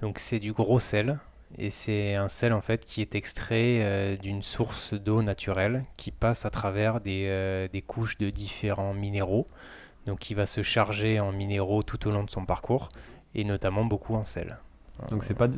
Donc 0.00 0.18
c'est 0.18 0.38
du 0.38 0.52
gros 0.52 0.80
sel. 0.80 1.18
Et 1.58 1.68
c'est 1.68 2.14
un 2.14 2.28
sel 2.28 2.54
en 2.54 2.62
fait 2.62 2.84
qui 2.86 3.02
est 3.02 3.14
extrait 3.14 3.80
euh, 3.82 4.16
d'une 4.16 4.42
source 4.42 4.94
d'eau 4.94 5.22
naturelle 5.22 5.84
qui 5.98 6.10
passe 6.10 6.46
à 6.46 6.50
travers 6.50 7.00
des, 7.00 7.26
euh, 7.28 7.68
des, 7.68 7.82
couches 7.82 8.16
de 8.16 8.30
différents 8.30 8.94
minéraux. 8.94 9.46
Donc 10.06 10.18
qui 10.18 10.34
va 10.34 10.46
se 10.46 10.62
charger 10.62 11.20
en 11.20 11.30
minéraux 11.30 11.82
tout 11.82 12.08
au 12.08 12.10
long 12.10 12.24
de 12.24 12.30
son 12.30 12.46
parcours 12.46 12.88
et 13.34 13.44
notamment 13.44 13.84
beaucoup 13.84 14.14
en 14.14 14.24
sel. 14.24 14.58
Donc 15.10 15.22
c'est 15.24 15.34
pas, 15.34 15.48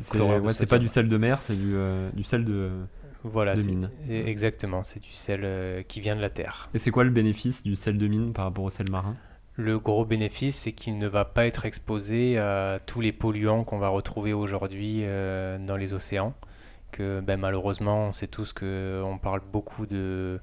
c'est, 0.51 0.65
pas 0.65 0.79
du 0.79 0.87
sel 0.87 1.07
de 1.07 1.17
mer, 1.17 1.41
c'est 1.41 1.55
du, 1.55 1.75
du 2.13 2.23
sel 2.23 2.45
de, 2.45 2.71
voilà, 3.23 3.55
mine. 3.55 3.89
Exactement, 4.09 4.83
c'est 4.83 5.01
du 5.01 5.11
sel 5.11 5.83
qui 5.87 5.99
vient 5.99 6.15
de 6.15 6.21
la 6.21 6.29
terre. 6.29 6.69
Et 6.73 6.79
c'est 6.79 6.91
quoi 6.91 7.03
le 7.03 7.09
bénéfice 7.09 7.63
du 7.63 7.75
sel 7.75 7.97
de 7.97 8.07
mine 8.07 8.33
par 8.33 8.45
rapport 8.45 8.63
au 8.63 8.69
sel 8.69 8.89
marin? 8.91 9.15
Le 9.57 9.79
gros 9.79 10.05
bénéfice, 10.05 10.57
c'est 10.57 10.73
qu'il 10.73 10.97
ne 10.97 11.07
va 11.07 11.25
pas 11.25 11.45
être 11.45 11.65
exposé 11.65 12.37
à 12.37 12.77
tous 12.85 12.99
les 13.01 13.13
polluants 13.13 13.63
qu'on 13.63 13.77
va 13.77 13.89
retrouver 13.89 14.33
aujourd'hui 14.33 14.99
euh, 15.03 15.57
dans 15.57 15.77
les 15.77 15.93
océans. 15.93 16.33
Que 16.91 17.21
ben, 17.21 17.37
malheureusement, 17.37 18.07
on 18.07 18.11
sait 18.11 18.27
tous 18.27 18.53
qu'on 18.53 19.19
parle 19.21 19.41
beaucoup 19.51 19.85
de, 19.85 20.39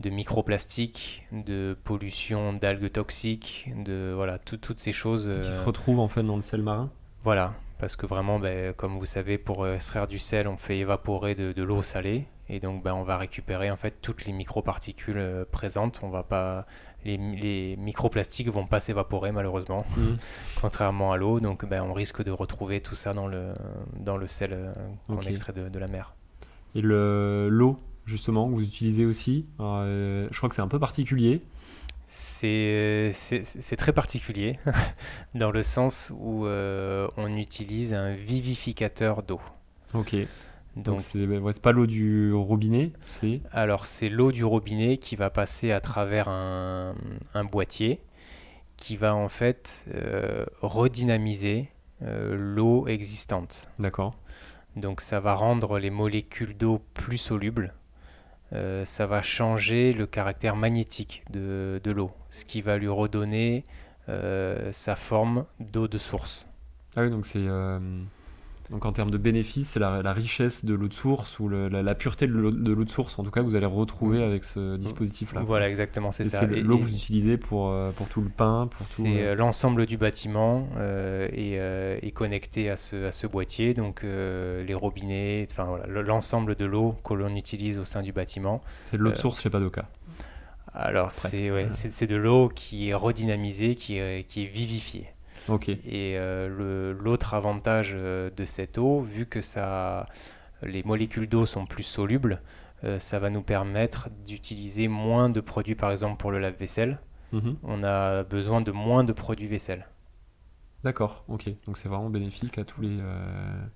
de 0.00 0.10
microplastiques, 0.10 1.26
de 1.32 1.76
pollution 1.84 2.52
d'algues 2.52 2.90
toxiques, 2.90 3.70
de 3.76 4.12
voilà, 4.14 4.38
toutes 4.38 4.80
ces 4.80 4.92
choses. 4.92 5.30
Qui 5.42 5.48
se 5.48 5.58
euh, 5.58 5.64
retrouvent 5.64 6.00
en 6.00 6.08
fait 6.08 6.22
dans 6.22 6.36
le 6.36 6.42
sel 6.42 6.62
marin 6.62 6.90
Voilà, 7.22 7.54
parce 7.78 7.96
que 7.96 8.06
vraiment, 8.06 8.38
ben, 8.38 8.72
comme 8.74 8.96
vous 8.96 9.06
savez, 9.06 9.38
pour 9.38 9.66
extraire 9.66 10.06
du 10.06 10.18
sel, 10.18 10.48
on 10.48 10.56
fait 10.56 10.78
évaporer 10.78 11.34
de, 11.34 11.52
de 11.52 11.62
l'eau 11.62 11.82
salée. 11.82 12.26
Et 12.48 12.60
donc, 12.60 12.82
ben, 12.82 12.92
on 12.92 13.04
va 13.04 13.16
récupérer 13.16 13.70
en 13.70 13.76
fait 13.76 13.94
toutes 14.02 14.26
les 14.26 14.32
microparticules 14.32 15.16
euh, 15.16 15.44
présentes. 15.50 16.00
On 16.02 16.10
va 16.10 16.22
pas 16.22 16.66
les, 17.04 17.16
les, 17.16 17.76
microplastiques 17.76 18.48
vont 18.48 18.66
pas 18.66 18.80
s'évaporer 18.80 19.32
malheureusement, 19.32 19.84
mmh. 19.96 20.02
contrairement 20.60 21.12
à 21.12 21.16
l'eau. 21.16 21.40
Donc 21.40 21.64
ben, 21.64 21.82
on 21.82 21.92
risque 21.92 22.22
de 22.22 22.30
retrouver 22.30 22.80
tout 22.80 22.94
ça 22.94 23.12
dans 23.12 23.26
le, 23.26 23.52
dans 23.98 24.16
le 24.16 24.26
sel 24.26 24.52
euh, 24.52 24.72
qu'on 25.08 25.20
extrait 25.20 25.52
de, 25.52 25.78
la 25.78 25.86
mer. 25.88 26.14
Et 26.74 26.82
l'eau, 26.82 27.76
justement, 28.04 28.48
que 28.48 28.54
vous 28.54 28.64
utilisez 28.64 29.06
aussi, 29.06 29.46
euh, 29.60 30.28
je 30.30 30.36
crois 30.36 30.48
que 30.48 30.54
c'est 30.54 30.62
un 30.62 30.68
peu 30.68 30.80
particulier. 30.80 31.42
C'est 32.06 33.12
très 33.78 33.92
particulier, 33.92 34.58
dans 35.34 35.50
le 35.50 35.62
sens 35.62 36.12
où 36.14 36.46
euh, 36.46 37.08
on 37.16 37.36
utilise 37.36 37.94
un 37.94 38.14
vivificateur 38.14 39.22
d'eau. 39.22 39.40
Ok. 39.94 40.16
Donc 40.76 41.00
c'est 41.00 41.62
pas 41.62 41.72
l'eau 41.72 41.86
du 41.86 42.32
robinet, 42.32 42.90
c'est? 43.06 43.40
Alors 43.52 43.86
c'est 43.86 44.08
l'eau 44.08 44.32
du 44.32 44.44
robinet 44.44 44.98
qui 44.98 45.14
va 45.14 45.30
passer 45.30 45.70
à 45.70 45.80
travers 45.80 46.28
un, 46.28 46.94
boîtier 47.50 48.00
qui 48.76 48.96
va 48.96 49.14
en 49.14 49.28
fait 49.28 49.86
euh, 49.94 50.44
redynamiser 50.62 51.68
euh, 52.02 52.34
l'eau 52.36 52.88
existante. 52.88 53.68
D'accord. 53.78 54.16
Donc 54.74 55.00
ça 55.00 55.20
va 55.20 55.34
rendre 55.34 55.78
les 55.78 55.90
molécules 55.90 56.56
d'eau 56.56 56.82
plus 56.92 57.18
solubles. 57.18 57.72
Euh, 58.52 58.84
ça 58.84 59.06
va 59.06 59.22
changer 59.22 59.92
le 59.92 60.06
caractère 60.06 60.54
magnétique 60.54 61.24
de, 61.30 61.80
de 61.82 61.90
l'eau, 61.90 62.12
ce 62.30 62.44
qui 62.44 62.60
va 62.60 62.76
lui 62.76 62.88
redonner 62.88 63.64
sa 64.70 64.96
forme 64.96 65.46
d'eau 65.60 65.88
de 65.88 65.96
source. 65.96 66.46
Ah 66.94 67.02
oui, 67.02 67.10
donc 67.10 67.24
c'est 67.24 67.46
donc 68.70 68.86
en 68.86 68.92
termes 68.92 69.10
de 69.10 69.18
bénéfices, 69.18 69.70
c'est 69.70 69.78
la, 69.78 70.12
richesse 70.12 70.64
de 70.64 70.74
l'eau 70.74 70.88
de 70.88 70.94
source 70.94 71.38
ou 71.38 71.48
la, 71.48 71.94
pureté 71.94 72.26
de 72.26 72.32
l'eau 72.32 72.50
de 72.50 72.90
source, 72.90 73.18
en 73.18 73.22
tout 73.22 73.30
cas, 73.30 73.40
que 73.40 73.46
vous 73.46 73.56
allez 73.56 73.66
retrouver 73.66 74.22
avec 74.22 74.42
ce 74.42 74.76
dispositif-là. 74.76 75.42
Voilà, 75.44 75.68
exactement, 75.68 76.12
c'est 76.12 76.24
ça. 76.24 76.40
C'est 76.40 76.46
l'eau 76.46 76.78
que 76.78 76.84
vous 76.84 76.94
utilisez 76.94 77.36
pour, 77.36 77.68
euh, 77.68 77.90
pour 77.90 78.08
tout 78.08 78.22
le 78.22 78.30
pain, 78.30 78.68
C'est 78.72 79.06
euh, 79.06 79.32
euh, 79.32 79.34
l'ensemble 79.34 79.84
du 79.84 79.98
bâtiment 79.98 80.66
euh, 80.78 81.28
est, 81.32 82.10
connecté 82.12 82.70
à 82.70 82.76
ce, 82.76 83.06
à 83.06 83.12
ce 83.12 83.26
boîtier, 83.26 83.74
donc 83.74 84.02
les 84.02 84.74
robinets, 84.74 85.46
enfin 85.50 85.64
voilà, 85.64 85.86
l'ensemble 86.02 86.54
de 86.54 86.64
l'eau 86.64 86.94
que 87.04 87.12
l'on 87.12 87.34
utilise 87.34 87.78
au 87.78 87.84
sein 87.84 88.02
du 88.02 88.12
bâtiment. 88.12 88.62
C'est 88.86 88.96
de 88.96 89.02
l'eau 89.02 89.10
de 89.10 89.16
source 89.16 89.42
chez 89.42 89.50
Padoka. 89.50 89.84
Alors 90.72 91.10
c'est 91.10 91.50
ouais, 91.50 91.68
de 91.68 92.16
l'eau 92.16 92.48
qui 92.48 92.88
est 92.88 92.94
redynamisée, 92.94 93.74
qui 93.74 93.98
est, 93.98 94.26
qui 94.26 94.44
est 94.44 94.46
vivifiée. 94.46 95.13
Et 95.86 96.16
euh, 96.16 96.94
l'autre 96.98 97.34
avantage 97.34 97.92
euh, 97.94 98.30
de 98.36 98.44
cette 98.44 98.78
eau, 98.78 99.00
vu 99.00 99.26
que 99.26 99.40
ça, 99.40 100.06
les 100.62 100.82
molécules 100.82 101.28
d'eau 101.28 101.46
sont 101.46 101.66
plus 101.66 101.82
solubles, 101.82 102.40
euh, 102.84 102.98
ça 102.98 103.18
va 103.18 103.30
nous 103.30 103.42
permettre 103.42 104.08
d'utiliser 104.26 104.88
moins 104.88 105.28
de 105.28 105.40
produits, 105.40 105.74
par 105.74 105.90
exemple 105.90 106.16
pour 106.16 106.30
le 106.30 106.38
lave-vaisselle. 106.38 106.98
Mhm. 107.32 107.56
On 107.62 107.82
a 107.84 108.22
besoin 108.24 108.60
de 108.60 108.72
moins 108.72 109.04
de 109.04 109.12
produits 109.12 109.48
vaisselle. 109.48 109.86
D'accord, 110.82 111.24
ok. 111.28 111.50
Donc 111.66 111.76
c'est 111.76 111.88
vraiment 111.88 112.10
bénéfique 112.10 112.58
à 112.58 112.64
tous 112.64 112.82
les, 112.82 112.98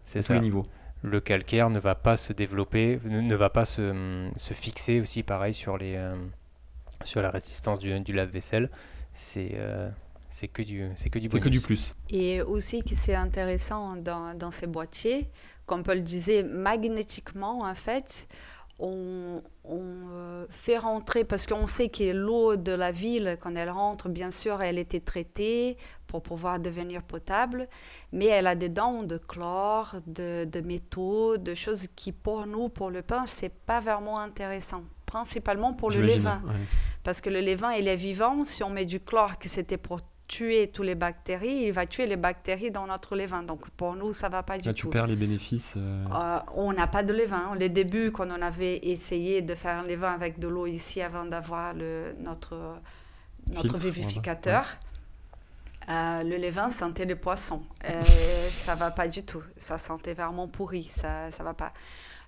tous 0.05 0.33
les 0.33 0.41
niveaux. 0.41 0.67
Le 1.03 1.21
calcaire 1.21 1.71
ne 1.71 1.79
va 1.79 1.95
pas 1.95 2.17
se 2.17 2.33
développer, 2.33 3.01
ne, 3.05 3.35
va 3.35 3.51
pas 3.51 3.65
se, 3.65 4.29
se, 4.37 4.53
fixer 4.53 5.01
aussi 5.01 5.23
pareil 5.23 5.55
sur, 5.55 5.79
les, 5.79 5.99
sur 7.05 7.23
la 7.23 7.31
résistance 7.31 7.79
du, 7.79 7.99
du 8.01 8.13
lave-vaisselle. 8.13 8.69
C'est 9.15 9.57
c'est 10.29 10.49
que 10.49 10.63
du 10.63 10.89
c'est 10.97 11.11
que 11.11 11.19
du 11.19 11.29
que 11.29 11.49
du 11.49 11.61
plus. 11.61 11.95
Et 12.11 12.43
aussi 12.43 12.83
qui 12.83 12.95
c'est 12.95 13.15
intéressant 13.15 13.95
dans, 13.97 14.35
dans, 14.35 14.51
ces 14.51 14.67
boîtiers, 14.67 15.29
comme 15.67 15.83
Paul 15.83 16.03
disait, 16.03 16.43
magnétiquement 16.43 17.63
en 17.63 17.75
fait, 17.75 18.29
on, 18.79 19.43
on 19.65 19.83
euh, 20.13 20.47
fait 20.51 20.79
rentrer 20.79 21.25
parce 21.25 21.47
qu'on 21.47 21.67
sait 21.67 21.89
que 21.89 22.13
l'eau 22.13 22.57
de 22.57 22.73
la 22.73 22.93
ville 22.93 23.37
quand 23.41 23.55
elle 23.57 23.71
rentre, 23.71 24.09
bien 24.09 24.31
sûr, 24.31 24.63
elle 24.63 24.79
était 24.79 25.01
traitée 25.01 25.77
pour 26.07 26.23
pouvoir 26.23 26.59
devenir 26.59 27.03
potable, 27.03 27.69
mais 28.13 28.27
elle 28.27 28.47
a 28.47 28.55
dedans 28.55 29.03
de 29.03 29.19
chlore, 29.19 29.97
de, 30.07 30.45
de 30.45 30.61
métaux, 30.61 31.37
de 31.37 31.55
choses 31.55 31.89
qui 31.97 32.13
pour 32.13 32.47
nous, 32.47 32.69
pour 32.69 32.91
le 32.91 33.03
pain, 33.03 33.25
c'est 33.27 33.53
pas 33.53 33.81
vraiment 33.81 34.19
intéressant 34.19 34.85
principalement 35.09 35.73
pour 35.73 35.91
le 35.91 36.03
levain. 36.03 36.43
Parce 37.03 37.21
que 37.21 37.31
le 37.31 37.41
levain, 37.41 37.73
il 37.73 37.89
est 37.89 37.97
vivant. 37.97 38.45
Si 38.45 38.63
on 38.63 38.69
met 38.71 38.85
du 38.85 39.01
chlore, 39.01 39.39
qui 39.39 39.49
c'était 39.49 39.79
pour 39.79 40.01
tuer 40.29 40.69
toutes 40.69 40.87
les 40.87 40.95
bactéries, 40.95 41.65
il 41.65 41.73
va 41.73 41.87
tuer 41.87 42.07
les 42.07 42.17
bactéries 42.17 42.71
dans 42.71 42.87
notre 42.87 43.17
levain. 43.17 43.43
Donc 43.43 43.69
pour 43.71 43.97
nous, 43.97 44.13
ça 44.13 44.29
va 44.29 44.43
pas 44.43 44.59
du 44.59 44.69
Là, 44.69 44.75
tout. 44.75 44.87
Tu 44.87 44.89
perds 44.89 45.07
les 45.07 45.17
bénéfices. 45.17 45.75
Euh. 45.77 46.05
Euh, 46.15 46.39
on 46.55 46.73
n'a 46.73 46.87
pas 46.87 47.03
de 47.03 47.13
levain. 47.13 47.55
Les 47.59 47.71
débuts, 47.71 48.13
quand 48.13 48.29
on 48.31 48.43
avait 48.43 48.77
essayé 48.83 49.43
de 49.43 49.55
faire 49.55 49.79
un 49.79 49.83
levain 49.85 50.13
avec 50.13 50.39
de 50.39 50.47
l'eau 50.47 50.67
ici 50.67 51.01
avant 51.01 51.25
d'avoir 51.25 51.75
notre, 51.75 52.79
notre 53.49 53.79
vivificateur, 53.79 54.77
euh, 55.89 56.23
le 56.23 56.37
levain 56.37 56.69
sentait 56.69 57.07
le 57.07 57.17
poisson. 57.17 57.63
ça 58.51 58.75
va 58.75 58.91
pas 58.91 59.09
du 59.09 59.23
tout. 59.23 59.43
Ça 59.57 59.79
sentait 59.79 60.15
vraiment 60.15 60.47
pourri. 60.47 60.85
Ça 60.85 61.31
ça 61.31 61.43
va 61.43 61.55
pas. 61.55 61.73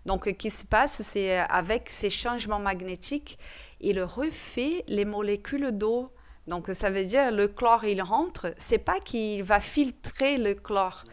Donc, 0.07 0.25
ce 0.25 0.31
qui 0.31 0.51
se 0.51 0.65
passe, 0.65 1.03
c'est 1.03 1.37
avec 1.39 1.91
ces 1.91 2.09
changements 2.09 2.59
magnétiques, 2.59 3.39
il 3.83 4.03
refait 4.03 4.83
les 4.89 5.05
molécules 5.05 5.73
d'eau 5.73 6.09
donc, 6.47 6.69
ça 6.73 6.91
veut 6.91 7.05
dire 7.05 7.31
le 7.33 7.49
chlore, 7.49 7.85
il 7.85 8.03
rentre. 8.03 8.53
C'est 8.59 8.79
pas 8.79 8.99
qu'il 9.01 9.43
va 9.43 9.61
filtrer 9.61 10.39
le 10.39 10.55
chlore. 10.55 11.05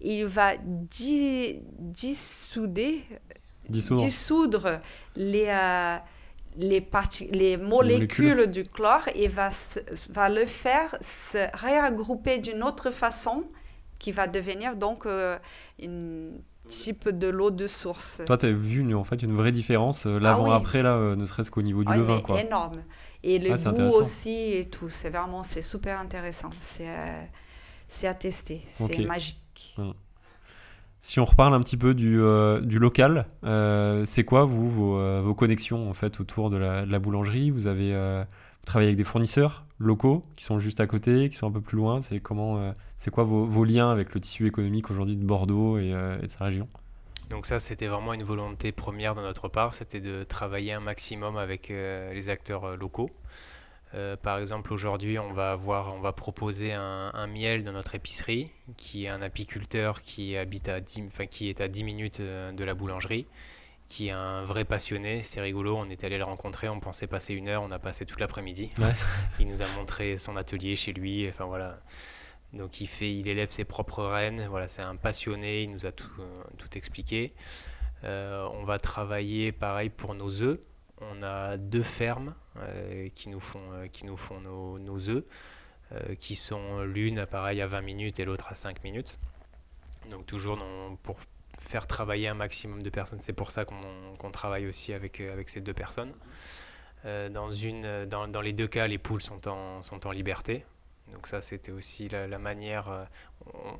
Il 0.00 0.26
va 0.26 0.54
dissouder, 1.78 3.04
dissoudre. 3.68 4.80
les, 5.16 5.46
euh, 5.48 5.96
les, 6.56 6.86
les 7.30 7.56
molécules, 7.56 8.48
du 8.48 8.64
chlore 8.64 9.08
et 9.14 9.28
va, 9.28 9.50
va 10.10 10.28
le 10.28 10.44
faire 10.44 10.94
se 11.00 11.38
réagrouper 11.56 12.38
d'une 12.38 12.62
autre 12.62 12.90
façon 12.90 13.44
qui 13.98 14.12
va 14.12 14.26
devenir 14.26 14.76
donc 14.76 15.06
une 15.78 16.32
type 16.68 17.08
de 17.08 17.28
l'eau 17.28 17.50
de 17.50 17.66
source. 17.66 18.22
Toi, 18.26 18.36
tu 18.36 18.46
as 18.46 18.52
vu 18.52 18.94
en 18.94 19.04
fait 19.04 19.22
une 19.22 19.32
vraie 19.32 19.52
différence 19.52 20.06
ah 20.06 20.18
l'avant-après, 20.18 20.82
là, 20.82 21.14
ne 21.16 21.24
serait-ce 21.24 21.50
qu'au 21.50 21.62
niveau 21.62 21.84
du 21.84 21.92
ah 21.92 21.96
levain. 21.96 22.20
Quoi. 22.20 22.40
énorme. 22.40 22.82
Et 23.24 23.38
le 23.38 23.52
ah, 23.52 23.72
goût 23.72 23.96
aussi 23.96 24.52
et 24.54 24.64
tout. 24.64 24.88
C'est 24.88 25.10
vraiment, 25.10 25.42
c'est 25.42 25.62
super 25.62 25.98
intéressant. 25.98 26.50
C'est 26.58 26.88
c'est 27.92 28.06
à 28.06 28.14
tester. 28.14 28.62
C'est 28.72 29.04
magique. 29.04 29.74
Hum. 29.76 29.94
Si 31.00 31.18
on 31.18 31.24
reparle 31.24 31.52
un 31.52 31.60
petit 31.60 31.76
peu 31.76 31.94
du, 31.94 32.20
euh, 32.20 32.60
du 32.60 32.78
local, 32.78 33.26
euh, 33.44 34.04
c'est 34.06 34.24
quoi 34.24 34.44
vous 34.44 34.70
vos, 34.70 34.96
euh, 34.96 35.20
vos, 35.20 35.34
connexions 35.34 35.90
en 35.90 35.92
fait 35.92 36.20
autour 36.20 36.48
de 36.48 36.56
la, 36.56 36.86
de 36.86 36.92
la 36.92 36.98
boulangerie? 37.00 37.50
Vous 37.50 37.66
avez 37.66 37.92
vous 37.92 38.66
travaillez 38.66 38.90
avec 38.90 38.96
des 38.96 39.04
fournisseurs 39.04 39.64
locaux 39.78 40.24
qui 40.36 40.44
sont 40.44 40.60
juste 40.60 40.78
à 40.78 40.86
côté, 40.86 41.28
qui 41.28 41.34
sont 41.34 41.48
un 41.48 41.50
peu 41.50 41.60
plus 41.60 41.76
loin? 41.76 42.00
C'est 42.00 42.20
comment 42.20 42.72
c'est 42.96 43.10
quoi 43.10 43.24
vos, 43.24 43.44
vos, 43.44 43.64
liens 43.64 43.90
avec 43.90 44.14
le 44.14 44.20
tissu 44.20 44.46
économique 44.46 44.90
aujourd'hui 44.90 45.16
de 45.16 45.24
Bordeaux 45.24 45.78
et, 45.78 45.88
et, 45.88 46.26
de 46.26 46.30
sa 46.30 46.44
région? 46.44 46.68
Donc 47.32 47.46
ça 47.46 47.58
c'était 47.58 47.88
vraiment 47.88 48.14
une 48.14 48.22
volonté 48.22 48.70
première 48.70 49.16
de 49.16 49.20
notre 49.20 49.48
part, 49.48 49.74
c'était 49.74 50.00
de 50.00 50.22
travailler 50.22 50.72
un 50.72 50.80
maximum 50.80 51.36
avec 51.36 51.68
les 51.70 52.28
acteurs 52.28 52.76
locaux. 52.76 53.10
Euh, 53.94 54.16
par 54.16 54.38
exemple, 54.38 54.72
aujourd'hui, 54.72 55.18
on 55.18 55.32
va 55.32 55.52
avoir, 55.52 55.94
on 55.94 56.00
va 56.00 56.12
proposer 56.12 56.72
un, 56.72 57.26
miel 57.26 57.62
dans 57.62 57.72
notre 57.72 57.94
épicerie, 57.94 58.50
qui 58.76 59.04
est 59.04 59.08
un 59.08 59.22
apiculteur 59.22 60.00
qui 60.02 60.36
habite 60.36 60.68
à 60.68 60.80
10, 60.80 61.04
enfin, 61.08 61.26
qui 61.26 61.50
est 61.50 61.60
à 61.60 61.68
10 61.68 61.84
minutes 61.84 62.20
euh, 62.20 62.52
de 62.52 62.64
la 62.64 62.74
boulangerie, 62.74 63.26
qui 63.88 64.08
est 64.08 64.12
un 64.12 64.44
vrai 64.44 64.64
passionné. 64.64 65.20
C'est 65.20 65.40
rigolo. 65.40 65.76
On 65.76 65.90
est 65.90 66.04
allé 66.04 66.16
le 66.16 66.24
rencontrer. 66.24 66.68
On 66.68 66.80
pensait 66.80 67.06
passer 67.06 67.34
une 67.34 67.48
heure. 67.48 67.62
On 67.62 67.70
a 67.70 67.78
passé 67.78 68.06
toute 68.06 68.20
l'après-midi. 68.20 68.70
il 69.40 69.46
nous 69.46 69.60
a 69.60 69.66
montré 69.76 70.16
son 70.16 70.36
atelier 70.36 70.74
chez 70.74 70.92
lui. 70.92 71.28
Enfin 71.28 71.44
voilà. 71.44 71.78
Donc 72.52 72.80
il 72.80 72.86
fait, 72.86 73.10
il 73.10 73.28
élève 73.28 73.50
ses 73.50 73.64
propres 73.64 74.04
rennes. 74.04 74.46
Voilà, 74.48 74.68
c'est 74.68 74.82
un 74.82 74.96
passionné. 74.96 75.62
Il 75.62 75.70
nous 75.70 75.86
a 75.86 75.92
tout, 75.92 76.10
euh, 76.20 76.66
expliqué. 76.74 77.32
on 78.02 78.64
va 78.64 78.78
travailler 78.78 79.52
pareil 79.52 79.90
pour 79.90 80.14
nos 80.14 80.42
œufs. 80.42 80.58
On 81.10 81.22
a 81.22 81.56
deux 81.56 81.82
fermes 81.82 82.34
euh, 82.58 83.08
qui 83.14 83.28
nous 83.28 83.40
font, 83.40 83.60
euh, 83.72 84.40
nos, 84.40 84.78
nos 84.78 85.08
œufs, 85.08 85.24
euh, 85.92 86.14
qui 86.14 86.36
sont 86.36 86.82
l'une 86.82 87.26
pareil 87.26 87.60
à 87.60 87.66
20 87.66 87.80
minutes 87.82 88.20
et 88.20 88.24
l'autre 88.24 88.48
à 88.48 88.54
5 88.54 88.84
minutes. 88.84 89.18
Donc 90.10 90.26
toujours 90.26 90.58
pour 91.02 91.18
faire 91.58 91.86
travailler 91.86 92.28
un 92.28 92.34
maximum 92.34 92.82
de 92.82 92.90
personnes. 92.90 93.20
C'est 93.20 93.32
pour 93.32 93.50
ça 93.50 93.64
qu'on 93.64 94.30
travaille 94.30 94.66
aussi 94.66 94.92
avec, 94.92 95.22
ces 95.46 95.60
deux 95.60 95.74
personnes. 95.74 96.12
dans, 97.04 98.40
les 98.42 98.52
deux 98.52 98.68
cas, 98.68 98.86
les 98.86 98.98
poules 98.98 99.22
sont 99.22 99.48
en 99.48 100.10
liberté. 100.10 100.64
Donc 101.12 101.26
ça, 101.26 101.40
c'était 101.40 101.72
aussi 101.72 102.08
la, 102.08 102.38
manière... 102.38 103.06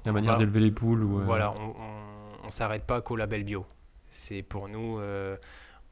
la 0.05 0.13
manière 0.13 0.37
d'élever 0.37 0.61
les 0.61 0.71
poules 0.71 1.03
ou 1.03 1.21
Voilà, 1.21 1.53
on 1.53 2.45
ne 2.45 2.51
s'arrête 2.51 2.85
pas 2.85 3.01
qu'au 3.01 3.17
label 3.17 3.45
bio. 3.45 3.67
C'est 4.09 4.43
pour 4.43 4.69
nous 4.69 5.01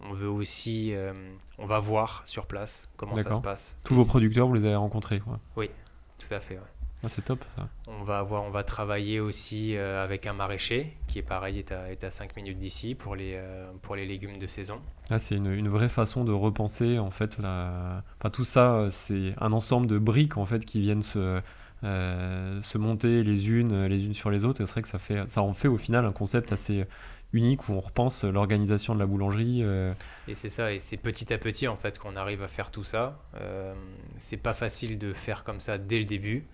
on 0.02 0.12
veut 0.12 0.28
aussi, 0.28 0.94
euh, 0.94 1.12
on 1.58 1.66
va 1.66 1.78
voir 1.78 2.22
sur 2.24 2.46
place 2.46 2.88
comment 2.96 3.14
ça 3.16 3.32
se 3.32 3.40
passe. 3.40 3.78
Tous 3.84 3.94
vos 3.94 4.04
producteurs, 4.04 4.46
vous 4.48 4.54
les 4.54 4.64
avez 4.64 4.76
rencontrés 4.76 5.20
quoi. 5.20 5.38
Oui, 5.56 5.70
tout 6.18 6.32
à 6.32 6.40
fait. 6.40 6.58
Ah, 7.02 7.08
c'est 7.08 7.24
top 7.24 7.44
ça. 7.56 7.68
On 7.86 8.02
va 8.02 8.18
avoir, 8.18 8.42
on 8.44 8.50
va 8.50 8.62
travailler 8.62 9.20
aussi 9.20 9.76
euh, 9.76 10.02
avec 10.04 10.26
un 10.26 10.32
maraîcher 10.32 10.96
qui 11.06 11.18
est 11.18 11.22
pareil, 11.22 11.58
est 11.58 11.72
à, 11.72 11.90
est 11.90 12.04
à 12.04 12.10
5 12.10 12.36
minutes 12.36 12.58
d'ici 12.58 12.94
pour 12.94 13.16
les, 13.16 13.34
euh, 13.34 13.70
pour 13.82 13.96
les 13.96 14.06
légumes 14.06 14.36
de 14.36 14.46
saison. 14.46 14.80
Ah, 15.08 15.18
c'est 15.18 15.36
une, 15.36 15.52
une, 15.52 15.68
vraie 15.68 15.88
façon 15.88 16.24
de 16.24 16.32
repenser 16.32 16.98
en 16.98 17.10
fait. 17.10 17.38
La... 17.38 18.02
Enfin, 18.18 18.30
tout 18.30 18.44
ça, 18.44 18.86
c'est 18.90 19.34
un 19.40 19.52
ensemble 19.52 19.86
de 19.86 19.98
briques 19.98 20.36
en 20.36 20.44
fait 20.44 20.64
qui 20.64 20.80
viennent 20.80 21.02
se, 21.02 21.40
se 21.82 22.78
monter 22.78 23.22
les 23.22 23.50
unes 23.50 23.86
les 23.86 24.06
unes 24.06 24.14
sur 24.14 24.30
les 24.30 24.44
autres. 24.44 24.60
Et 24.60 24.66
c'est 24.66 24.72
vrai 24.72 24.82
que 24.82 24.88
ça 24.88 24.98
fait, 24.98 25.28
ça 25.28 25.42
en 25.42 25.52
fait 25.52 25.68
au 25.68 25.78
final 25.78 26.04
un 26.04 26.12
concept 26.12 26.52
assez 26.52 26.86
unique 27.32 27.68
où 27.68 27.72
on 27.72 27.80
repense 27.80 28.24
l'organisation 28.24 28.94
de 28.94 29.00
la 29.00 29.06
boulangerie. 29.06 29.60
Euh. 29.62 29.92
Et 30.28 30.34
c'est 30.34 30.48
ça, 30.48 30.72
et 30.72 30.78
c'est 30.78 30.96
petit 30.96 31.32
à 31.32 31.38
petit 31.38 31.68
en 31.68 31.76
fait 31.76 31.98
qu'on 31.98 32.16
arrive 32.16 32.42
à 32.42 32.48
faire 32.48 32.70
tout 32.70 32.84
ça. 32.84 33.20
Euh, 33.36 33.74
c'est 34.18 34.36
pas 34.36 34.54
facile 34.54 34.98
de 34.98 35.12
faire 35.12 35.44
comme 35.44 35.60
ça 35.60 35.78
dès 35.78 35.98
le 35.98 36.04
début. 36.04 36.46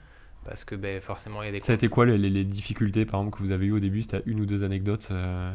Parce 0.46 0.64
que 0.64 0.74
ben, 0.74 1.00
forcément, 1.00 1.42
il 1.42 1.46
y 1.46 1.48
a 1.48 1.52
des. 1.52 1.60
Ça 1.60 1.72
a 1.72 1.74
été 1.74 1.88
quoi 1.88 2.06
les, 2.06 2.18
les, 2.18 2.44
difficultés, 2.44 3.04
par 3.04 3.20
exemple, 3.20 3.36
que 3.36 3.42
vous 3.42 3.52
avez 3.52 3.66
eues 3.66 3.72
au 3.72 3.78
début? 3.78 4.02
C'était 4.02 4.22
une 4.26 4.40
ou 4.40 4.46
deux 4.46 4.62
anecdotes 4.62 5.08
euh? 5.10 5.52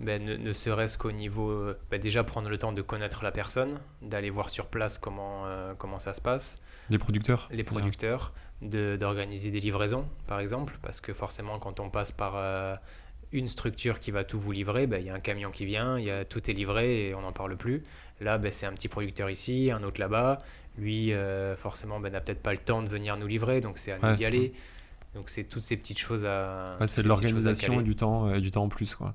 ben, 0.00 0.24
ne, 0.24 0.52
serait-ce 0.52 0.98
qu'au 0.98 1.12
niveau. 1.12 1.72
Ben, 1.90 2.00
déjà, 2.00 2.24
prendre 2.24 2.48
le 2.48 2.58
temps 2.58 2.72
de 2.72 2.82
connaître 2.82 3.22
la 3.22 3.30
personne, 3.30 3.78
d'aller 4.02 4.30
voir 4.30 4.50
sur 4.50 4.66
place 4.66 4.98
comment, 4.98 5.44
comment 5.78 5.98
ça 5.98 6.12
se 6.12 6.20
passe. 6.20 6.60
Les 6.90 6.98
producteurs? 6.98 7.48
Les 7.52 7.64
producteurs, 7.64 8.32
d'organiser 8.60 9.50
des 9.50 9.60
livraisons, 9.60 10.06
par 10.26 10.40
exemple, 10.40 10.78
parce 10.82 11.00
que 11.00 11.12
forcément, 11.12 11.58
quand 11.58 11.80
on 11.80 11.88
passe 11.88 12.12
par 12.12 12.34
une 13.34 13.48
structure 13.48 13.98
qui 13.98 14.12
va 14.12 14.24
tout 14.24 14.38
vous 14.38 14.52
livrer, 14.52 14.88
il 14.90 15.06
y 15.06 15.10
a 15.10 15.14
un 15.14 15.20
camion 15.20 15.50
qui 15.50 15.66
vient, 15.66 15.98
y 15.98 16.10
a, 16.10 16.24
tout 16.24 16.50
est 16.50 16.54
livré 16.54 17.08
et 17.08 17.14
on 17.14 17.22
n'en 17.22 17.32
parle 17.32 17.56
plus. 17.56 17.82
Là, 18.20 18.40
c'est 18.50 18.66
un 18.66 18.72
petit 18.72 18.88
producteur 18.88 19.28
ici, 19.28 19.70
un 19.72 19.82
autre 19.82 20.00
là-bas. 20.00 20.38
Lui, 20.76 21.12
euh, 21.12 21.56
forcément, 21.56 22.00
ben, 22.00 22.12
n'a 22.12 22.20
peut-être 22.20 22.42
pas 22.42 22.52
le 22.52 22.58
temps 22.58 22.82
de 22.82 22.90
venir 22.90 23.16
nous 23.16 23.26
livrer, 23.26 23.60
donc 23.60 23.78
c'est 23.78 23.92
à 23.92 23.98
nous 23.98 24.14
d'y 24.14 24.24
aller. 24.24 24.52
Donc 25.14 25.28
c'est 25.28 25.44
toutes 25.44 25.62
ces 25.62 25.76
petites 25.76 25.98
choses 25.98 26.24
à. 26.24 26.76
c'est 26.86 27.02
de 27.02 27.08
l'organisation 27.08 27.80
et 27.80 27.84
du 27.84 27.94
temps, 27.94 28.28
euh, 28.28 28.40
du 28.40 28.50
temps 28.50 28.64
en 28.64 28.68
plus, 28.68 28.94
quoi. 28.94 29.14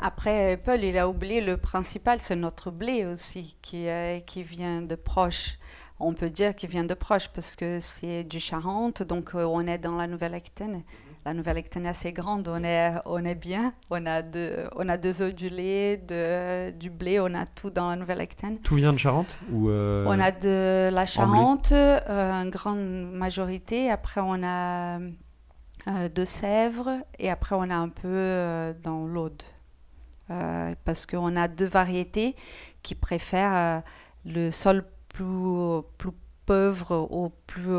Après, 0.00 0.60
Paul, 0.62 0.84
il 0.84 0.96
a 0.96 1.08
oublié 1.08 1.40
le 1.40 1.56
principal, 1.56 2.20
c'est 2.20 2.36
notre 2.36 2.70
blé 2.70 3.04
aussi, 3.04 3.56
qui, 3.62 3.88
euh, 3.88 4.20
qui 4.20 4.44
vient 4.44 4.80
de 4.82 4.94
proche. 4.94 5.58
On 5.98 6.12
peut 6.12 6.30
dire 6.30 6.54
qu'il 6.54 6.68
vient 6.68 6.84
de 6.84 6.94
proche 6.94 7.28
parce 7.28 7.56
que 7.56 7.80
c'est 7.80 8.22
du 8.22 8.38
Charente, 8.38 9.02
donc 9.02 9.32
on 9.34 9.66
est 9.66 9.78
dans 9.78 9.96
la 9.96 10.06
Nouvelle-Aquitaine 10.06 10.84
la 11.28 11.34
Nouvelle-Aquitaine 11.34 11.84
est 11.84 11.90
assez 11.90 12.12
grande, 12.14 12.48
on 12.48 12.64
est, 12.64 12.90
on 13.04 13.22
est 13.22 13.34
bien. 13.34 13.74
On 13.90 14.06
a, 14.06 14.22
de, 14.22 14.66
on 14.76 14.88
a 14.88 14.96
deux 14.96 15.20
œufs 15.20 15.34
du 15.34 15.50
lait, 15.50 15.98
de, 15.98 16.70
du 16.70 16.88
blé, 16.88 17.20
on 17.20 17.34
a 17.34 17.44
tout 17.44 17.68
dans 17.68 17.90
la 17.90 17.96
Nouvelle-Aquitaine. 17.96 18.58
Tout 18.60 18.76
vient 18.76 18.94
de 18.94 18.98
Charente 18.98 19.38
ou 19.52 19.68
euh, 19.68 20.06
On 20.08 20.18
a 20.18 20.30
de 20.30 20.88
la 20.90 21.04
Charente, 21.04 21.72
euh, 21.72 22.32
une 22.42 22.48
grande 22.48 23.04
majorité. 23.12 23.90
Après, 23.90 24.22
on 24.24 24.42
a 24.42 25.00
euh, 25.00 26.08
de 26.08 26.24
Sèvres 26.24 26.96
et 27.18 27.30
après, 27.30 27.54
on 27.54 27.68
a 27.68 27.76
un 27.76 27.90
peu 27.90 28.74
dans 28.82 29.06
l'Aude. 29.06 29.42
parce 30.28 31.04
qu'on 31.04 31.36
a 31.36 31.46
deux 31.46 31.68
variétés 31.68 32.36
qui 32.82 32.94
préfèrent 32.94 33.82
le 34.24 34.50
sol 34.50 34.82
plus, 35.08 35.82
plus 35.98 36.12
pauvre 36.46 37.06
ou 37.10 37.30
plus 37.46 37.76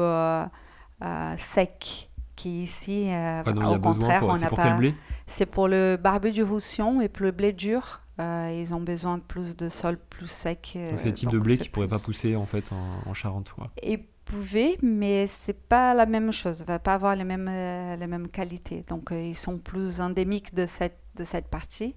sec 1.38 2.09
qui 2.40 2.64
ici, 2.64 3.10
euh, 3.10 3.44
ah 3.46 3.72
au 3.72 3.80
contraire, 3.80 4.24
on 4.24 4.38
n'a 4.38 4.50
pas. 4.50 4.80
C'est 5.28 5.46
pour 5.46 5.68
le 5.68 5.98
barbu 6.02 6.32
du 6.32 6.44
Roussillon 6.44 7.02
et 7.02 7.10
pour 7.10 7.26
le 7.26 7.32
blé 7.32 7.52
dur. 7.52 8.02
Euh, 8.20 8.62
ils 8.62 8.74
ont 8.74 8.82
besoin 8.82 9.18
de 9.18 9.24
plus 9.24 9.56
de 9.56 9.70
sol 9.70 9.98
plus 9.98 10.30
sec. 10.30 10.74
donc 10.76 10.98
c'est 10.98 11.08
le 11.08 11.14
type 11.14 11.30
de 11.30 11.40
blé 11.40 11.58
qui 11.58 11.70
ne 11.70 11.74
pourrait 11.74 11.88
pas 11.88 12.00
pousser 12.00 12.36
en 12.36 12.46
fait 12.46 12.72
en, 13.06 13.14
Charente. 13.14 13.52
Quoi. 13.52 13.70
Ils 13.84 14.04
pouvaient, 14.26 14.78
mais 14.82 15.26
c'est 15.28 15.54
pas 15.54 15.94
la 15.94 16.06
même 16.06 16.32
chose. 16.32 16.64
Va 16.66 16.80
pas 16.80 16.94
avoir 16.94 17.16
les 17.16 17.24
mêmes 17.24 17.50
euh, 17.50 17.96
les 17.96 18.08
mêmes 18.08 18.28
qualités. 18.28 18.86
Donc 18.88 19.10
ils 19.12 19.38
sont 19.38 19.58
plus 19.58 20.02
endémiques 20.02 20.54
de 20.54 20.66
cette 20.66 21.00
de 21.16 21.24
cette 21.24 21.48
partie. 21.48 21.96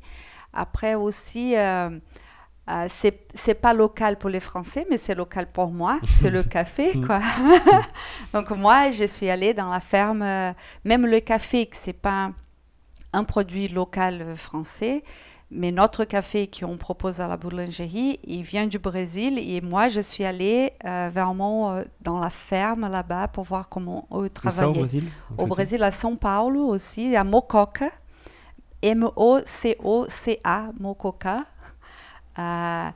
Après 0.53 0.95
aussi. 0.95 1.55
Euh, 2.71 2.87
c'est 2.89 3.55
pas 3.55 3.75
local 3.75 4.19
pour 4.19 4.31
les 4.31 4.39
Français, 4.39 4.87
mais 4.89 4.97
c'est 4.97 5.17
local 5.17 5.49
pour 5.53 5.71
moi. 5.71 5.99
C'est 6.05 6.31
le 6.31 6.45
café, 6.45 6.93
quoi. 7.05 7.21
Donc 8.33 8.51
moi, 8.51 8.93
je 8.93 9.05
suis 9.05 9.29
allée 9.29 9.53
dans 9.53 9.69
la 9.69 9.81
ferme, 9.81 10.23
euh, 10.23 10.53
même 10.85 11.05
le 11.07 11.19
café, 11.21 11.67
que 11.67 11.77
c'est 11.77 11.93
pas 11.93 12.31
un 13.13 13.25
produit 13.25 13.67
local 13.67 14.23
euh, 14.23 14.37
français, 14.37 15.03
mais 15.51 15.73
notre 15.73 16.05
café 16.05 16.49
qu'on 16.49 16.77
propose 16.77 17.21
à 17.21 17.27
la 17.27 17.37
boulangerie, 17.37 18.21
il 18.25 18.43
vient 18.43 18.69
du 18.69 18.79
Brésil. 18.79 19.39
Et 19.39 19.61
moi, 19.61 19.89
je 19.89 20.01
suis 20.01 20.25
allée 20.25 20.73
vraiment 20.83 21.83
dans 22.01 22.19
la 22.19 22.31
ferme 22.31 22.89
là-bas 22.89 23.29
pour 23.29 23.45
voir 23.45 23.69
comment 23.69 24.09
eux 24.15 24.31
travaillaient. 24.31 24.67
au 24.67 24.73
Brésil 24.73 25.05
Au 25.37 25.47
Brésil, 25.47 25.83
à 25.83 25.91
São 25.91 26.17
Paulo 26.17 26.69
aussi, 26.69 27.15
à 27.17 27.23
Mococa. 27.23 27.91
M-O-C-O-C-A, 28.81 30.71
Mococa. 30.81 31.45
Euh, 32.39 32.91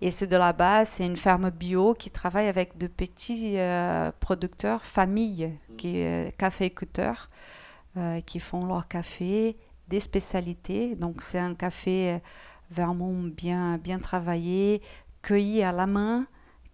et 0.00 0.10
c'est 0.10 0.26
de 0.26 0.36
là-bas, 0.36 0.84
c'est 0.84 1.06
une 1.06 1.16
ferme 1.16 1.50
bio 1.50 1.94
qui 1.94 2.10
travaille 2.10 2.48
avec 2.48 2.76
de 2.76 2.86
petits 2.88 3.58
euh, 3.58 4.10
producteurs, 4.18 4.82
familles, 4.82 5.52
qui, 5.78 6.02
euh, 6.02 6.30
caféiculteurs, 6.36 7.28
qui 8.24 8.40
font 8.40 8.64
leur 8.64 8.88
café, 8.88 9.56
des 9.88 10.00
spécialités. 10.00 10.96
Donc 10.96 11.20
c'est 11.20 11.38
un 11.38 11.54
café 11.54 12.20
vraiment 12.70 13.12
bien, 13.12 13.76
bien 13.76 13.98
travaillé, 13.98 14.80
cueilli 15.20 15.62
à 15.62 15.72
la 15.72 15.86
main, 15.86 16.26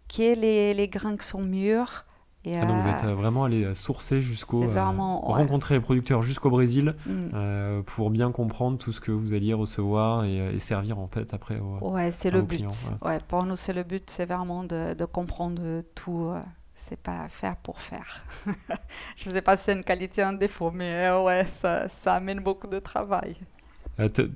qui 0.07 0.35
les, 0.37 0.75
les 0.75 0.89
grains 0.89 1.17
qui 1.17 1.27
sont 1.27 1.43
mûrs, 1.43 2.07
ah, 2.47 2.65
donc 2.65 2.81
vous 2.81 2.89
êtes 2.89 3.05
euh, 3.05 3.15
vraiment 3.15 3.45
allé 3.45 3.65
euh, 3.65 3.75
sourcer 3.75 4.23
jusqu'au. 4.23 4.63
Euh, 4.63 4.83
rencontrer 5.23 5.75
les 5.75 5.81
producteurs 5.81 6.23
jusqu'au 6.23 6.51
Brésil 6.51 6.95
mm. 7.07 7.83
pour 7.85 8.11
bien 8.11 8.31
comprendre 8.31 8.79
tout 8.79 8.93
ce 8.93 9.01
que 9.01 9.11
vous 9.11 9.35
alliez 9.35 9.55
recevoir 9.55 10.25
et, 10.25 10.59
servir 10.59 10.99
en 10.99 11.09
fait 11.09 11.35
après 11.35 11.59
Ouais, 11.81 12.11
c'est 12.11 12.31
le 12.31 12.43
but. 12.43 12.65
Ouais. 13.03 13.19
pour 13.27 13.45
nous, 13.45 13.57
c'est 13.57 13.73
le 13.73 13.83
but, 13.83 14.09
c'est 14.09 14.27
vraiment 14.27 14.65
de, 14.65 14.95
de 14.95 15.05
comprendre 15.05 15.83
tout. 15.95 16.33
c'est 16.75 16.99
pas 16.99 17.29
faire 17.29 17.57
pour 17.57 17.81
faire. 17.81 18.25
je 19.17 19.29
ne 19.29 19.35
sais 19.35 19.43
pas 19.43 19.57
si 19.57 19.65
c'est 19.65 19.73
une 19.73 19.85
qualité, 19.85 20.23
un 20.23 20.33
défaut, 20.33 20.71
mais 20.73 21.11
ouais, 21.11 21.47
ça, 21.61 21.89
ça 21.89 22.15
amène 22.15 22.41
beaucoup 22.41 22.67
de 22.67 22.79
travail. 22.79 23.37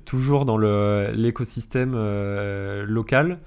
toujours 0.05 0.45
dans 0.45 0.57
l'écosystème 0.57 1.93
local, 2.85 3.39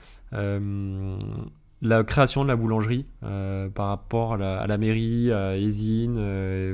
la 1.83 2.05
création 2.05 2.43
de 2.43 2.49
la 2.49 2.57
boulangerie 2.57 3.07
par 3.21 3.89
rapport 3.89 4.35
à 4.35 4.67
la, 4.67 4.79
mairie, 4.79 5.33
à 5.33 5.57
Esine, 5.57 6.15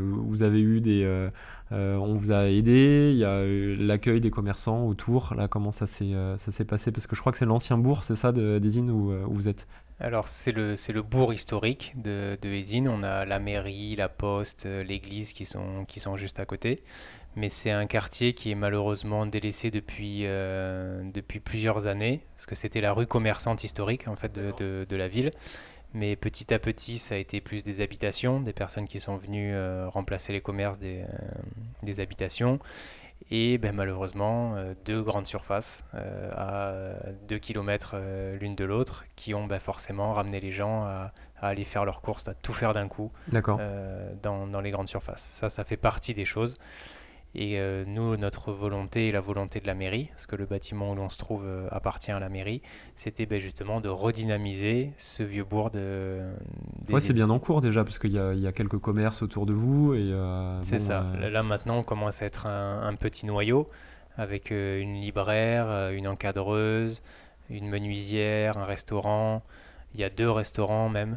vous 0.00 0.42
avez 0.42 0.60
eu 0.60 0.80
des, 0.80 1.30
euh, 1.72 1.96
on 1.96 2.14
vous 2.14 2.32
a 2.32 2.50
aidé, 2.50 3.12
il 3.12 3.18
y 3.18 3.24
a 3.24 3.30
euh, 3.30 3.76
l'accueil 3.78 4.20
des 4.20 4.30
commerçants 4.30 4.84
autour. 4.86 5.34
Là, 5.34 5.48
comment 5.48 5.70
ça 5.70 5.86
s'est 5.86 6.12
euh, 6.12 6.36
passé? 6.68 6.92
Parce 6.92 7.06
que 7.06 7.16
je 7.16 7.20
crois 7.20 7.32
que 7.32 7.38
c'est 7.38 7.46
l'ancien 7.46 7.78
bourg, 7.78 8.04
c'est 8.04 8.16
ça, 8.16 8.30
de 8.32 8.60
où, 8.90 9.12
vous 9.32 9.48
êtes? 9.48 9.66
Alors, 9.98 10.28
c'est 10.28 10.52
le, 10.52 10.74
le 10.74 11.02
bourg 11.02 11.32
historique 11.32 11.94
de, 11.96 12.36
de 12.42 12.88
On 12.88 13.02
a 13.02 13.24
la 13.24 13.38
mairie, 13.38 13.96
la 13.96 14.08
poste, 14.08 14.66
l'église 14.66 15.32
qui 15.32 15.44
sont, 15.44 15.84
qui 15.86 16.00
sont 16.00 16.16
juste 16.16 16.40
à 16.40 16.44
côté. 16.44 16.82
Mais 17.34 17.48
c'est 17.48 17.70
un 17.70 17.86
quartier 17.86 18.34
qui 18.34 18.50
est 18.50 18.54
malheureusement 18.54 19.24
délaissé 19.24 19.70
depuis, 19.70 20.22
depuis 20.22 21.40
plusieurs 21.40 21.86
années, 21.86 22.20
parce 22.34 22.44
que 22.44 22.54
c'était 22.54 22.82
la 22.82 22.92
rue 22.92 23.06
commerçante 23.06 23.64
historique 23.64 24.06
en 24.06 24.16
fait 24.16 24.32
de, 24.32 24.84
de 24.86 24.96
la 24.96 25.08
ville. 25.08 25.30
Mais 25.94 26.16
petit 26.16 26.52
à 26.54 26.58
petit, 26.58 26.98
ça 26.98 27.16
a 27.16 27.18
été 27.18 27.40
plus 27.40 27.62
des 27.62 27.80
habitations, 27.80 28.40
des 28.40 28.52
personnes 28.52 28.88
qui 28.88 28.98
sont 28.98 29.16
venues 29.16 29.54
euh, 29.54 29.88
remplacer 29.88 30.32
les 30.32 30.40
commerces 30.40 30.78
des, 30.78 31.02
euh, 31.02 31.06
des 31.82 32.00
habitations. 32.00 32.58
Et 33.30 33.58
ben, 33.58 33.74
malheureusement, 33.74 34.56
euh, 34.56 34.74
deux 34.84 35.02
grandes 35.02 35.26
surfaces 35.26 35.84
à 35.92 36.94
2 37.28 37.38
km 37.38 37.96
l'une 38.40 38.54
de 38.54 38.64
l'autre 38.64 39.04
qui 39.16 39.34
ont 39.34 39.46
ben, 39.46 39.60
forcément 39.60 40.14
ramené 40.14 40.40
les 40.40 40.50
gens 40.50 40.84
à, 40.84 41.12
à, 41.40 41.48
aller 41.48 41.64
faire 41.64 41.84
leurs 41.84 42.00
courses, 42.00 42.26
à 42.26 42.34
tout 42.34 42.52
faire 42.52 42.72
d'un 42.72 42.88
coup 42.88 43.12
dans, 43.30 44.46
dans, 44.46 44.60
les 44.60 44.70
grandes 44.70 44.88
surfaces. 44.88 45.22
Ça, 45.22 45.48
ça 45.48 45.64
fait 45.64 45.76
partie 45.76 46.14
des 46.14 46.24
choses. 46.24 46.56
Et 47.34 47.58
euh, 47.58 47.84
nous, 47.86 48.16
notre 48.18 48.52
volonté 48.52 49.08
et 49.08 49.12
la 49.12 49.20
volonté 49.20 49.60
de 49.60 49.66
la 49.66 49.74
mairie, 49.74 50.08
parce 50.10 50.26
que 50.26 50.36
le 50.36 50.44
bâtiment 50.44 50.92
où 50.92 50.94
l'on 50.94 51.08
se 51.08 51.16
trouve 51.16 51.44
euh, 51.46 51.66
appartient 51.70 52.12
à 52.12 52.20
la 52.20 52.28
mairie, 52.28 52.60
c'était 52.94 53.24
ben, 53.24 53.38
justement 53.40 53.80
de 53.80 53.88
redynamiser 53.88 54.92
ce 54.98 55.22
vieux 55.22 55.44
bourg 55.44 55.70
de. 55.70 56.20
Ouais, 56.90 57.00
c'est 57.00 57.14
bien 57.14 57.30
en 57.30 57.38
cours 57.38 57.62
déjà, 57.62 57.84
parce 57.84 57.98
qu'il 57.98 58.12
y, 58.12 58.16
y, 58.16 58.46
a 58.46 58.52
quelques 58.52 58.78
commerces 58.78 59.22
autour 59.22 59.46
de 59.46 59.54
vous. 59.54 59.94
et 59.94 60.12
euh, 60.12 60.60
C'est 60.60 60.78
ça. 60.78 61.06
Là 61.18 61.42
maintenant, 61.42 61.78
on 61.78 61.82
commence 61.82 62.20
à 62.20 62.26
être 62.26 62.46
un, 62.46 62.86
un 62.86 62.94
petit 62.96 63.24
noyau 63.24 63.68
avec 64.18 64.50
une 64.50 65.00
libraire, 65.00 65.90
une 65.90 66.06
encadreuse, 66.06 67.02
une 67.48 67.68
menuisière, 67.70 68.58
un 68.58 68.66
restaurant. 68.66 69.42
Il 69.94 70.00
y 70.00 70.04
a 70.04 70.10
deux 70.10 70.30
restaurants 70.30 70.90
même. 70.90 71.16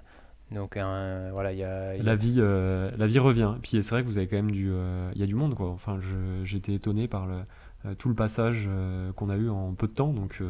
Donc 0.51 0.77
voilà, 0.77 1.51
il 1.51 1.57
y 1.57 1.63
a, 1.63 1.97
La, 1.97 2.15
vie, 2.15 2.35
euh, 2.37 2.91
la 2.97 3.07
vie 3.07 3.19
revient. 3.19 3.55
Puis 3.61 3.81
c'est 3.81 3.89
vrai 3.89 4.03
que 4.03 4.07
vous 4.07 4.17
avez 4.17 4.27
quand 4.27 4.35
même 4.35 4.51
du... 4.51 4.71
Euh, 4.71 5.11
il 5.15 5.21
y 5.21 5.23
a 5.23 5.27
du 5.27 5.35
monde, 5.35 5.55
quoi. 5.55 5.69
Enfin, 5.69 5.99
j'étais 6.43 6.73
étonné 6.73 7.07
par 7.07 7.25
le, 7.25 7.41
euh, 7.85 7.95
tout 7.95 8.09
le 8.09 8.15
passage 8.15 8.69
qu'on 9.15 9.29
a 9.29 9.37
eu 9.37 9.49
en 9.49 9.73
peu 9.73 9.87
de 9.87 9.93
temps. 9.93 10.13
Donc, 10.13 10.41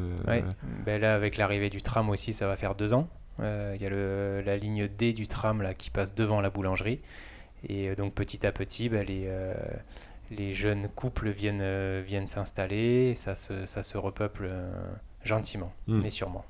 ben 0.85 1.01
là, 1.01 1.15
avec 1.15 1.37
l'arrivée 1.37 1.69
du 1.69 1.81
tram 1.81 2.09
aussi, 2.09 2.33
ça 2.33 2.47
va 2.47 2.55
faire 2.55 2.75
deux 2.75 2.93
ans. 2.93 3.07
Il 3.39 3.81
y 3.81 3.85
a 3.85 3.89
le, 3.89 4.41
la 4.45 4.57
ligne 4.57 4.87
D 4.87 5.13
du 5.13 5.27
tram 5.27 5.61
là, 5.61 5.73
qui 5.73 5.89
passe 5.89 6.13
devant 6.13 6.41
la 6.41 6.49
boulangerie. 6.49 7.01
Et 7.67 7.95
donc 7.95 8.13
petit 8.13 8.45
à 8.45 8.51
petit, 8.51 8.89
ben, 8.89 9.05
les, 9.05 9.27
les 10.29 10.53
jeunes 10.53 10.87
couples 10.89 11.29
viennent, 11.29 12.01
viennent 12.01 12.27
s'installer. 12.27 13.13
Ça 13.13 13.33
se, 13.33 13.65
ça 13.65 13.81
se 13.81 13.97
repeuple 13.97 14.49
gentiment, 15.23 15.73
hmm. 15.87 16.01
mais 16.01 16.09
sûrement. 16.09 16.45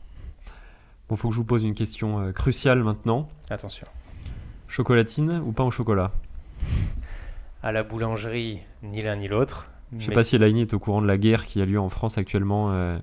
Bon, 1.09 1.15
faut 1.15 1.29
que 1.29 1.35
je 1.35 1.39
vous 1.39 1.45
pose 1.45 1.63
une 1.63 1.75
question 1.75 2.19
euh, 2.19 2.31
cruciale 2.31 2.83
maintenant. 2.83 3.27
Attention. 3.49 3.85
Chocolatine 4.67 5.41
ou 5.45 5.51
pain 5.51 5.63
au 5.63 5.71
chocolat? 5.71 6.11
À 7.61 7.71
la 7.71 7.83
boulangerie, 7.83 8.61
ni 8.83 9.03
l'un 9.03 9.15
ni 9.15 9.27
l'autre. 9.27 9.67
Je 9.97 10.05
sais 10.05 10.11
pas 10.11 10.23
si 10.23 10.35
Elaine 10.35 10.57
est 10.57 10.73
au 10.73 10.79
courant 10.79 11.01
de 11.01 11.07
la 11.07 11.17
guerre 11.17 11.45
qui 11.45 11.61
a 11.61 11.65
lieu 11.65 11.79
en 11.79 11.89
France 11.89 12.17
actuellement. 12.17 12.71
Euh, 12.71 12.97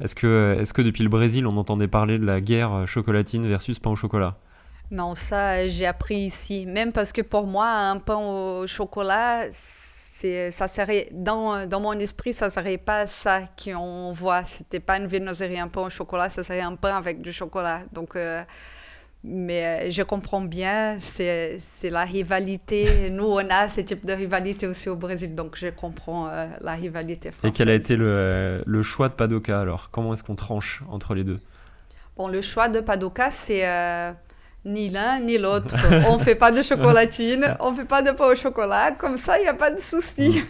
est-ce 0.00 0.14
que, 0.14 0.56
est 0.60 0.72
que 0.72 0.82
depuis 0.82 1.02
le 1.02 1.08
Brésil, 1.08 1.46
on 1.46 1.56
entendait 1.56 1.88
parler 1.88 2.18
de 2.18 2.26
la 2.26 2.40
guerre 2.40 2.72
euh, 2.72 2.86
chocolatine 2.86 3.46
versus 3.46 3.78
pain 3.78 3.90
au 3.90 3.96
chocolat? 3.96 4.36
Non, 4.90 5.14
ça, 5.14 5.66
j'ai 5.66 5.86
appris 5.86 6.16
ici. 6.16 6.66
Même 6.66 6.92
parce 6.92 7.12
que 7.12 7.22
pour 7.22 7.46
moi, 7.46 7.68
un 7.68 7.98
pain 7.98 8.16
au 8.16 8.66
chocolat, 8.66 9.46
ça 10.50 10.68
serait 10.68 11.08
dans, 11.10 11.66
dans 11.66 11.80
mon 11.80 11.98
esprit, 11.98 12.32
ça 12.32 12.48
serait 12.48 12.78
pas 12.78 13.06
ça 13.06 13.42
qu'on 13.62 14.12
voit. 14.12 14.44
C'était 14.44 14.78
pas 14.78 14.96
une 14.98 15.08
viennoiserie, 15.08 15.58
un 15.58 15.68
pain 15.68 15.82
au 15.82 15.90
chocolat, 15.90 16.28
ça 16.28 16.44
serait 16.44 16.60
un 16.60 16.76
pain 16.76 16.96
avec 16.96 17.20
du 17.20 17.32
chocolat. 17.32 17.80
Donc, 17.92 18.14
euh, 18.14 18.42
mais 19.24 19.64
euh, 19.64 19.90
je 19.90 20.02
comprends 20.02 20.42
bien, 20.42 20.98
c'est 21.00 21.58
la 21.82 22.04
rivalité. 22.04 23.10
Nous, 23.10 23.26
on 23.26 23.48
a 23.50 23.68
ce 23.68 23.80
type 23.80 24.06
de 24.06 24.12
rivalité 24.12 24.66
aussi 24.66 24.88
au 24.88 24.96
Brésil, 24.96 25.34
donc 25.34 25.56
je 25.56 25.68
comprends 25.68 26.28
euh, 26.28 26.46
la 26.60 26.74
rivalité 26.74 27.32
française. 27.32 27.50
Et 27.50 27.52
quel 27.52 27.68
a 27.68 27.74
été 27.74 27.96
le, 27.96 28.62
le 28.64 28.82
choix 28.82 29.08
de 29.08 29.14
Padoka 29.14 29.60
alors? 29.60 29.90
Comment 29.90 30.14
est-ce 30.14 30.22
qu'on 30.22 30.36
tranche 30.36 30.82
entre 30.88 31.14
les 31.14 31.24
deux? 31.24 31.40
Bon, 32.16 32.28
le 32.28 32.40
choix 32.40 32.68
de 32.68 32.80
Padoka, 32.80 33.32
c'est 33.32 33.64
ni 34.64 34.90
l'un 34.90 35.20
ni 35.20 35.38
l'autre. 35.38 35.74
on 36.08 36.18
fait 36.18 36.34
pas 36.34 36.50
de 36.50 36.62
chocolatine, 36.62 37.56
on 37.60 37.72
fait 37.74 37.84
pas 37.84 38.02
de 38.02 38.10
pain 38.10 38.32
au 38.32 38.34
chocolat, 38.34 38.92
comme 38.92 39.16
ça, 39.16 39.38
il 39.38 39.42
n'y 39.42 39.48
a 39.48 39.54
pas 39.54 39.70
de 39.70 39.80
souci. 39.80 40.42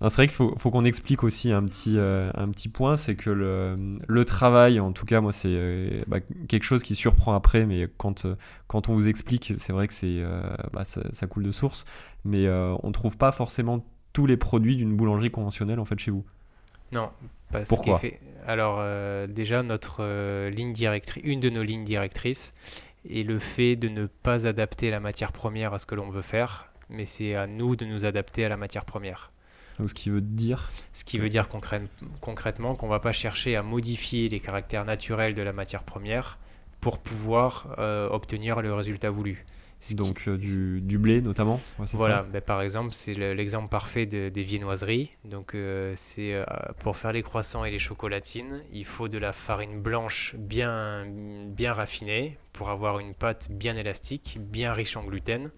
Mm. 0.00 0.08
c'est 0.08 0.16
vrai 0.16 0.26
qu'il 0.26 0.36
faut, 0.36 0.54
faut 0.56 0.70
qu'on 0.70 0.84
explique 0.84 1.24
aussi 1.24 1.52
un 1.52 1.64
petit, 1.64 1.96
euh, 1.96 2.30
un 2.34 2.48
petit 2.48 2.68
point, 2.68 2.96
c'est 2.96 3.14
que 3.14 3.30
le, 3.30 3.96
le, 4.06 4.24
travail, 4.24 4.80
en 4.80 4.92
tout 4.92 5.06
cas, 5.06 5.20
moi, 5.20 5.32
c'est 5.32 5.48
euh, 5.50 6.02
bah, 6.06 6.18
quelque 6.48 6.64
chose 6.64 6.82
qui 6.82 6.94
surprend 6.94 7.34
après, 7.34 7.66
mais 7.66 7.88
quand, 7.96 8.26
euh, 8.26 8.36
quand 8.66 8.88
on 8.88 8.94
vous 8.94 9.08
explique, 9.08 9.54
c'est 9.56 9.72
vrai 9.72 9.86
que 9.86 9.94
c'est, 9.94 10.22
bah, 10.72 10.82
ça, 10.84 11.26
coule 11.26 11.44
de 11.44 11.52
source, 11.52 11.84
mais 12.24 12.48
on 12.48 12.88
ne 12.88 12.92
trouve 12.92 13.16
pas 13.16 13.32
forcément 13.32 13.84
tous 14.12 14.26
les 14.26 14.36
produits 14.36 14.76
d'une 14.76 14.96
boulangerie 14.96 15.30
conventionnelle 15.30 15.80
en 15.80 15.84
fait 15.84 15.98
chez 15.98 16.10
vous. 16.10 16.24
Non, 16.92 17.10
parce 17.54 17.68
Pourquoi 17.68 18.00
Alors 18.46 18.78
euh, 18.80 19.28
déjà 19.28 19.62
notre 19.62 19.98
euh, 20.00 20.50
ligne 20.50 20.72
directrice, 20.72 21.22
une 21.24 21.38
de 21.38 21.50
nos 21.50 21.62
lignes 21.62 21.84
directrices 21.84 22.52
est 23.08 23.22
le 23.22 23.38
fait 23.38 23.76
de 23.76 23.88
ne 23.88 24.06
pas 24.06 24.48
adapter 24.48 24.90
la 24.90 24.98
matière 24.98 25.30
première 25.30 25.72
à 25.72 25.78
ce 25.78 25.86
que 25.86 25.94
l'on 25.94 26.10
veut 26.10 26.22
faire, 26.22 26.72
mais 26.90 27.04
c'est 27.04 27.36
à 27.36 27.46
nous 27.46 27.76
de 27.76 27.84
nous 27.84 28.06
adapter 28.06 28.44
à 28.44 28.48
la 28.48 28.56
matière 28.56 28.84
première. 28.84 29.30
Donc, 29.78 29.88
ce 29.88 29.94
qui 29.94 30.10
veut 30.10 30.20
dire 30.20 30.70
Ce 30.92 31.04
qui 31.04 31.18
veut 31.18 31.28
dire 31.28 31.48
concrètement 32.20 32.74
qu'on 32.74 32.86
ne 32.86 32.90
va 32.90 33.00
pas 33.00 33.12
chercher 33.12 33.56
à 33.56 33.62
modifier 33.62 34.28
les 34.28 34.40
caractères 34.40 34.84
naturels 34.84 35.34
de 35.34 35.42
la 35.42 35.52
matière 35.52 35.84
première 35.84 36.38
pour 36.80 36.98
pouvoir 36.98 37.74
euh, 37.78 38.08
obtenir 38.08 38.62
le 38.62 38.74
résultat 38.74 39.10
voulu. 39.10 39.44
Donc 39.92 40.28
euh, 40.28 40.38
du, 40.38 40.98
blé 40.98 41.20
notamment 41.20 41.60
Voilà, 41.78 42.22
ben, 42.22 42.40
par 42.40 42.62
exemple, 42.62 42.90
c'est 42.92 43.14
l'exemple 43.14 43.68
parfait 43.68 44.06
des 44.06 44.42
viennoiseries. 44.42 45.10
Donc 45.24 45.54
euh, 45.54 45.92
c'est 45.94 46.32
euh, 46.32 46.44
pour 46.78 46.96
faire 46.96 47.12
les 47.12 47.22
croissants 47.22 47.64
et 47.64 47.70
les 47.70 47.78
chocolatines, 47.78 48.62
il 48.72 48.84
faut 48.84 49.08
de 49.08 49.18
la 49.18 49.32
farine 49.32 49.80
blanche 49.80 50.34
bien, 50.36 51.06
bien 51.46 51.72
raffinée 51.72 52.38
pour 52.52 52.70
avoir 52.70 52.98
une 52.98 53.14
pâte 53.14 53.48
bien 53.50 53.76
élastique, 53.76 54.38
bien 54.40 54.72
riche 54.72 54.96
en 54.96 55.04
gluten. 55.04 55.50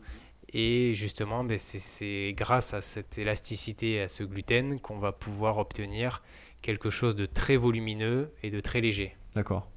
Et 0.52 0.94
justement, 0.94 1.44
ben, 1.44 1.58
c'est 1.58 2.34
grâce 2.36 2.74
à 2.74 2.80
cette 2.80 3.18
élasticité 3.18 3.92
et 3.92 4.02
à 4.02 4.08
ce 4.08 4.24
gluten 4.24 4.80
qu'on 4.80 4.98
va 4.98 5.12
pouvoir 5.12 5.58
obtenir 5.58 6.22
quelque 6.62 6.90
chose 6.90 7.14
de 7.14 7.26
très 7.26 7.56
volumineux 7.56 8.32
et 8.42 8.50
de 8.50 8.60
très 8.60 8.80
léger. 8.80 9.16
D'accord 9.34 9.68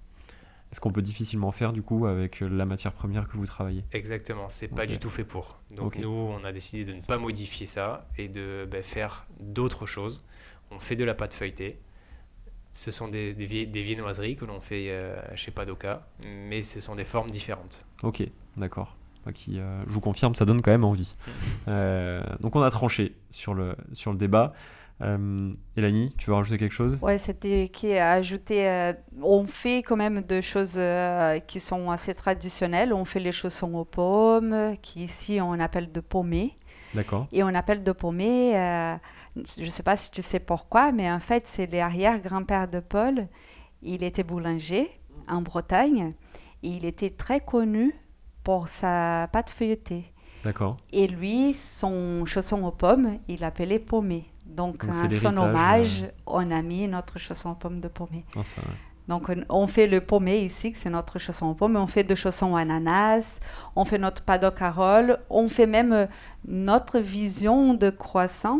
ce 0.72 0.80
qu'on 0.80 0.91
peut 0.91 1.01
difficilement 1.01 1.51
faire 1.51 1.74
du 1.74 1.82
coup 1.82 2.05
avec 2.05 2.41
la 2.41 2.65
matière 2.65 2.93
première 2.93 3.28
que 3.28 3.38
vous 3.38 3.45
travaillez? 3.45 3.84
Exactement, 3.91 4.49
c'est 4.49 4.67
pas 4.67 4.86
du 4.86 4.99
tout 4.99 5.09
fait 5.09 5.24
pour. 5.24 5.59
Donc 5.76 5.97
nous, 5.97 6.09
on 6.09 6.43
a 6.43 6.51
décidé 6.51 6.86
de 6.86 6.95
ne 6.97 7.01
pas 7.01 7.17
modifier 7.17 7.65
ça 7.65 8.07
et 8.17 8.28
de 8.28 8.67
ben, 8.70 8.84
faire 8.84 9.26
d'autres 9.39 9.86
choses. 9.86 10.24
On 10.72 10.80
fait 10.80 10.95
de 10.95 11.03
la 11.03 11.15
pâte 11.15 11.34
feuilletée. 11.34 11.80
Ce 12.72 12.91
sont 12.91 13.07
des, 13.07 13.34
des, 13.34 13.82
viennoiseries 13.82 14.36
que 14.36 14.45
l'on 14.45 14.61
fait 14.61 14.91
euh, 14.91 15.20
chez 15.36 15.49
Padoka, 15.49 16.07
mais 16.28 16.61
ce 16.61 16.80
sont 16.80 16.95
des 16.95 17.03
formes 17.03 17.32
différentes. 17.32 17.86
Ok, 18.03 18.24
d'accord. 18.57 18.95
Qui, 19.34 19.59
euh, 19.59 19.84
je 19.86 19.91
vous 19.91 19.99
confirme, 20.01 20.34
ça 20.34 20.45
donne 20.45 20.61
quand 20.61 20.72
même 20.72 20.86
envie. 20.86 21.15
Euh, 21.67 22.24
donc 22.39 22.55
on 22.55 22.63
a 22.63 22.72
tranché 22.72 23.15
sur 23.30 23.53
le, 23.53 23.76
sur 23.93 24.11
le 24.11 24.17
débat. 24.17 24.53
Euh, 25.02 25.52
Elanie, 25.78 26.14
tu 26.18 26.30
veux 26.30 26.36
rajouter 26.36 26.58
quelque 26.58 26.74
chose? 26.74 27.00
Ouais, 27.02 27.18
c'était 27.18 27.70
qui 27.70 27.97
a 27.97 28.12
ajouté. 28.12 28.68
Euh, 28.68 28.93
on 29.22 29.45
fait 29.45 29.82
quand 29.82 29.95
même 29.95 30.22
des 30.22 30.41
choses 30.41 30.76
euh, 30.76 31.39
qui 31.39 31.60
sont 31.60 31.89
assez 31.89 32.14
traditionnelles. 32.14 32.93
On 32.93 33.06
fait 33.06 33.20
les 33.20 33.32
chaussons 33.32 33.74
aux 33.76 33.86
pommes, 33.86 34.76
qui 34.82 35.06
ici 35.06 35.39
on 35.41 35.54
appelle 35.54 35.91
de 35.91 36.02
pommés. 36.02 36.58
D'accord. 36.93 37.28
Et 37.32 37.43
on 37.43 37.47
appelle 37.47 37.84
de 37.84 37.91
pommés. 37.91 38.54
je 39.36 39.64
ne 39.64 39.70
sais 39.70 39.84
pas 39.84 39.95
si 39.95 40.12
tu 40.12 40.22
sais 40.22 40.39
pourquoi, 40.39 40.91
mais 40.91 41.10
en 41.10 41.20
fait, 41.20 41.47
c'est 41.47 41.72
l'arrière-grand-père 41.72 42.68
de 42.68 42.80
Paul. 42.80 43.28
Il 43.82 44.04
était 44.04 44.24
boulanger 44.24 44.89
en 45.30 45.41
Bretagne. 45.41 46.14
Et 46.62 46.70
il 46.70 46.84
était 46.84 47.12
très 47.12 47.39
connu 47.39 47.95
pour 48.43 48.68
sa 48.68 49.30
pâte 49.32 49.50
feuilletée. 49.50 50.12
D'accord. 50.43 50.78
Et 50.91 51.08
lui, 51.08 51.54
son 51.54 52.26
chausson 52.26 52.64
aux 52.64 52.72
pommes, 52.72 53.20
il 53.28 53.41
l'appelait 53.41 53.80
pommé. 53.80 54.26
Donc, 54.60 54.84
à 54.84 55.10
son 55.10 55.38
hommage, 55.38 56.05
on 56.28 56.51
a 56.51 56.62
mis 56.62 56.86
notre 56.89 57.18
chanson 57.18 57.55
pomme 57.55 57.80
de 57.80 57.88
pomme. 57.88 58.24
Ah, 58.36 58.41
Donc, 59.07 59.32
on 59.47 59.68
fait 59.68 59.88
le 59.88 60.01
paumé 60.01 60.39
ici, 60.39 60.74
c'est 60.76 60.89
notre 60.89 61.18
chausson 61.18 61.45
au 61.45 61.53
pomme, 61.53 61.78
on 61.78 61.88
fait 61.88 62.03
de 62.03 62.14
chaussons 62.14 62.57
ananas, 62.57 63.39
on 63.78 63.86
fait 63.86 63.97
notre 63.97 64.22
paddock 64.22 64.55
carole, 64.55 65.20
on 65.30 65.47
fait 65.47 65.66
même 65.66 65.93
euh, 65.93 66.07
notre 66.45 66.99
vision 66.99 67.74
de 67.74 67.89
croissant 67.89 68.60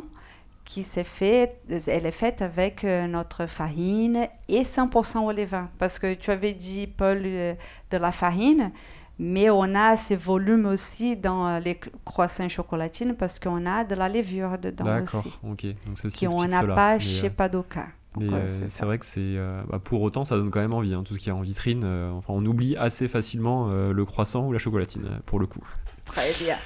qui 0.64 0.84
s'est 0.84 1.04
faite, 1.04 1.60
elle 1.88 2.06
est 2.06 2.12
faite 2.12 2.42
avec 2.42 2.86
euh, 2.86 3.06
notre 3.08 3.46
farine 3.46 4.28
et 4.48 4.62
100% 4.64 5.18
au 5.18 5.34
levain. 5.34 5.70
Parce 5.80 6.00
que 6.00 6.14
tu 6.14 6.32
avais 6.32 6.54
dit, 6.54 6.88
Paul, 6.88 7.24
euh, 7.26 7.56
de 7.92 7.98
la 7.98 8.14
farine, 8.14 8.72
mais 9.20 9.50
on 9.50 9.76
a 9.76 9.98
ces 9.98 10.16
volumes 10.16 10.66
aussi 10.66 11.18
dans 11.18 11.60
les 11.60 11.80
croissants 12.06 12.48
chocolatines 12.48 13.16
parce 13.16 13.40
qu'on 13.40 13.66
a 13.66 13.84
de 13.84 13.94
la 13.94 14.08
levure 14.08 14.58
dedans 14.58 15.04
aussi. 15.04 15.18
D'accord, 15.18 15.40
ok. 15.44 15.66
Donc 15.86 15.98
ceci 15.98 16.26
qu'on 16.26 16.46
n'a 16.46 16.64
pas 16.64 16.98
chez 16.98 17.30
Padoka. 17.30 17.88
Euh, 18.20 18.48
c'est 18.48 18.86
vrai 18.86 18.98
que 18.98 19.06
c'est 19.06 19.20
euh, 19.22 19.62
bah, 19.70 19.80
pour 19.80 20.02
autant 20.02 20.24
ça 20.24 20.36
donne 20.36 20.50
quand 20.50 20.60
même 20.60 20.74
envie. 20.74 20.94
Hein, 20.94 21.04
tout 21.04 21.16
ce 21.16 21.20
qui 21.20 21.30
est 21.30 21.34
en 21.34 21.42
vitrine, 21.42 21.84
euh, 21.86 22.12
enfin 22.12 22.34
on 22.36 22.44
oublie 22.46 22.76
assez 22.76 23.08
facilement 23.08 23.70
le 23.70 24.06
croissant 24.06 24.48
ou 24.48 24.54
la 24.54 24.60
chocolatine 24.60 25.20
pour 25.26 25.40
le 25.40 25.46
coup. 25.46 25.64
Très 26.06 26.32
bien. 26.40 26.58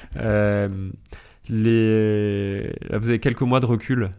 Les... 1.50 2.74
vous 2.92 3.10
avez 3.10 3.20
quelques 3.20 3.42
mois 3.42 3.60
de 3.60 3.66
recul 3.66 4.12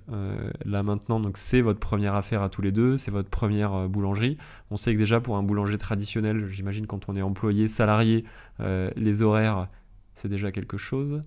là 0.64 0.83
maintenant, 0.83 1.20
donc 1.20 1.37
c'est 1.37 1.61
votre 1.61 1.81
première 1.81 2.14
affaire 2.14 2.43
à 2.43 2.49
tous 2.49 2.62
les 2.62 2.72
deux, 2.72 2.97
c'est 2.97 3.11
votre 3.11 3.31
première 3.31 3.89
boulangerie. 3.89 4.39
On 4.70 4.77
sait 4.77 4.93
que 4.95 4.99
déjà 4.99 5.20
pour 5.20 5.37
un 5.37 5.43
boulanger 5.43 5.79
traditionnel, 5.79 6.47
j'imagine 6.49 6.87
quand 6.87 7.09
on 7.09 7.16
est 7.16 7.22
employé, 7.22 7.68
salarié, 7.68 8.25
les 8.61 9.22
horaires, 9.22 9.68
c'est 10.14 10.29
déjà 10.29 10.53
quelque 10.53 10.77
chose. 10.77 11.22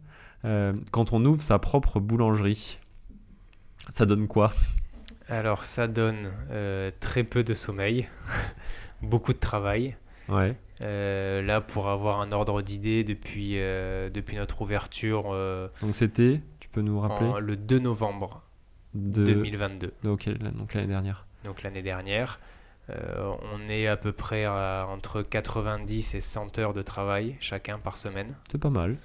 quand 0.91 1.13
on 1.13 1.25
ouvre 1.25 1.41
sa 1.41 1.59
propre 1.59 1.99
boulangerie, 1.99 2.79
ça 3.89 4.05
donne 4.05 4.27
quoi? 4.27 4.51
Alors 5.29 5.63
ça 5.63 5.87
donne 5.87 6.31
euh, 6.51 6.91
très 6.99 7.23
peu 7.23 7.43
de 7.43 7.53
sommeil, 7.53 8.07
beaucoup 9.01 9.33
de 9.33 9.39
travail. 9.39 9.97
Ouais. 10.29 10.55
Euh, 10.81 11.41
là, 11.41 11.61
pour 11.61 11.89
avoir 11.89 12.21
un 12.21 12.31
ordre 12.31 12.61
d'idée 12.61 13.03
depuis, 13.03 13.53
euh, 13.55 14.09
depuis 14.09 14.35
notre 14.35 14.61
ouverture. 14.61 15.23
donc 15.81 15.93
c'était, 15.95 16.41
tu 16.59 16.69
peux 16.69 16.81
nous 16.81 16.99
rappeler 16.99 17.31
Le 17.39 17.55
2 17.55 17.79
novembre 17.79 18.43
2022. 18.93 19.93
donc 20.03 20.25
l'année 20.73 20.87
dernière. 20.87 21.25
Donc 21.43 21.63
l'année 21.63 21.81
dernière. 21.81 22.39
on 22.89 23.67
est 23.69 23.87
à 23.87 23.97
peu 23.97 24.11
près 24.11 24.45
à 24.45 24.87
entre 24.89 25.21
90 25.21 26.15
et 26.15 26.19
100 26.19 26.59
heures 26.59 26.73
de 26.73 26.81
travail 26.81 27.35
chacun 27.39 27.79
par 27.79 27.97
semaine. 27.97 28.35
C'est 28.49 28.61
pas 28.61 28.69
mal. 28.69 28.97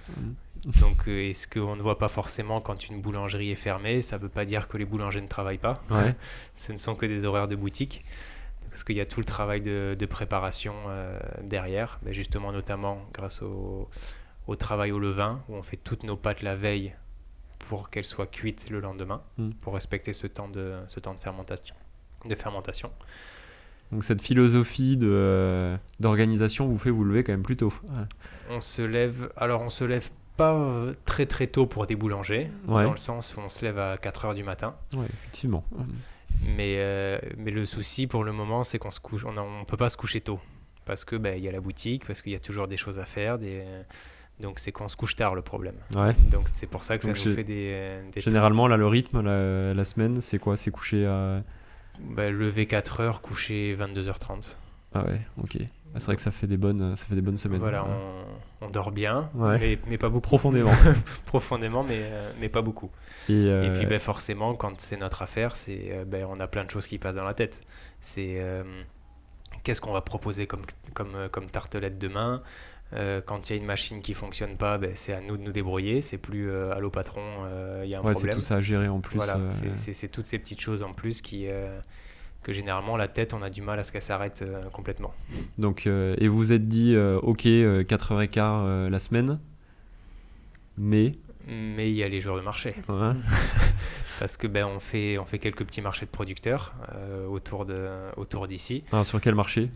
Donc, 0.64 1.08
euh, 1.08 1.28
est 1.28 1.32
ce 1.32 1.48
qu'on 1.48 1.74
ne 1.74 1.82
voit 1.82 1.98
pas 1.98 2.08
forcément 2.08 2.60
quand 2.60 2.88
une 2.88 3.00
boulangerie 3.00 3.50
est 3.50 3.56
fermée, 3.56 4.00
ça 4.00 4.16
ne 4.16 4.22
veut 4.22 4.28
pas 4.28 4.44
dire 4.44 4.68
que 4.68 4.76
les 4.76 4.84
boulangers 4.84 5.20
ne 5.20 5.26
travaillent 5.26 5.58
pas. 5.58 5.74
Ce 6.54 6.72
ne 6.72 6.78
sont 6.78 6.94
que 6.94 7.06
des 7.06 7.24
horaires 7.24 7.48
de 7.48 7.56
boutique. 7.56 8.04
Parce 8.72 8.84
qu'il 8.84 8.96
y 8.96 9.00
a 9.00 9.06
tout 9.06 9.20
le 9.20 9.24
travail 9.24 9.60
de, 9.60 10.06
préparation 10.08 10.74
euh, 10.88 11.20
derrière, 11.42 12.00
mais 12.02 12.14
justement 12.14 12.52
notamment 12.52 13.06
grâce 13.12 13.42
au, 13.42 13.88
travail 14.58 14.92
au 14.92 14.98
levain, 14.98 15.42
où 15.48 15.56
on 15.56 15.62
fait 15.62 15.76
toutes 15.76 16.04
nos 16.04 16.16
pâtes 16.16 16.42
la 16.42 16.56
veille 16.56 16.94
pour 17.58 17.90
qu'elles 17.90 18.06
soient 18.06 18.26
cuites 18.26 18.70
le 18.70 18.80
lendemain, 18.80 19.22
hmm. 19.36 19.50
pour 19.60 19.74
respecter 19.74 20.14
ce 20.14 20.26
temps 20.26 20.48
de, 20.48 20.74
ce 20.86 21.00
temps 21.00 21.12
de 21.12 21.20
fermentation. 21.20 21.74
De 22.26 22.34
fermentation. 22.34 22.90
Donc 23.92 24.04
cette 24.04 24.22
philosophie 24.22 24.96
de 24.96 25.76
d'organisation 26.00 26.66
vous 26.66 26.78
fait 26.78 26.90
vous 26.90 27.04
lever 27.04 27.24
quand 27.24 27.32
même 27.32 27.42
plus 27.42 27.58
tôt. 27.58 27.72
On 28.48 28.58
se 28.58 28.80
lève, 28.80 29.30
alors 29.36 29.60
on 29.60 29.68
se 29.68 29.84
lève 29.84 30.08
pas 30.38 30.54
euh, 30.54 30.94
très 31.04 31.26
très 31.26 31.46
tôt 31.46 31.66
pour 31.66 31.84
des 31.84 31.94
boulangers, 31.94 32.50
dans 32.66 32.90
le 32.90 32.96
sens 32.96 33.36
où 33.36 33.40
on 33.40 33.50
se 33.50 33.64
lève 33.66 33.78
à 33.78 33.98
4 33.98 34.24
heures 34.24 34.34
du 34.34 34.44
matin. 34.44 34.74
Ouais, 34.94 35.04
effectivement. 35.12 35.62
Mais, 36.56 36.76
euh, 36.78 37.18
mais 37.36 37.50
le 37.50 37.66
souci 37.66 38.06
pour 38.06 38.24
le 38.24 38.32
moment, 38.32 38.62
c'est 38.62 38.78
qu'on 38.78 38.90
se 38.90 39.00
couche, 39.00 39.24
on 39.24 39.32
ne 39.32 39.64
peut 39.64 39.76
pas 39.76 39.88
se 39.88 39.96
coucher 39.96 40.20
tôt. 40.20 40.40
Parce 40.84 41.04
que 41.04 41.16
ben, 41.16 41.36
il 41.38 41.44
y 41.44 41.48
a 41.48 41.52
la 41.52 41.60
boutique, 41.60 42.06
parce 42.06 42.22
qu'il 42.22 42.32
y 42.32 42.34
a 42.34 42.40
toujours 42.40 42.66
des 42.66 42.76
choses 42.76 42.98
à 42.98 43.04
faire. 43.04 43.38
Des... 43.38 43.62
Donc 44.40 44.58
c'est 44.58 44.72
qu'on 44.72 44.88
se 44.88 44.96
couche 44.96 45.14
tard 45.14 45.34
le 45.34 45.42
problème. 45.42 45.76
Ouais. 45.94 46.14
Donc 46.32 46.46
c'est 46.52 46.66
pour 46.66 46.82
ça 46.82 46.98
que 46.98 47.04
ça 47.04 47.10
nous 47.10 47.34
fait 47.34 47.44
des, 47.44 48.00
Généralement, 48.16 48.66
là, 48.66 48.76
le 48.76 48.86
rythme, 48.86 49.20
la, 49.20 49.74
la 49.74 49.84
semaine, 49.84 50.20
c'est 50.20 50.38
quoi? 50.38 50.56
C'est 50.56 50.70
coucher 50.70 51.06
à. 51.06 51.42
Ben, 52.00 52.34
lever 52.34 52.66
4 52.66 53.00
heures, 53.00 53.20
coucher 53.20 53.76
22h30. 53.78 54.56
Ah 54.94 55.04
ouais, 55.04 55.20
ok. 55.42 55.58
Ah, 55.94 55.98
c'est 55.98 56.06
vrai 56.06 56.16
que 56.16 56.22
ça 56.22 56.30
fait 56.30 56.46
des 56.46 56.56
bonnes, 56.56 56.96
ça 56.96 57.04
fait 57.04 57.14
des 57.14 57.20
bonnes 57.20 57.36
semaines. 57.36 57.60
Voilà, 57.60 57.86
on, 58.62 58.70
dort 58.70 58.92
bien, 58.92 59.30
mais, 59.34 59.76
pas 59.98 60.08
beaucoup. 60.08 60.22
Profondément. 60.22 60.72
Profondément, 61.26 61.82
mais, 61.82 61.98
euh, 62.00 62.32
mais 62.40 62.48
pas 62.48 62.62
beaucoup. 62.62 62.90
Et, 63.28 63.32
euh, 63.48 63.78
puis 63.78 63.86
ben, 63.86 63.98
forcément, 63.98 64.54
quand 64.54 64.80
c'est 64.80 64.96
notre 64.96 65.20
affaire, 65.20 65.54
c'est, 65.54 65.88
euh, 65.90 66.04
ben, 66.06 66.26
on 66.30 66.40
a 66.40 66.46
plein 66.46 66.64
de 66.64 66.70
choses 66.70 66.86
qui 66.86 66.98
passent 66.98 67.16
dans 67.16 67.24
la 67.24 67.34
tête. 67.34 67.60
C'est 68.00 68.40
qu'est-ce 69.64 69.80
qu'on 69.80 69.92
va 69.92 70.00
proposer 70.00 70.46
comme, 70.46 70.62
comme, 70.94 71.28
comme 71.30 71.46
tartelette 71.50 71.98
demain? 71.98 72.42
Quand 73.26 73.48
il 73.48 73.52
y 73.52 73.58
a 73.58 73.58
une 73.58 73.66
machine 73.66 74.00
qui 74.00 74.14
fonctionne 74.14 74.56
pas, 74.56 74.78
ben, 74.78 74.92
c'est 74.94 75.12
à 75.12 75.20
nous 75.20 75.36
de 75.36 75.42
nous 75.42 75.52
débrouiller. 75.52 76.00
C'est 76.00 76.18
plus 76.18 76.50
allô 76.70 76.88
patron, 76.90 77.22
il 77.84 77.90
y 77.90 77.94
a 77.94 77.98
un 77.98 78.02
ouais, 78.02 78.12
problème. 78.12 78.32
C'est 78.32 78.38
tout 78.38 78.44
ça 78.44 78.56
à 78.56 78.60
gérer 78.60 78.88
en 78.88 79.00
plus. 79.00 79.16
Voilà, 79.16 79.38
c'est 79.74 80.08
toutes 80.08 80.26
ces 80.26 80.38
petites 80.38 80.60
choses 80.60 80.82
en 80.82 80.94
plus 80.94 81.20
qui, 81.20 81.48
que 82.42 82.52
généralement 82.52 82.96
la 82.96 83.08
tête 83.08 83.34
on 83.34 83.42
a 83.42 83.50
du 83.50 83.62
mal 83.62 83.78
à 83.78 83.84
ce 83.84 83.92
qu'elle 83.92 84.02
s'arrête 84.02 84.44
euh, 84.46 84.68
complètement. 84.70 85.14
Donc 85.58 85.86
euh, 85.86 86.14
et 86.18 86.28
vous 86.28 86.52
êtes 86.52 86.66
dit 86.66 86.94
euh, 86.94 87.18
ok 87.20 87.44
4h15 87.44 88.88
la 88.88 88.98
semaine 88.98 89.40
mais 90.76 91.12
mais 91.46 91.90
il 91.90 91.96
y 91.96 92.04
a 92.04 92.08
les 92.08 92.20
jours 92.20 92.36
de 92.36 92.42
marché. 92.42 92.76
Parce 94.20 94.36
que 94.36 94.46
ben 94.46 94.64
on 94.64 94.78
fait 94.78 95.18
on 95.18 95.24
fait 95.24 95.40
quelques 95.40 95.64
petits 95.64 95.82
marchés 95.82 96.06
de 96.06 96.10
producteurs 96.10 96.74
autour 97.28 97.64
de 97.66 97.88
autour 98.16 98.46
d'ici. 98.46 98.84
Alors 98.92 99.04
sur 99.04 99.20
quel 99.20 99.34
marché 99.34 99.68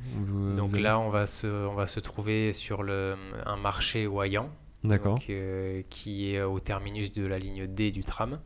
Donc 0.56 0.76
là 0.76 0.98
on 1.00 1.08
va 1.08 1.26
se 1.26 1.46
on 1.46 1.74
va 1.74 1.86
se 1.86 1.98
trouver 1.98 2.52
sur 2.52 2.82
le 2.82 3.16
un 3.44 3.56
marché 3.56 4.06
Oyan. 4.06 4.48
D'accord. 4.84 5.18
qui 5.18 6.30
est 6.30 6.42
au 6.42 6.60
terminus 6.60 7.12
de 7.12 7.26
la 7.26 7.40
ligne 7.40 7.66
D 7.66 7.90
du 7.90 8.04
tram. 8.04 8.38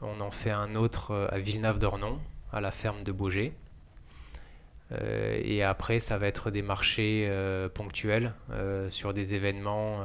On 0.00 0.20
en 0.20 0.30
fait 0.30 0.52
un 0.52 0.74
autre 0.74 1.28
à 1.30 1.38
Villeneuve-d'Ornon 1.38 2.18
à 2.52 2.60
la 2.60 2.70
ferme 2.70 3.02
de 3.02 3.12
Beaugé. 3.12 3.52
Euh, 4.92 5.40
et 5.42 5.62
après, 5.62 5.98
ça 5.98 6.18
va 6.18 6.26
être 6.26 6.50
des 6.50 6.62
marchés 6.62 7.26
euh, 7.28 7.68
ponctuels 7.68 8.32
euh, 8.50 8.90
sur 8.90 9.12
des 9.12 9.34
événements. 9.34 10.00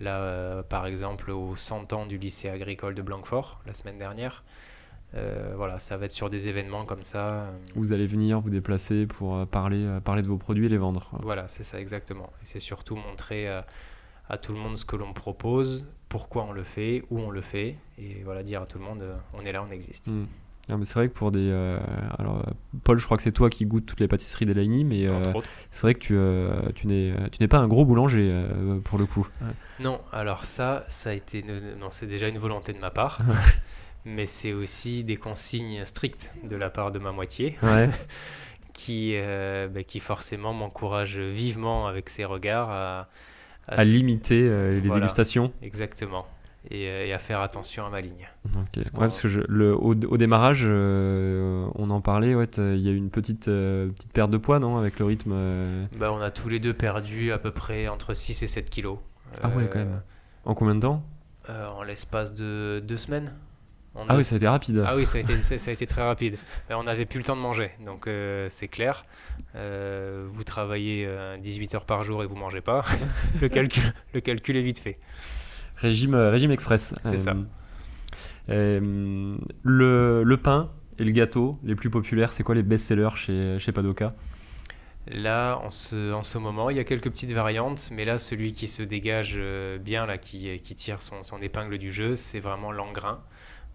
là, 0.00 0.62
par 0.64 0.86
exemple, 0.86 1.30
au 1.30 1.56
100 1.56 1.92
ans 1.92 2.06
du 2.06 2.18
lycée 2.18 2.48
agricole 2.48 2.94
de 2.94 3.02
Blanquefort, 3.02 3.60
la 3.66 3.72
semaine 3.72 3.98
dernière. 3.98 4.44
voilà, 5.56 5.78
ça 5.78 5.96
va 5.96 6.04
être 6.04 6.12
sur 6.12 6.28
des 6.28 6.48
événements 6.48 6.84
comme 6.84 7.02
ça. 7.02 7.50
Vous 7.74 7.92
allez 7.92 8.06
venir 8.06 8.38
vous 8.38 8.50
déplacer 8.50 9.06
pour 9.06 9.46
parler, 9.46 9.98
parler 10.04 10.22
de 10.22 10.28
vos 10.28 10.36
produits 10.36 10.66
et 10.66 10.68
les 10.68 10.76
vendre. 10.76 11.10
Voilà, 11.22 11.48
c'est 11.48 11.62
ça 11.62 11.80
exactement. 11.80 12.30
Et 12.42 12.44
c'est 12.44 12.60
surtout 12.60 12.96
montrer 12.96 13.48
à 14.28 14.36
tout 14.36 14.52
le 14.52 14.58
monde 14.58 14.76
ce 14.76 14.84
que 14.84 14.96
l'on 14.96 15.14
propose, 15.14 15.86
pourquoi 16.10 16.44
on 16.44 16.52
le 16.52 16.64
fait, 16.64 17.02
où 17.10 17.18
on 17.18 17.30
le 17.30 17.40
fait, 17.40 17.76
et 17.96 18.22
voilà, 18.22 18.42
dire 18.42 18.60
à 18.62 18.66
tout 18.66 18.78
le 18.78 18.84
monde, 18.84 19.04
on 19.32 19.46
est 19.46 19.52
là, 19.52 19.64
on 19.66 19.70
existe. 19.70 20.10
Hmm 20.68 20.82
c'est 20.82 20.94
vrai 20.94 21.08
que 21.08 21.14
pour 21.14 21.30
des. 21.30 21.48
Euh, 21.50 21.78
alors, 22.18 22.44
Paul, 22.82 22.98
je 22.98 23.04
crois 23.04 23.16
que 23.16 23.22
c'est 23.22 23.32
toi 23.32 23.50
qui 23.50 23.66
goûtes 23.66 23.86
toutes 23.86 24.00
les 24.00 24.08
pâtisseries 24.08 24.46
d'Elaini, 24.46 24.84
mais 24.84 25.08
euh, 25.08 25.32
c'est 25.70 25.82
vrai 25.82 25.94
que 25.94 26.00
tu, 26.00 26.14
euh, 26.16 26.50
tu 26.74 26.86
n'es 26.88 27.48
pas 27.48 27.58
un 27.58 27.68
gros 27.68 27.84
boulanger 27.84 28.44
pour 28.84 28.98
le 28.98 29.06
coup. 29.06 29.28
Non, 29.78 30.00
alors 30.12 30.44
ça, 30.44 30.84
ça 30.88 31.10
a 31.10 31.12
été. 31.12 31.44
Non, 31.78 31.88
c'est 31.90 32.06
déjà 32.06 32.28
une 32.28 32.38
volonté 32.38 32.72
de 32.72 32.78
ma 32.78 32.90
part, 32.90 33.20
mais 34.04 34.26
c'est 34.26 34.52
aussi 34.52 35.04
des 35.04 35.16
consignes 35.16 35.84
strictes 35.84 36.34
de 36.42 36.56
la 36.56 36.70
part 36.70 36.90
de 36.90 36.98
ma 36.98 37.12
moitié. 37.12 37.56
qui, 38.72 39.16
bah, 39.18 39.84
qui 39.84 40.00
forcément 40.00 40.52
m'encourage 40.52 41.18
vivement 41.18 41.86
avec 41.86 42.10
ses 42.10 42.24
regards 42.24 42.70
à, 42.70 43.08
à, 43.68 43.84
limiter 43.84 44.50
les 44.80 44.90
dégustations. 44.90 45.52
Exactement. 45.62 46.26
Euh, 46.72 47.06
et, 47.06 47.12
à 47.12 47.18
faire 47.18 47.40
attention 47.40 47.86
à 47.86 47.90
ma 47.90 48.00
ligne. 48.00 48.28
Parce, 48.94 49.20
que 49.20 49.44
le, 49.48 49.74
au, 49.74 49.94
démarrage, 49.94 50.62
euh, 50.64 51.66
on 51.74 51.90
en 51.90 52.00
parlait, 52.00 52.34
ouais, 52.34 52.46
il 52.56 52.80
y 52.80 52.88
a 52.88 52.92
eu 52.92 52.96
une 52.96 53.10
petite, 53.10 53.48
euh, 53.48 53.88
petite 53.90 54.12
perte 54.12 54.30
de 54.30 54.36
poids, 54.36 54.58
non, 54.58 54.76
avec 54.76 54.98
le 54.98 55.04
rythme 55.04 55.34
bah, 55.96 56.12
On 56.12 56.20
a 56.20 56.30
tous 56.30 56.48
les 56.48 56.58
deux 56.58 56.74
perdu 56.74 57.32
à 57.32 57.38
peu 57.38 57.50
près 57.50 57.88
entre 57.88 58.14
6 58.14 58.42
et 58.42 58.46
7 58.46 58.70
kilos. 58.70 58.98
Ah 59.42 59.48
ouais, 59.48 59.68
quand 59.70 59.78
même. 59.78 60.02
En 60.44 60.54
combien 60.54 60.74
de 60.74 60.80
temps? 60.80 61.02
En 61.48 61.82
l'espace 61.82 62.34
de 62.34 62.82
deux 62.84 62.96
semaines. 62.96 63.32
ah 64.08 64.16
oui, 64.16 64.24
ça 64.24 64.34
a 64.34 64.38
été 64.38 64.48
rapide. 64.48 64.84
Ah 64.84 64.96
oui, 64.96 65.06
ça 65.06 65.18
a 65.18 65.20
été, 65.20 65.40
ça 65.42 65.70
a 65.70 65.72
été 65.72 65.86
très 65.86 66.02
rapide. 66.02 66.36
on 66.70 66.84
n'avait 66.84 67.06
plus 67.06 67.18
le 67.18 67.24
temps 67.24 67.36
de 67.36 67.40
manger, 67.40 67.70
donc 67.84 68.08
c'est 68.48 68.68
clair. 68.68 69.04
vous 69.54 70.44
travaillez 70.44 71.08
18 71.40 71.76
heures 71.76 71.86
par 71.86 72.02
jour 72.02 72.24
et 72.24 72.26
vous 72.26 72.36
mangez 72.36 72.60
pas. 72.60 72.84
le, 73.40 73.48
calcul, 73.48 73.82
le 74.14 74.20
calcul 74.20 74.56
est 74.56 74.62
vite 74.62 74.80
fait. 74.80 74.98
Régime, 75.76 76.14
euh, 76.14 76.30
régime 76.30 76.50
express. 76.50 76.94
C'est 77.04 77.18
ça. 77.18 77.32
Euh, 77.32 78.80
euh, 78.80 79.36
le, 79.62 80.22
le, 80.22 80.36
pain 80.36 80.70
et 80.98 81.04
le 81.04 81.12
gâteau, 81.12 81.58
les 81.62 81.74
plus 81.74 81.90
populaires, 81.90 82.32
c'est 82.32 82.42
quoi 82.42 82.54
les 82.54 82.62
best-sellers 82.62 83.16
chez, 83.16 83.58
chez 83.58 83.72
Padoka? 83.72 84.14
Là, 85.08 85.58
en 85.58 85.70
ce, 85.70 86.12
en 86.12 86.22
ce, 86.22 86.38
moment, 86.38 86.70
il 86.70 86.76
y 86.76 86.80
a 86.80 86.84
quelques 86.84 87.10
petites 87.10 87.32
variantes, 87.32 87.90
mais 87.92 88.04
là, 88.04 88.18
celui 88.18 88.52
qui 88.52 88.66
se 88.66 88.82
dégage 88.82 89.38
bien, 89.80 90.06
là, 90.06 90.18
qui, 90.18 90.58
qui 90.60 90.74
tire 90.74 91.00
son, 91.00 91.22
son 91.22 91.40
épingle 91.40 91.78
du 91.78 91.92
jeu, 91.92 92.16
c'est 92.16 92.40
vraiment 92.40 92.72
l'engrain. 92.72 93.22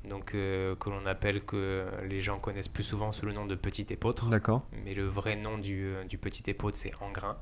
donc 0.10 0.32
que 0.32 0.90
l'on 0.90 1.06
appelle, 1.06 1.42
que 1.42 1.86
les 2.10 2.20
gens 2.20 2.40
connaissent 2.40 2.68
plus 2.68 2.84
souvent 2.84 3.14
sous 3.14 3.26
le 3.26 3.32
nom 3.32 3.46
de 3.46 3.56
petit 3.56 3.86
épeautre. 3.92 4.28
D'accord. 4.28 4.68
Mais 4.84 4.94
le 4.94 5.06
vrai 5.06 5.38
nom 5.38 5.58
du, 5.58 5.94
du 6.10 6.18
petit 6.18 6.50
épeautre, 6.50 6.76
c'est 6.76 6.92
engrain. 7.00 7.38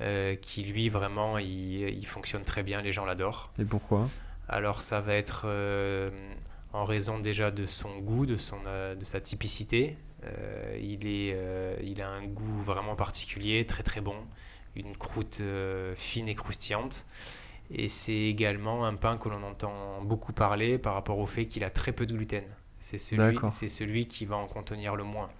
Euh, 0.00 0.34
qui 0.34 0.62
lui 0.62 0.88
vraiment 0.88 1.36
il, 1.36 2.06
fonctionne 2.06 2.42
très 2.42 2.62
bien, 2.62 2.80
les 2.80 2.90
gens 2.90 3.04
l'adorent. 3.04 3.50
Et 3.58 3.66
pourquoi? 3.66 4.08
Alors 4.48 4.80
ça 4.80 5.00
va 5.00 5.14
être 5.14 5.42
euh, 5.44 6.08
en 6.72 6.84
raison 6.84 7.18
déjà 7.18 7.50
de 7.50 7.66
son 7.66 7.98
goût, 7.98 8.24
de, 8.24 8.38
son, 8.38 8.56
euh, 8.66 8.94
de 8.94 9.04
sa 9.04 9.20
typicité. 9.20 9.98
il, 10.80 11.06
est, 11.06 11.36
il 11.84 12.00
a 12.00 12.08
un 12.08 12.24
goût 12.24 12.60
vraiment 12.62 12.96
particulier, 12.96 13.66
très 13.66 13.82
très 13.82 14.00
bon, 14.00 14.16
une 14.74 14.96
croûte 14.96 15.42
fine 15.94 16.28
et 16.28 16.34
croustillante. 16.34 17.06
Et 17.70 17.86
c'est 17.86 18.14
également 18.14 18.86
un 18.86 18.94
pain 18.94 19.18
que 19.18 19.28
l'on 19.28 19.42
entend 19.42 20.00
beaucoup 20.02 20.32
parler 20.32 20.78
par 20.78 20.94
rapport 20.94 21.18
au 21.18 21.26
fait 21.26 21.44
qu'il 21.44 21.62
a 21.62 21.70
très 21.70 21.92
peu 21.92 22.06
de 22.06 22.14
gluten. 22.14 22.44
C'est 22.78 22.98
celui, 22.98 23.38
celui 23.68 24.06
qui 24.06 24.24
va 24.24 24.36
en 24.36 24.46
contenir 24.46 24.96
le 24.96 25.04
moins 25.04 25.30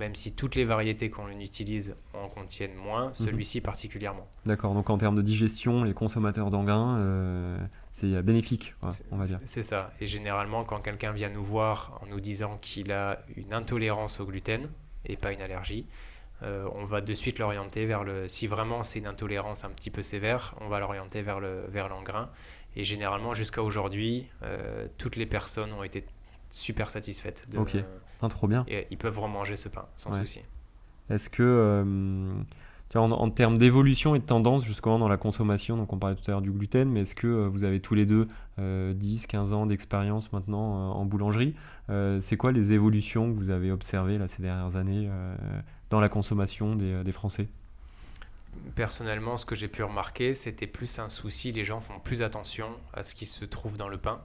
même 0.00 0.14
si 0.16 0.32
toutes 0.32 0.56
les 0.56 0.64
variétés 0.64 1.10
qu'on 1.10 1.28
utilise 1.28 1.94
en 2.14 2.28
contiennent 2.28 2.74
moins, 2.74 3.08
mhm. 3.08 3.14
celui-ci 3.14 3.60
particulièrement. 3.60 4.26
D'accord, 4.46 4.74
donc 4.74 4.90
en 4.90 4.98
termes 4.98 5.14
de 5.14 5.22
digestion, 5.22 5.84
les 5.84 5.94
consommateurs 5.94 6.50
d'engrain, 6.50 6.98
euh, 6.98 7.58
c'est 7.92 8.22
bénéfique, 8.22 8.74
on 9.12 9.16
va 9.16 9.24
dire. 9.24 9.38
C'est 9.44 9.62
ça. 9.62 9.92
Et 10.00 10.06
généralement, 10.06 10.64
quand 10.64 10.80
quelqu'un 10.80 11.12
vient 11.12 11.28
nous 11.28 11.44
voir 11.44 12.00
en 12.02 12.06
nous 12.06 12.20
disant 12.20 12.56
qu'il 12.60 12.90
a 12.90 13.20
une 13.36 13.52
intolérance 13.54 14.18
au 14.20 14.26
gluten 14.26 14.68
et 15.04 15.16
pas 15.16 15.32
une 15.32 15.42
allergie, 15.42 15.86
euh, 16.42 16.66
on 16.74 16.84
va 16.84 17.02
de 17.02 17.12
suite 17.12 17.38
l'orienter 17.38 17.84
vers 17.84 18.02
le. 18.02 18.26
Si 18.26 18.46
vraiment 18.46 18.82
c'est 18.82 18.98
une 18.98 19.06
intolérance 19.06 19.64
un 19.64 19.70
petit 19.70 19.90
peu 19.90 20.00
sévère, 20.00 20.54
on 20.60 20.68
va 20.68 20.80
l'orienter 20.80 21.20
vers 21.20 21.38
le 21.38 21.66
vers 21.68 21.88
l'engrain. 21.88 22.30
Et 22.76 22.84
généralement, 22.84 23.34
jusqu'à 23.34 23.62
aujourd'hui, 23.62 24.26
euh, 24.42 24.86
toutes 24.96 25.16
les 25.16 25.26
personnes 25.26 25.72
ont 25.72 25.82
été 25.82 26.04
super 26.50 26.90
satisfaites. 26.90 27.48
De, 27.50 27.58
ok, 27.58 27.76
trop 28.28 28.48
bien. 28.48 28.64
Et 28.68 28.86
ils 28.90 28.98
peuvent 28.98 29.18
remanger 29.18 29.56
ce 29.56 29.68
pain 29.68 29.86
sans 29.96 30.12
souci. 30.12 30.40
Est-ce 31.08 31.30
que, 31.30 31.42
euh, 31.42 32.32
en, 32.94 33.10
en, 33.10 33.30
termes 33.30 33.58
d'évolution 33.58 34.14
et 34.14 34.20
de 34.20 34.24
tendance 34.24 34.64
jusqu'au 34.64 34.96
dans 34.98 35.08
la 35.08 35.16
consommation, 35.16 35.76
donc 35.76 35.92
on 35.92 35.98
parlait 35.98 36.14
tout 36.14 36.22
à 36.28 36.32
l'heure 36.32 36.42
du 36.42 36.52
gluten, 36.52 36.88
mais 36.88 37.00
est-ce 37.00 37.14
que 37.14 37.26
euh, 37.26 37.48
vous 37.48 37.64
avez 37.64 37.80
tous 37.80 37.94
les 37.94 38.06
deux 38.06 38.26
10, 38.26 38.30
euh, 38.60 38.94
15 39.28 39.52
ans 39.52 39.66
d'expérience 39.66 40.32
maintenant 40.32 40.92
en 40.92 41.04
boulangerie 41.04 41.54
C'est 42.20 42.36
quoi 42.36 42.52
les 42.52 42.72
évolutions 42.72 43.32
que 43.32 43.36
vous 43.36 43.50
avez 43.50 43.72
observées 43.72 44.18
là, 44.18 44.28
ces 44.28 44.42
dernières 44.42 44.76
années 44.76 45.08
dans 45.88 46.00
la 46.00 46.08
consommation 46.08 46.76
des, 46.76 47.02
des 47.02 47.12
Français? 47.12 47.48
Personnellement, 48.74 49.36
ce 49.36 49.46
que 49.46 49.54
j'ai 49.54 49.68
pu 49.68 49.82
remarquer, 49.82 50.34
c'était 50.34 50.66
plus 50.66 50.98
un 50.98 51.08
souci. 51.08 51.52
Les 51.52 51.64
gens 51.64 51.80
font 51.80 51.98
plus 52.00 52.22
attention 52.22 52.68
à 52.92 53.02
ce 53.02 53.14
qui 53.14 53.24
se 53.24 53.44
trouve 53.44 53.76
dans 53.76 53.88
le 53.88 53.96
pain 53.96 54.20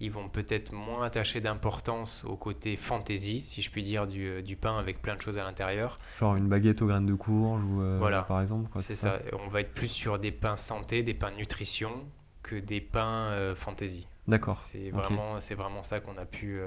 ils 0.00 0.10
vont 0.10 0.28
peut-être 0.28 0.72
moins 0.72 1.04
attacher 1.04 1.40
d'importance 1.40 2.24
au 2.24 2.36
côté 2.36 2.76
fantaisie, 2.76 3.44
si 3.44 3.62
je 3.62 3.70
puis 3.70 3.82
dire, 3.82 4.06
du, 4.08 4.26
euh, 4.26 4.42
du, 4.42 4.56
pain 4.56 4.76
avec 4.76 5.00
plein 5.00 5.14
de 5.14 5.20
choses 5.20 5.38
à 5.38 5.44
l'intérieur. 5.44 5.96
Genre 6.18 6.34
une 6.34 6.48
baguette 6.48 6.82
aux 6.82 6.86
graines 6.86 7.06
de 7.06 7.14
courge, 7.14 7.62
ou, 7.64 7.80
euh, 7.80 7.98
voilà. 7.98 8.22
par 8.22 8.40
exemple. 8.40 8.68
C'est 8.80 8.96
ça. 8.96 9.20
On 9.44 9.48
va 9.48 9.60
être 9.60 9.72
plus 9.72 9.88
sur 9.88 10.18
des 10.18 10.32
pains 10.32 10.56
santé, 10.56 11.02
des 11.04 11.14
pains 11.14 11.30
nutrition, 11.30 12.04
que 12.42 12.56
des 12.56 12.80
pains 12.80 13.30
euh, 13.30 13.54
fantaisie. 13.54 14.08
D'accord. 14.26 14.54
C'est 14.54 14.90
vraiment, 14.90 15.38
c'est 15.38 15.54
vraiment 15.54 15.82
ça 15.82 16.00
qu'on 16.00 16.16
a 16.18 16.24
pu. 16.26 16.60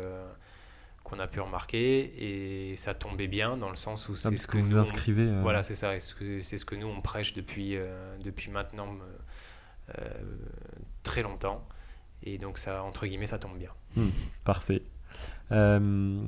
qu'on 1.04 1.20
a 1.20 1.28
pu 1.28 1.40
remarquer 1.40 2.70
et 2.72 2.76
ça 2.76 2.96
tombait 2.96 3.28
bien 3.28 3.58
dans 3.58 3.70
le 3.70 3.76
sens 3.76 4.10
où 4.10 4.14
ah, 4.14 4.30
c'est 4.30 4.38
ce 4.38 4.48
que, 4.48 4.58
vous 4.58 4.76
inscrivez 4.76 5.30
voilà 5.44 5.62
c'est 5.62 5.76
ça 5.76 5.92
c'est 6.00 6.58
ce 6.58 6.66
que 6.66 6.74
nous 6.74 6.88
on 6.88 7.00
prêche 7.00 7.36
depuis 7.36 7.78
depuis 8.24 8.50
maintenant 8.50 8.88
très 11.04 11.22
longtemps 11.22 11.64
et 12.24 12.38
donc, 12.38 12.58
ça, 12.58 12.84
entre 12.84 13.06
guillemets, 13.06 13.28
ça 13.28 13.40
tombe 13.40 13.58
bien. 13.58 13.70
Hmm, 13.96 14.10
parfait. 14.44 14.84
Euh, 15.52 16.22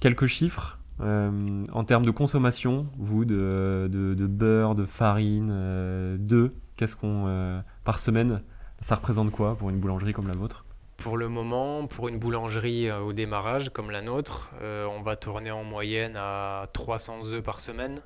quelques 0.00 0.26
chiffres 0.26 0.78
euh, 1.00 1.64
en 1.72 1.84
termes 1.84 2.06
de 2.06 2.10
consommation, 2.10 2.86
vous, 2.98 3.24
de, 3.24 3.88
de, 3.90 4.26
beurre, 4.26 4.74
de 4.74 4.84
farine, 4.84 5.50
euh, 5.52 6.16
d'œufs, 6.18 6.52
qu'est-ce 6.76 6.96
qu'on. 6.96 7.62
par 7.84 8.00
semaine, 8.00 8.42
ça 8.80 8.94
représente 8.94 9.30
quoi 9.30 9.56
pour 9.56 9.70
une 9.70 9.78
boulangerie 9.78 10.12
comme 10.12 10.28
la 10.28 10.36
vôtre? 10.36 10.64
Pour 10.96 11.18
le 11.18 11.28
moment, 11.28 11.86
pour 11.86 12.08
une 12.08 12.18
boulangerie 12.18 12.90
au 12.90 13.12
démarrage 13.12 13.68
comme 13.68 13.90
la 13.90 14.00
nôtre, 14.00 14.52
on 14.62 15.02
va 15.02 15.16
tourner 15.16 15.50
en 15.50 15.62
moyenne 15.62 16.16
à 16.16 16.68
300 16.72 17.32
œufs 17.32 17.42
par 17.42 17.60
semaine. 17.60 17.96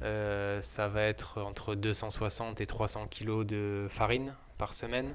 ça 0.00 0.88
va 0.88 1.02
être 1.02 1.40
entre 1.40 1.76
260 1.76 2.60
et 2.60 2.66
300 2.66 3.06
kg 3.08 3.44
de 3.44 3.86
farine 3.88 4.34
par 4.58 4.72
semaine. 4.72 5.14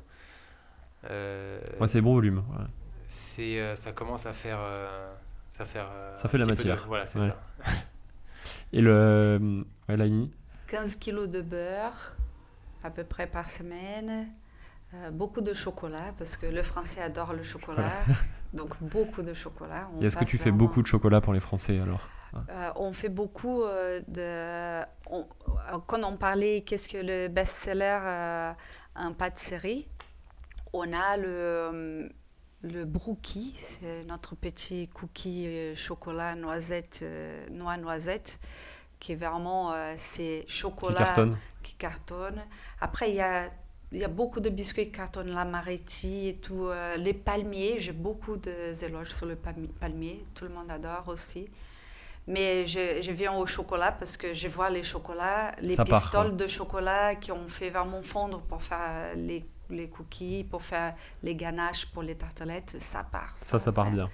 Euh, 1.10 1.60
c'est 1.88 2.01
bon 2.01 2.14
volume. 2.14 2.43
C'est, 3.08 3.60
euh, 3.60 3.76
ça 3.76 3.91
commence 3.91 4.26
à 4.26 4.34
faire. 4.34 4.60
Euh, 4.60 5.14
ça, 5.49 5.66
faire, 5.66 5.89
ça 6.16 6.28
fait 6.28 6.38
la 6.38 6.45
matière. 6.45 6.86
Voilà, 6.88 7.06
c'est 7.06 7.20
ça. 7.20 7.39
Et 8.74 8.82
le. 8.82 9.60
Ouais, 9.89 9.97
15 10.68 10.95
kilos 10.95 11.30
de 11.30 11.41
beurre, 11.41 12.16
à 12.84 12.89
peu 12.89 13.04
près 13.04 13.28
par 13.28 13.49
semaine. 13.49 14.28
beaucoup 15.12 15.41
de 15.41 15.54
chocolat, 15.54 16.14
parce 16.18 16.38
que 16.38 16.47
le 16.47 16.64
français 16.64 17.01
adore 17.01 17.34
le 17.34 17.43
chocolat. 17.43 17.91
donc 18.54 18.76
beaucoup 18.82 19.22
de 19.22 19.34
chocolat. 19.34 19.89
est-ce 20.01 20.18
que 20.18 20.26
tu 20.26 20.38
fais 20.38 20.51
beaucoup 20.51 20.82
de 20.82 20.88
chocolat 20.88 21.22
pour 21.22 21.34
les 21.34 21.39
Français 21.39 21.80
alors? 21.80 22.10
On 22.78 22.93
fait 22.93 23.10
beaucoup 23.10 23.64
de. 24.08 24.82
quand 25.86 26.04
on 26.04 26.18
parlait, 26.18 26.62
qu'est-ce 26.62 26.89
que 26.89 26.97
le 26.97 27.28
best-seller 27.28 28.56
en 28.95 29.14
pâtisserie, 29.14 29.88
on 30.74 30.91
a 30.91 31.17
le, 31.17 31.28
euh, 31.28 32.09
le 32.63 32.86
brookie, 32.86 33.53
c'est 33.55 34.03
notre 34.05 34.36
petit 34.36 34.89
cookie 34.89 35.45
euh, 35.47 35.76
chocolat 35.76 36.36
noisette, 36.36 36.99
euh, 37.03 37.45
noix 37.51 37.78
noisette, 37.78 38.39
qui 38.99 39.11
est 39.11 39.15
vraiment, 39.15 39.74
c'est 39.97 40.45
chocolat 40.47 40.95
qui 40.95 41.03
cartonne. 41.03 41.38
qui 41.61 41.74
cartonne. 41.76 42.41
Après, 42.80 43.09
il 43.09 43.15
y 43.15 43.21
a, 43.21 43.49
il 43.91 43.97
y 43.97 44.03
a 44.05 44.07
beaucoup 44.07 44.39
de 44.39 44.47
biscuits 44.47 44.86
qui 44.86 44.93
cartonnent, 44.93 45.32
la 45.32 45.43
Maretti 45.43 46.30
et 46.30 46.36
tout. 46.38 46.69
les 46.97 47.13
palmiers, 47.13 47.80
j'ai 47.80 47.91
beaucoup 47.91 48.38
d'éloges 48.38 49.11
sur 49.11 49.26
le 49.26 49.36
palmier, 49.36 50.26
tout 50.34 50.45
le 50.45 50.51
monde 50.51 50.71
adore 50.71 51.09
aussi. 51.09 51.49
Mais 52.28 52.65
je, 52.65 53.01
je, 53.01 53.11
viens 53.11 53.34
au 53.34 53.45
chocolat 53.45 53.91
parce 53.91 54.15
que 54.15 54.34
je 54.34 54.47
vois 54.47 54.69
les 54.69 54.84
chocolats, 54.84 55.53
les 55.59 55.76
pistoles 55.76 56.38
de 56.38 56.47
chocolat 56.47 57.15
qui 57.15 57.34
ont 57.34 57.49
fait 57.49 57.71
vraiment 57.71 58.01
fondre 58.01 58.41
pour 58.43 58.63
faire 58.63 59.17
les 59.17 59.43
les 59.74 59.89
cookies, 59.89 60.43
pour 60.43 60.61
faire 60.61 60.93
les 61.24 61.36
ganaches 61.36 61.88
pour 61.88 62.03
les 62.03 62.15
tartelettes, 62.15 62.76
ça 62.80 63.03
part. 63.03 63.36
Ça, 63.38 63.59
ça, 63.59 63.71
part 63.71 63.91
bien. 63.91 64.09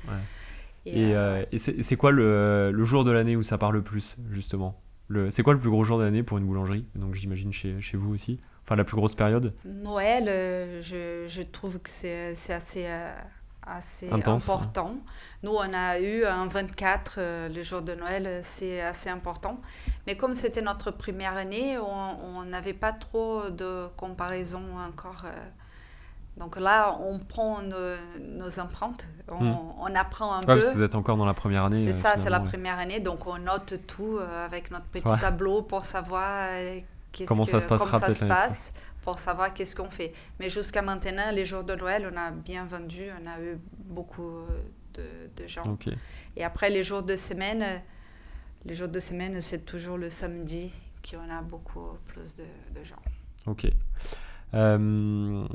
Et, 0.86 1.16
euh, 1.16 1.44
euh, 1.54 1.58
c'est 1.58 1.96
quoi 1.96 2.12
le, 2.12 2.72
le, 2.72 2.84
jour 2.84 3.04
de 3.04 3.12
l'année 3.12 3.36
où 3.36 3.44
ça 3.44 3.58
part 3.58 3.72
le 3.72 3.82
plus, 3.82 4.18
justement? 4.32 4.82
C'est 5.30 5.42
quoi 5.42 5.54
le 5.54 5.60
plus 5.60 5.70
gros 5.70 5.84
jour 5.84 5.98
de 5.98 6.04
l'année 6.04 6.24
pour 6.24 6.38
une 6.38 6.46
boulangerie? 6.46 6.86
Donc 6.96 7.16
j'imagine 7.16 7.52
chez, 7.52 7.82
chez, 7.82 7.98
vous 7.98 8.14
aussi. 8.14 8.40
Enfin, 8.64 8.76
la 8.76 8.84
plus 8.84 8.96
grosse 8.96 9.16
période? 9.16 9.56
Noël, 9.66 10.26
euh, 10.28 10.82
je, 10.82 11.28
je, 11.28 11.42
trouve 11.42 11.80
que 11.80 11.90
c'est 11.90 12.54
assez 12.54 12.86
assez 13.76 14.10
important. 14.12 14.96
Nous, 15.44 15.52
on 15.52 15.74
a 15.74 16.00
eu 16.00 16.26
un 16.26 16.48
24, 16.48 17.16
euh, 17.18 17.50
le 17.50 17.64
jour 17.64 17.82
de 17.82 17.94
Noël, 17.94 18.26
euh, 18.28 18.40
c'est 18.44 18.82
assez 18.82 19.10
important. 19.10 19.60
Mais 20.08 20.16
comme 20.16 20.34
c'était 20.34 20.62
notre 20.62 20.92
première 20.92 21.38
année, 21.38 21.78
on 21.78 22.44
n'avait 22.44 22.74
pas 22.74 22.94
trop 22.94 23.50
de 23.50 23.88
comparaison 23.96 24.62
encore. 24.88 25.24
Euh. 25.26 25.50
Donc 26.38 26.58
là, 26.58 26.98
on 27.02 27.20
prend 27.20 27.62
nos, 27.62 28.60
empreintes, 28.60 29.08
on, 29.28 29.90
hmm. 29.90 29.96
apprend 29.96 30.34
un 30.34 30.42
peu. 30.42 30.60
vous 30.60 30.82
êtes 30.82 30.96
encore 30.96 31.18
dans 31.18 31.26
la 31.26 31.34
première 31.34 31.66
année. 31.66 31.84
C'est 31.84 32.00
ça, 32.00 32.14
c'est 32.16 32.30
la 32.30 32.40
première 32.40 32.80
année. 32.80 33.00
Donc 33.00 33.28
on 33.28 33.38
note 33.38 33.74
tout 33.88 34.20
avec 34.46 34.72
notre 34.72 34.86
petit 34.86 35.20
tableau 35.20 35.64
pour 35.64 35.84
savoir 35.84 36.50
comment 37.26 37.44
ça 37.44 37.60
se, 37.60 37.68
passera 37.68 38.00
comment 38.00 38.06
ça 38.06 38.12
se 38.12 38.26
passe 38.26 38.74
pour 39.10 39.18
savoir 39.18 39.54
qu'est-ce 39.56 39.76
qu'on 39.76 39.90
fait. 39.90 40.14
Mais 40.40 40.50
jusqu'à 40.50 40.84
maintenant, 40.84 41.32
les 41.32 41.44
jours 41.44 41.64
de 41.64 41.74
Noël, 41.74 42.08
on 42.14 42.16
a 42.16 42.30
bien 42.30 42.66
vendu, 42.66 43.06
on 43.20 43.28
a 43.28 43.42
eu 43.42 43.58
beaucoup 43.80 44.46
de, 44.94 45.04
de 45.36 45.48
gens. 45.48 45.78
Et 46.36 46.44
après, 46.44 46.70
les 46.70 46.84
jours 46.84 47.02
de 47.02 47.16
semaine, 47.16 47.82
les 48.66 48.76
jours 48.76 48.88
de 48.88 49.00
semaine, 49.00 49.42
c'est 49.42 49.66
toujours 49.66 49.98
le 49.98 50.12
samedi 50.12 50.72
qu'on 51.10 51.28
a 51.28 51.42
beaucoup 51.42 51.98
plus 52.06 52.36
de, 52.36 52.44
de 52.80 52.86
gens. 52.86 53.02
Ok. 53.48 53.68
Euh, 54.54 55.48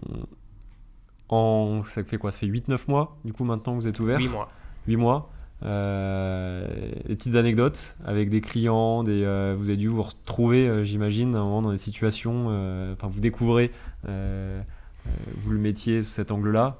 en, 1.28 1.82
ça 1.84 2.02
fait 2.02 2.18
quoi? 2.18 2.32
Ça 2.32 2.38
fait 2.40 2.46
8-9 2.46 2.90
mois, 2.90 3.16
du 3.24 3.32
coup, 3.32 3.44
maintenant 3.44 3.74
vous 3.74 3.86
êtes 3.86 4.00
ouvert? 4.00 4.18
8 4.18 4.28
mois. 4.28 4.48
8 4.88 4.96
mois. 4.96 5.30
Euh, 5.64 6.66
des 7.06 7.16
petites 7.16 7.36
anecdotes 7.36 7.96
avec 8.04 8.28
des 8.28 8.40
clients, 8.40 9.02
des, 9.02 9.24
euh, 9.24 9.54
vous 9.56 9.70
avez 9.70 9.78
dû 9.78 9.88
vous 9.88 10.02
retrouver, 10.02 10.68
euh, 10.68 10.84
j'imagine, 10.84 11.34
un 11.34 11.44
moment 11.44 11.62
dans 11.62 11.72
des 11.72 11.78
situations, 11.78 12.46
enfin 12.92 13.06
vous 13.08 13.20
découvrez, 13.20 13.70
vous 14.04 15.50
le 15.50 15.58
métier 15.58 16.02
sous 16.02 16.10
cet 16.10 16.32
angle-là. 16.32 16.78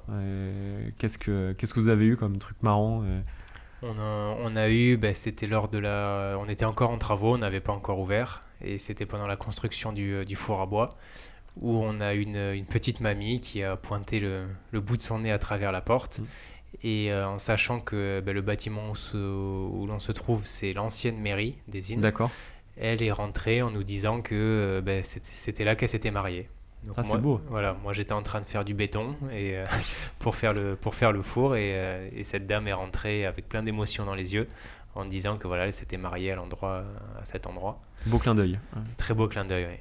qu'est-ce, 0.97 1.17
que, 1.17 1.53
qu'est-ce 1.53 1.73
que 1.73 1.79
vous 1.79 1.89
avez 1.89 2.05
eu 2.05 2.17
comme 2.17 2.37
truc 2.37 2.57
marrant 2.61 3.03
on 3.81 3.99
a, 3.99 4.35
on 4.41 4.55
a, 4.55 4.69
eu, 4.69 4.97
ben, 4.97 5.13
c'était 5.13 5.45
lors 5.45 5.67
de 5.67 5.77
la. 5.77 6.37
On 6.39 6.49
était 6.49 6.65
encore 6.65 6.89
en 6.89 6.97
travaux, 6.97 7.35
on 7.35 7.37
n'avait 7.37 7.59
pas 7.59 7.73
encore 7.73 7.99
ouvert, 7.99 8.41
et 8.61 8.77
c'était 8.79 9.05
pendant 9.05 9.27
la 9.27 9.35
construction 9.35 9.91
du, 9.91 10.25
du, 10.25 10.35
four 10.35 10.61
à 10.61 10.65
bois, 10.65 10.97
où 11.61 11.71
on 11.71 11.99
a 11.99 12.13
une, 12.13 12.37
une 12.37 12.65
petite 12.65 12.99
mamie 12.99 13.39
qui 13.41 13.61
a 13.61 13.75
pointé 13.75 14.19
le, 14.19 14.47
le, 14.71 14.79
bout 14.79 14.97
de 14.97 15.03
son 15.03 15.19
nez 15.19 15.31
à 15.31 15.37
travers 15.37 15.71
la 15.71 15.81
porte. 15.81 16.19
Mmh 16.19 16.25
Et 16.83 17.13
en 17.13 17.37
sachant 17.37 17.79
que 17.79 18.21
ben, 18.25 18.33
le 18.33 18.41
bâtiment 18.41 18.93
où, 19.13 19.85
l'on 19.87 19.99
se 19.99 20.11
trouve, 20.11 20.41
c'est 20.45 20.73
l'ancienne 20.73 21.19
mairie 21.19 21.57
des 21.67 21.93
Innes. 21.93 22.01
D'accord. 22.01 22.31
Elle 22.77 23.01
est 23.01 23.11
rentrée 23.11 23.61
en 23.61 23.71
nous 23.71 23.83
disant 23.83 24.21
que 24.21 24.81
ben, 24.83 25.01
c'était 25.03 25.63
là 25.63 25.75
qu'elle 25.75 25.89
s'était 25.89 26.11
mariée. 26.11 26.49
ah, 26.97 27.03
c'est 27.03 27.17
beau. 27.17 27.39
Voilà, 27.47 27.77
moi 27.81 27.93
j'étais 27.93 28.11
en 28.11 28.21
train 28.21 28.41
de 28.41 28.45
faire 28.45 28.65
du 28.65 28.73
béton 28.73 29.15
et, 29.31 29.55
pour, 30.19 30.35
faire 30.35 30.53
le, 30.53 30.75
pour 30.75 30.93
faire 30.93 31.11
le 31.11 31.21
four 31.21 31.55
et, 31.55 32.09
et 32.13 32.23
cette 32.23 32.45
dame 32.45 32.67
est 32.67 32.73
rentrée 32.73 33.25
avec 33.25 33.47
plein 33.47 33.63
d'émotions 33.63 34.05
dans 34.05 34.15
les 34.15 34.33
yeux 34.33 34.47
en 34.95 35.05
disant 35.05 35.37
que 35.37 35.47
voilà, 35.47 35.65
elle 35.65 35.73
s'était 35.73 35.97
mariée 35.97 36.31
à 36.31 36.35
l'endroit, 36.35 36.83
à 37.21 37.25
cet 37.25 37.47
endroit. 37.47 37.79
Beau 38.05 38.17
clin 38.17 38.33
d'œil. 38.33 38.59
Très 38.97 39.13
beau 39.13 39.27
clin 39.27 39.45
d'œil, 39.45 39.67
oui. 39.69 39.77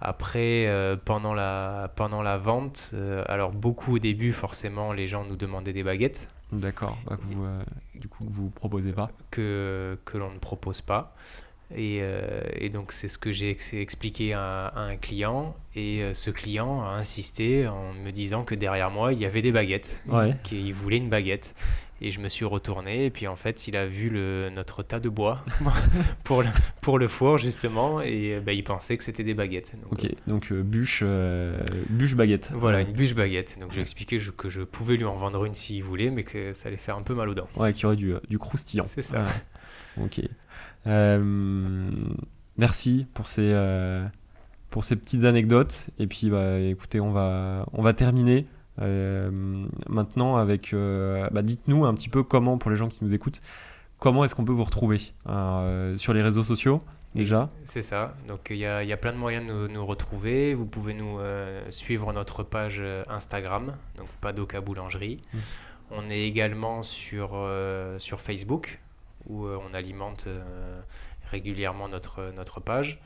Après, 0.00 0.66
euh, 0.66 0.96
pendant, 0.96 1.34
la, 1.34 1.92
pendant 1.94 2.22
la 2.22 2.38
vente, 2.38 2.92
euh, 2.94 3.22
alors 3.28 3.52
beaucoup 3.52 3.96
au 3.96 3.98
début, 3.98 4.32
forcément, 4.32 4.92
les 4.92 5.06
gens 5.06 5.24
nous 5.24 5.36
demandaient 5.36 5.74
des 5.74 5.82
baguettes. 5.82 6.28
D'accord, 6.52 6.98
bah, 7.06 7.18
euh, 7.42 7.62
du 7.94 8.08
coup, 8.08 8.24
que 8.24 8.32
vous 8.32 8.46
ne 8.46 8.50
proposez 8.50 8.92
pas 8.92 9.10
Que, 9.30 9.98
que 10.04 10.16
l'on 10.16 10.32
ne 10.32 10.38
propose 10.38 10.80
pas. 10.80 11.14
Et, 11.76 12.02
et 12.56 12.68
donc, 12.68 12.90
c'est 12.90 13.06
ce 13.06 13.16
que 13.16 13.30
j'ai 13.30 13.56
expliqué 13.74 14.32
à, 14.32 14.72
un 14.74 14.96
client. 14.96 15.54
Et 15.76 16.02
ce 16.14 16.32
client 16.32 16.82
a 16.82 16.88
insisté 16.88 17.68
en 17.68 17.92
me 17.92 18.10
disant 18.10 18.42
que 18.42 18.56
derrière 18.56 18.90
moi, 18.90 19.12
il 19.12 19.20
y 19.20 19.24
avait 19.24 19.40
des 19.40 19.52
baguettes. 19.52 20.02
Ouais. 20.08 20.34
Qu'il 20.42 20.74
voulait 20.74 20.96
une 20.96 21.10
baguette. 21.10 21.54
Et 22.02 22.10
je 22.10 22.20
me 22.20 22.28
suis 22.28 22.46
retourné, 22.46 23.04
et 23.04 23.10
puis 23.10 23.26
en 23.26 23.36
fait, 23.36 23.68
il 23.68 23.76
a 23.76 23.86
vu 23.86 24.08
le, 24.08 24.48
notre 24.50 24.82
tas 24.82 25.00
de 25.00 25.08
bois 25.10 25.44
pour, 26.24 26.42
le, 26.42 26.48
pour 26.80 26.98
le 26.98 27.08
four, 27.08 27.36
justement, 27.36 28.00
et 28.00 28.40
ben, 28.40 28.52
il 28.52 28.64
pensait 28.64 28.96
que 28.96 29.04
c'était 29.04 29.22
des 29.22 29.34
baguettes. 29.34 29.74
Donc, 29.82 29.92
ok, 29.92 30.10
donc 30.26 30.52
euh, 30.52 30.62
bûche, 30.62 31.02
euh, 31.04 31.58
bûche 31.90 32.14
baguette. 32.14 32.52
Voilà, 32.54 32.80
une 32.80 32.92
bûche 32.92 33.14
baguette. 33.14 33.58
Donc 33.60 33.72
j'ai 33.72 33.82
expliqué 33.82 34.18
que 34.36 34.48
je 34.48 34.62
pouvais 34.62 34.96
lui 34.96 35.04
en 35.04 35.16
vendre 35.16 35.44
une 35.44 35.54
s'il 35.54 35.82
voulait, 35.82 36.10
mais 36.10 36.24
que 36.24 36.52
ça 36.54 36.68
allait 36.68 36.78
faire 36.78 36.96
un 36.96 37.02
peu 37.02 37.14
mal 37.14 37.28
aux 37.28 37.34
dents. 37.34 37.48
Ouais, 37.56 37.72
qu'il 37.72 37.82
y 37.82 37.86
aurait 37.86 37.96
du, 37.96 38.14
du 38.28 38.38
croustillant. 38.38 38.84
C'est 38.86 39.02
ça. 39.02 39.24
ok. 40.00 40.22
Euh, 40.86 41.90
merci 42.56 43.06
pour 43.12 43.28
ces, 43.28 43.54
pour 44.70 44.84
ces 44.84 44.96
petites 44.96 45.24
anecdotes. 45.24 45.90
Et 45.98 46.06
puis, 46.06 46.30
bah, 46.30 46.58
écoutez, 46.58 47.00
on 47.00 47.12
va, 47.12 47.66
on 47.72 47.82
va 47.82 47.92
terminer. 47.92 48.46
Euh, 48.80 49.30
maintenant, 49.88 50.36
avec, 50.36 50.72
euh, 50.72 51.28
bah, 51.30 51.42
dites-nous 51.42 51.84
un 51.84 51.94
petit 51.94 52.08
peu 52.08 52.22
comment, 52.22 52.58
pour 52.58 52.70
les 52.70 52.76
gens 52.76 52.88
qui 52.88 53.04
nous 53.04 53.14
écoutent, 53.14 53.40
comment 53.98 54.24
est-ce 54.24 54.34
qu'on 54.34 54.44
peut 54.44 54.52
vous 54.52 54.64
retrouver 54.64 54.98
euh, 55.28 55.96
sur 55.96 56.14
les 56.14 56.22
réseaux 56.22 56.44
sociaux 56.44 56.82
déjà? 57.14 57.50
C'est 57.64 57.82
ça. 57.82 58.14
Donc 58.28 58.48
il 58.50 58.56
y, 58.56 58.64
a, 58.66 58.96
plein 58.96 59.12
de 59.12 59.18
moyens 59.18 59.46
de 59.46 59.66
nous, 59.66 59.86
retrouver. 59.86 60.54
Vous 60.54 60.66
pouvez 60.66 60.94
nous 60.94 61.18
suivre 61.68 62.12
notre 62.12 62.42
page 62.42 62.82
Instagram, 63.08 63.74
donc 63.98 64.08
Padoka 64.20 64.60
Boulangerie. 64.60 65.18
Mmh. 65.32 65.38
On 65.92 66.08
est 66.08 66.20
également 66.20 66.82
sur, 66.82 67.30
sur 67.98 68.20
Facebook 68.20 68.80
où 69.28 69.46
on 69.46 69.74
alimente 69.74 70.28
régulièrement 71.30 71.88
notre, 71.88 72.32
notre 72.36 72.60
page. 72.60 73.00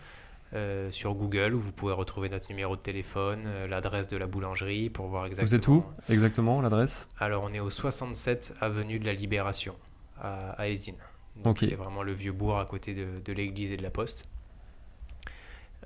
Euh, 0.54 0.88
sur 0.92 1.14
Google 1.14 1.52
où 1.54 1.58
vous 1.58 1.72
pouvez 1.72 1.92
retrouver 1.92 2.28
notre 2.28 2.48
numéro 2.48 2.76
de 2.76 2.80
téléphone, 2.80 3.42
euh, 3.46 3.66
l'adresse 3.66 4.06
de 4.06 4.16
la 4.16 4.28
boulangerie 4.28 4.88
pour 4.88 5.08
voir 5.08 5.26
exactement. 5.26 5.48
Vous 5.48 5.54
êtes 5.56 5.68
où 5.68 5.84
exactement 6.08 6.60
l'adresse? 6.60 7.08
Alors 7.18 7.42
on 7.42 7.52
est 7.52 7.58
au 7.58 7.70
67 7.70 8.54
avenue 8.60 9.00
de 9.00 9.04
la 9.04 9.14
Libération 9.14 9.74
à, 10.16 10.52
à 10.62 10.66
Donc 11.34 11.58
c'est 11.58 11.74
vraiment 11.74 12.04
le 12.04 12.12
vieux 12.12 12.30
bourg 12.30 12.60
à 12.60 12.66
côté 12.66 12.94
de, 12.94 13.32
l'église 13.32 13.72
et 13.72 13.76
de 13.76 13.82
la 13.82 13.90
poste. 13.90 14.28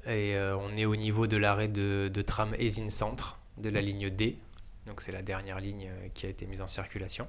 Et 0.05 0.37
euh, 0.37 0.55
on 0.59 0.77
est 0.77 0.85
au 0.85 0.97
niveau 0.97 1.27
de 1.27 1.39
l'arrêt 1.39 1.69
de, 1.69 2.11
tram 2.27 2.55
Esine 2.59 2.91
Centre 2.91 3.39
de 3.57 3.71
la 3.71 3.81
ligne 3.81 4.11
D. 4.11 4.37
Donc 4.87 5.01
c'est 5.01 5.12
la 5.12 5.23
dernière 5.23 5.61
ligne 5.61 5.89
qui 6.12 6.27
a 6.27 6.29
été 6.29 6.45
mise 6.45 6.61
en 6.61 6.66
circulation. 6.66 7.27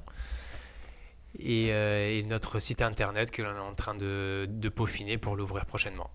Et, 1.39 1.71
notre 2.27 2.59
site 2.59 2.81
internet 2.81 3.31
que 3.31 3.41
l'on 3.41 3.55
est 3.55 3.59
en 3.59 3.75
train 3.75 3.95
de 3.95 4.69
peaufiner 4.75 5.17
pour 5.17 5.37
l'ouvrir 5.37 5.65
prochainement. 5.65 6.09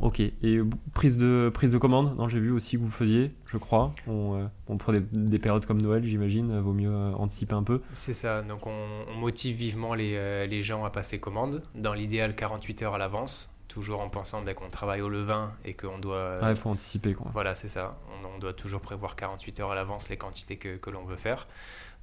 Ok, 0.00 0.20
et 0.20 0.60
prise 0.92 1.16
de, 1.16 1.50
prise 1.52 1.72
de 1.72 1.78
commande, 1.78 2.16
non, 2.16 2.28
j'ai 2.28 2.40
vu 2.40 2.50
aussi 2.50 2.76
que 2.76 2.82
vous 2.82 2.90
faisiez, 2.90 3.30
je 3.46 3.56
crois. 3.56 3.94
On, 4.06 4.36
euh, 4.36 4.76
pour 4.76 4.92
des, 4.92 5.38
périodes 5.38 5.64
comme 5.66 5.80
Noël, 5.80 6.04
j'imagine, 6.04 6.60
vaut 6.60 6.74
mieux 6.74 6.92
euh, 6.92 7.12
anticiper 7.14 7.54
un 7.54 7.62
peu. 7.62 7.80
C'est 7.94 8.12
ça, 8.12 8.42
donc 8.42 8.66
on, 8.66 9.14
motive 9.18 9.56
vivement 9.56 9.94
les, 9.94 10.14
euh, 10.16 10.46
les, 10.46 10.60
gens 10.62 10.84
à 10.84 10.90
passer 10.90 11.18
commande, 11.18 11.62
dans 11.74 11.94
l'idéal 11.94 12.36
48 12.36 12.82
heures 12.82 12.94
à 12.94 12.98
l'avance, 12.98 13.50
toujours 13.66 14.00
en 14.00 14.08
pensant 14.08 14.42
dès 14.42 14.54
qu'on 14.54 14.68
travaille 14.68 15.00
au 15.00 15.08
levain 15.08 15.52
et 15.64 15.74
qu'on 15.74 15.98
doit... 15.98 16.38
Ah, 16.42 16.50
il 16.50 16.56
faut 16.56 16.70
anticiper 16.70 17.14
quoi. 17.14 17.30
Voilà, 17.32 17.54
c'est 17.54 17.68
ça, 17.68 17.98
on, 18.34 18.38
doit 18.38 18.52
toujours 18.52 18.80
prévoir 18.80 19.16
48 19.16 19.60
heures 19.60 19.72
à 19.72 19.74
l'avance 19.74 20.10
les 20.10 20.16
quantités 20.16 20.58
que, 20.58 20.76
que 20.76 20.90
l'on 20.90 21.04
veut 21.04 21.16
faire. 21.16 21.48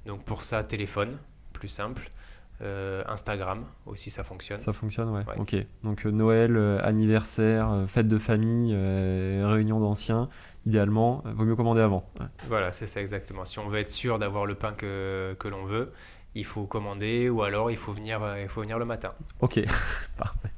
Donc 0.06 0.24
pour 0.24 0.42
ça, 0.42 0.62
téléphone, 0.64 1.18
plus 1.52 1.68
simple. 1.68 2.10
Euh, 2.62 3.02
Instagram 3.06 3.64
aussi, 3.84 4.10
ça 4.10 4.24
fonctionne. 4.24 4.58
Ça 4.58 4.72
fonctionne, 4.72 5.10
ouais. 5.10 5.24
Ok. 5.36 5.54
Donc 5.82 6.06
euh, 6.06 6.10
Noël, 6.10 6.56
euh, 6.56 6.80
anniversaire, 6.82 7.84
fête 7.86 8.08
de 8.08 8.18
famille, 8.18 8.74
réunion 8.74 9.80
d'anciens, 9.80 10.28
idéalement, 10.64 11.22
vaut 11.24 11.44
mieux 11.44 11.56
commander 11.56 11.82
avant. 11.82 12.10
Voilà, 12.48 12.72
c'est 12.72 12.86
ça 12.86 13.00
exactement. 13.00 13.44
Si 13.44 13.58
on 13.58 13.68
veut 13.68 13.80
être 13.80 13.90
sûr 13.90 14.18
d'avoir 14.18 14.46
le 14.46 14.54
pain 14.54 14.72
que, 14.72 15.36
que 15.38 15.48
l'on 15.48 15.64
veut, 15.64 15.92
il 16.34 16.44
faut 16.44 16.64
commander 16.64 17.28
ou 17.28 17.42
alors 17.42 17.70
il 17.70 17.76
faut 17.76 17.92
venir, 17.92 18.20
il 18.40 18.48
faut 18.48 18.62
venir 18.62 18.78
le 18.78 18.84
matin. 18.84 19.12
Ok, 19.40 19.60
parfait. 20.18 20.50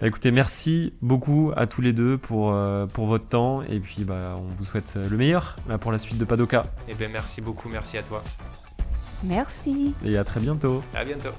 Bah, 0.00 0.06
écoutez, 0.08 0.30
merci 0.30 0.94
beaucoup 1.02 1.52
à 1.56 1.66
tous 1.66 1.80
les 1.80 1.92
deux 1.92 2.18
pour, 2.18 2.56
pour 2.92 3.06
votre 3.06 3.26
temps 3.26 3.62
et 3.62 3.80
puis 3.80 4.04
bah, 4.04 4.36
on 4.36 4.42
vous 4.42 4.64
souhaite 4.64 4.96
le 4.96 5.16
meilleur 5.16 5.56
pour 5.80 5.90
la 5.90 5.98
suite 5.98 6.18
de 6.18 6.24
Padoka. 6.24 6.64
Et 6.86 6.92
eh 6.92 6.94
bien 6.94 7.08
merci 7.08 7.40
beaucoup, 7.40 7.68
merci 7.68 7.98
à 7.98 8.02
toi. 8.04 8.22
Merci. 9.24 9.94
Et 10.04 10.16
à 10.16 10.24
très 10.24 10.40
bientôt. 10.40 10.82
À 10.94 11.04
bientôt. 11.04 11.30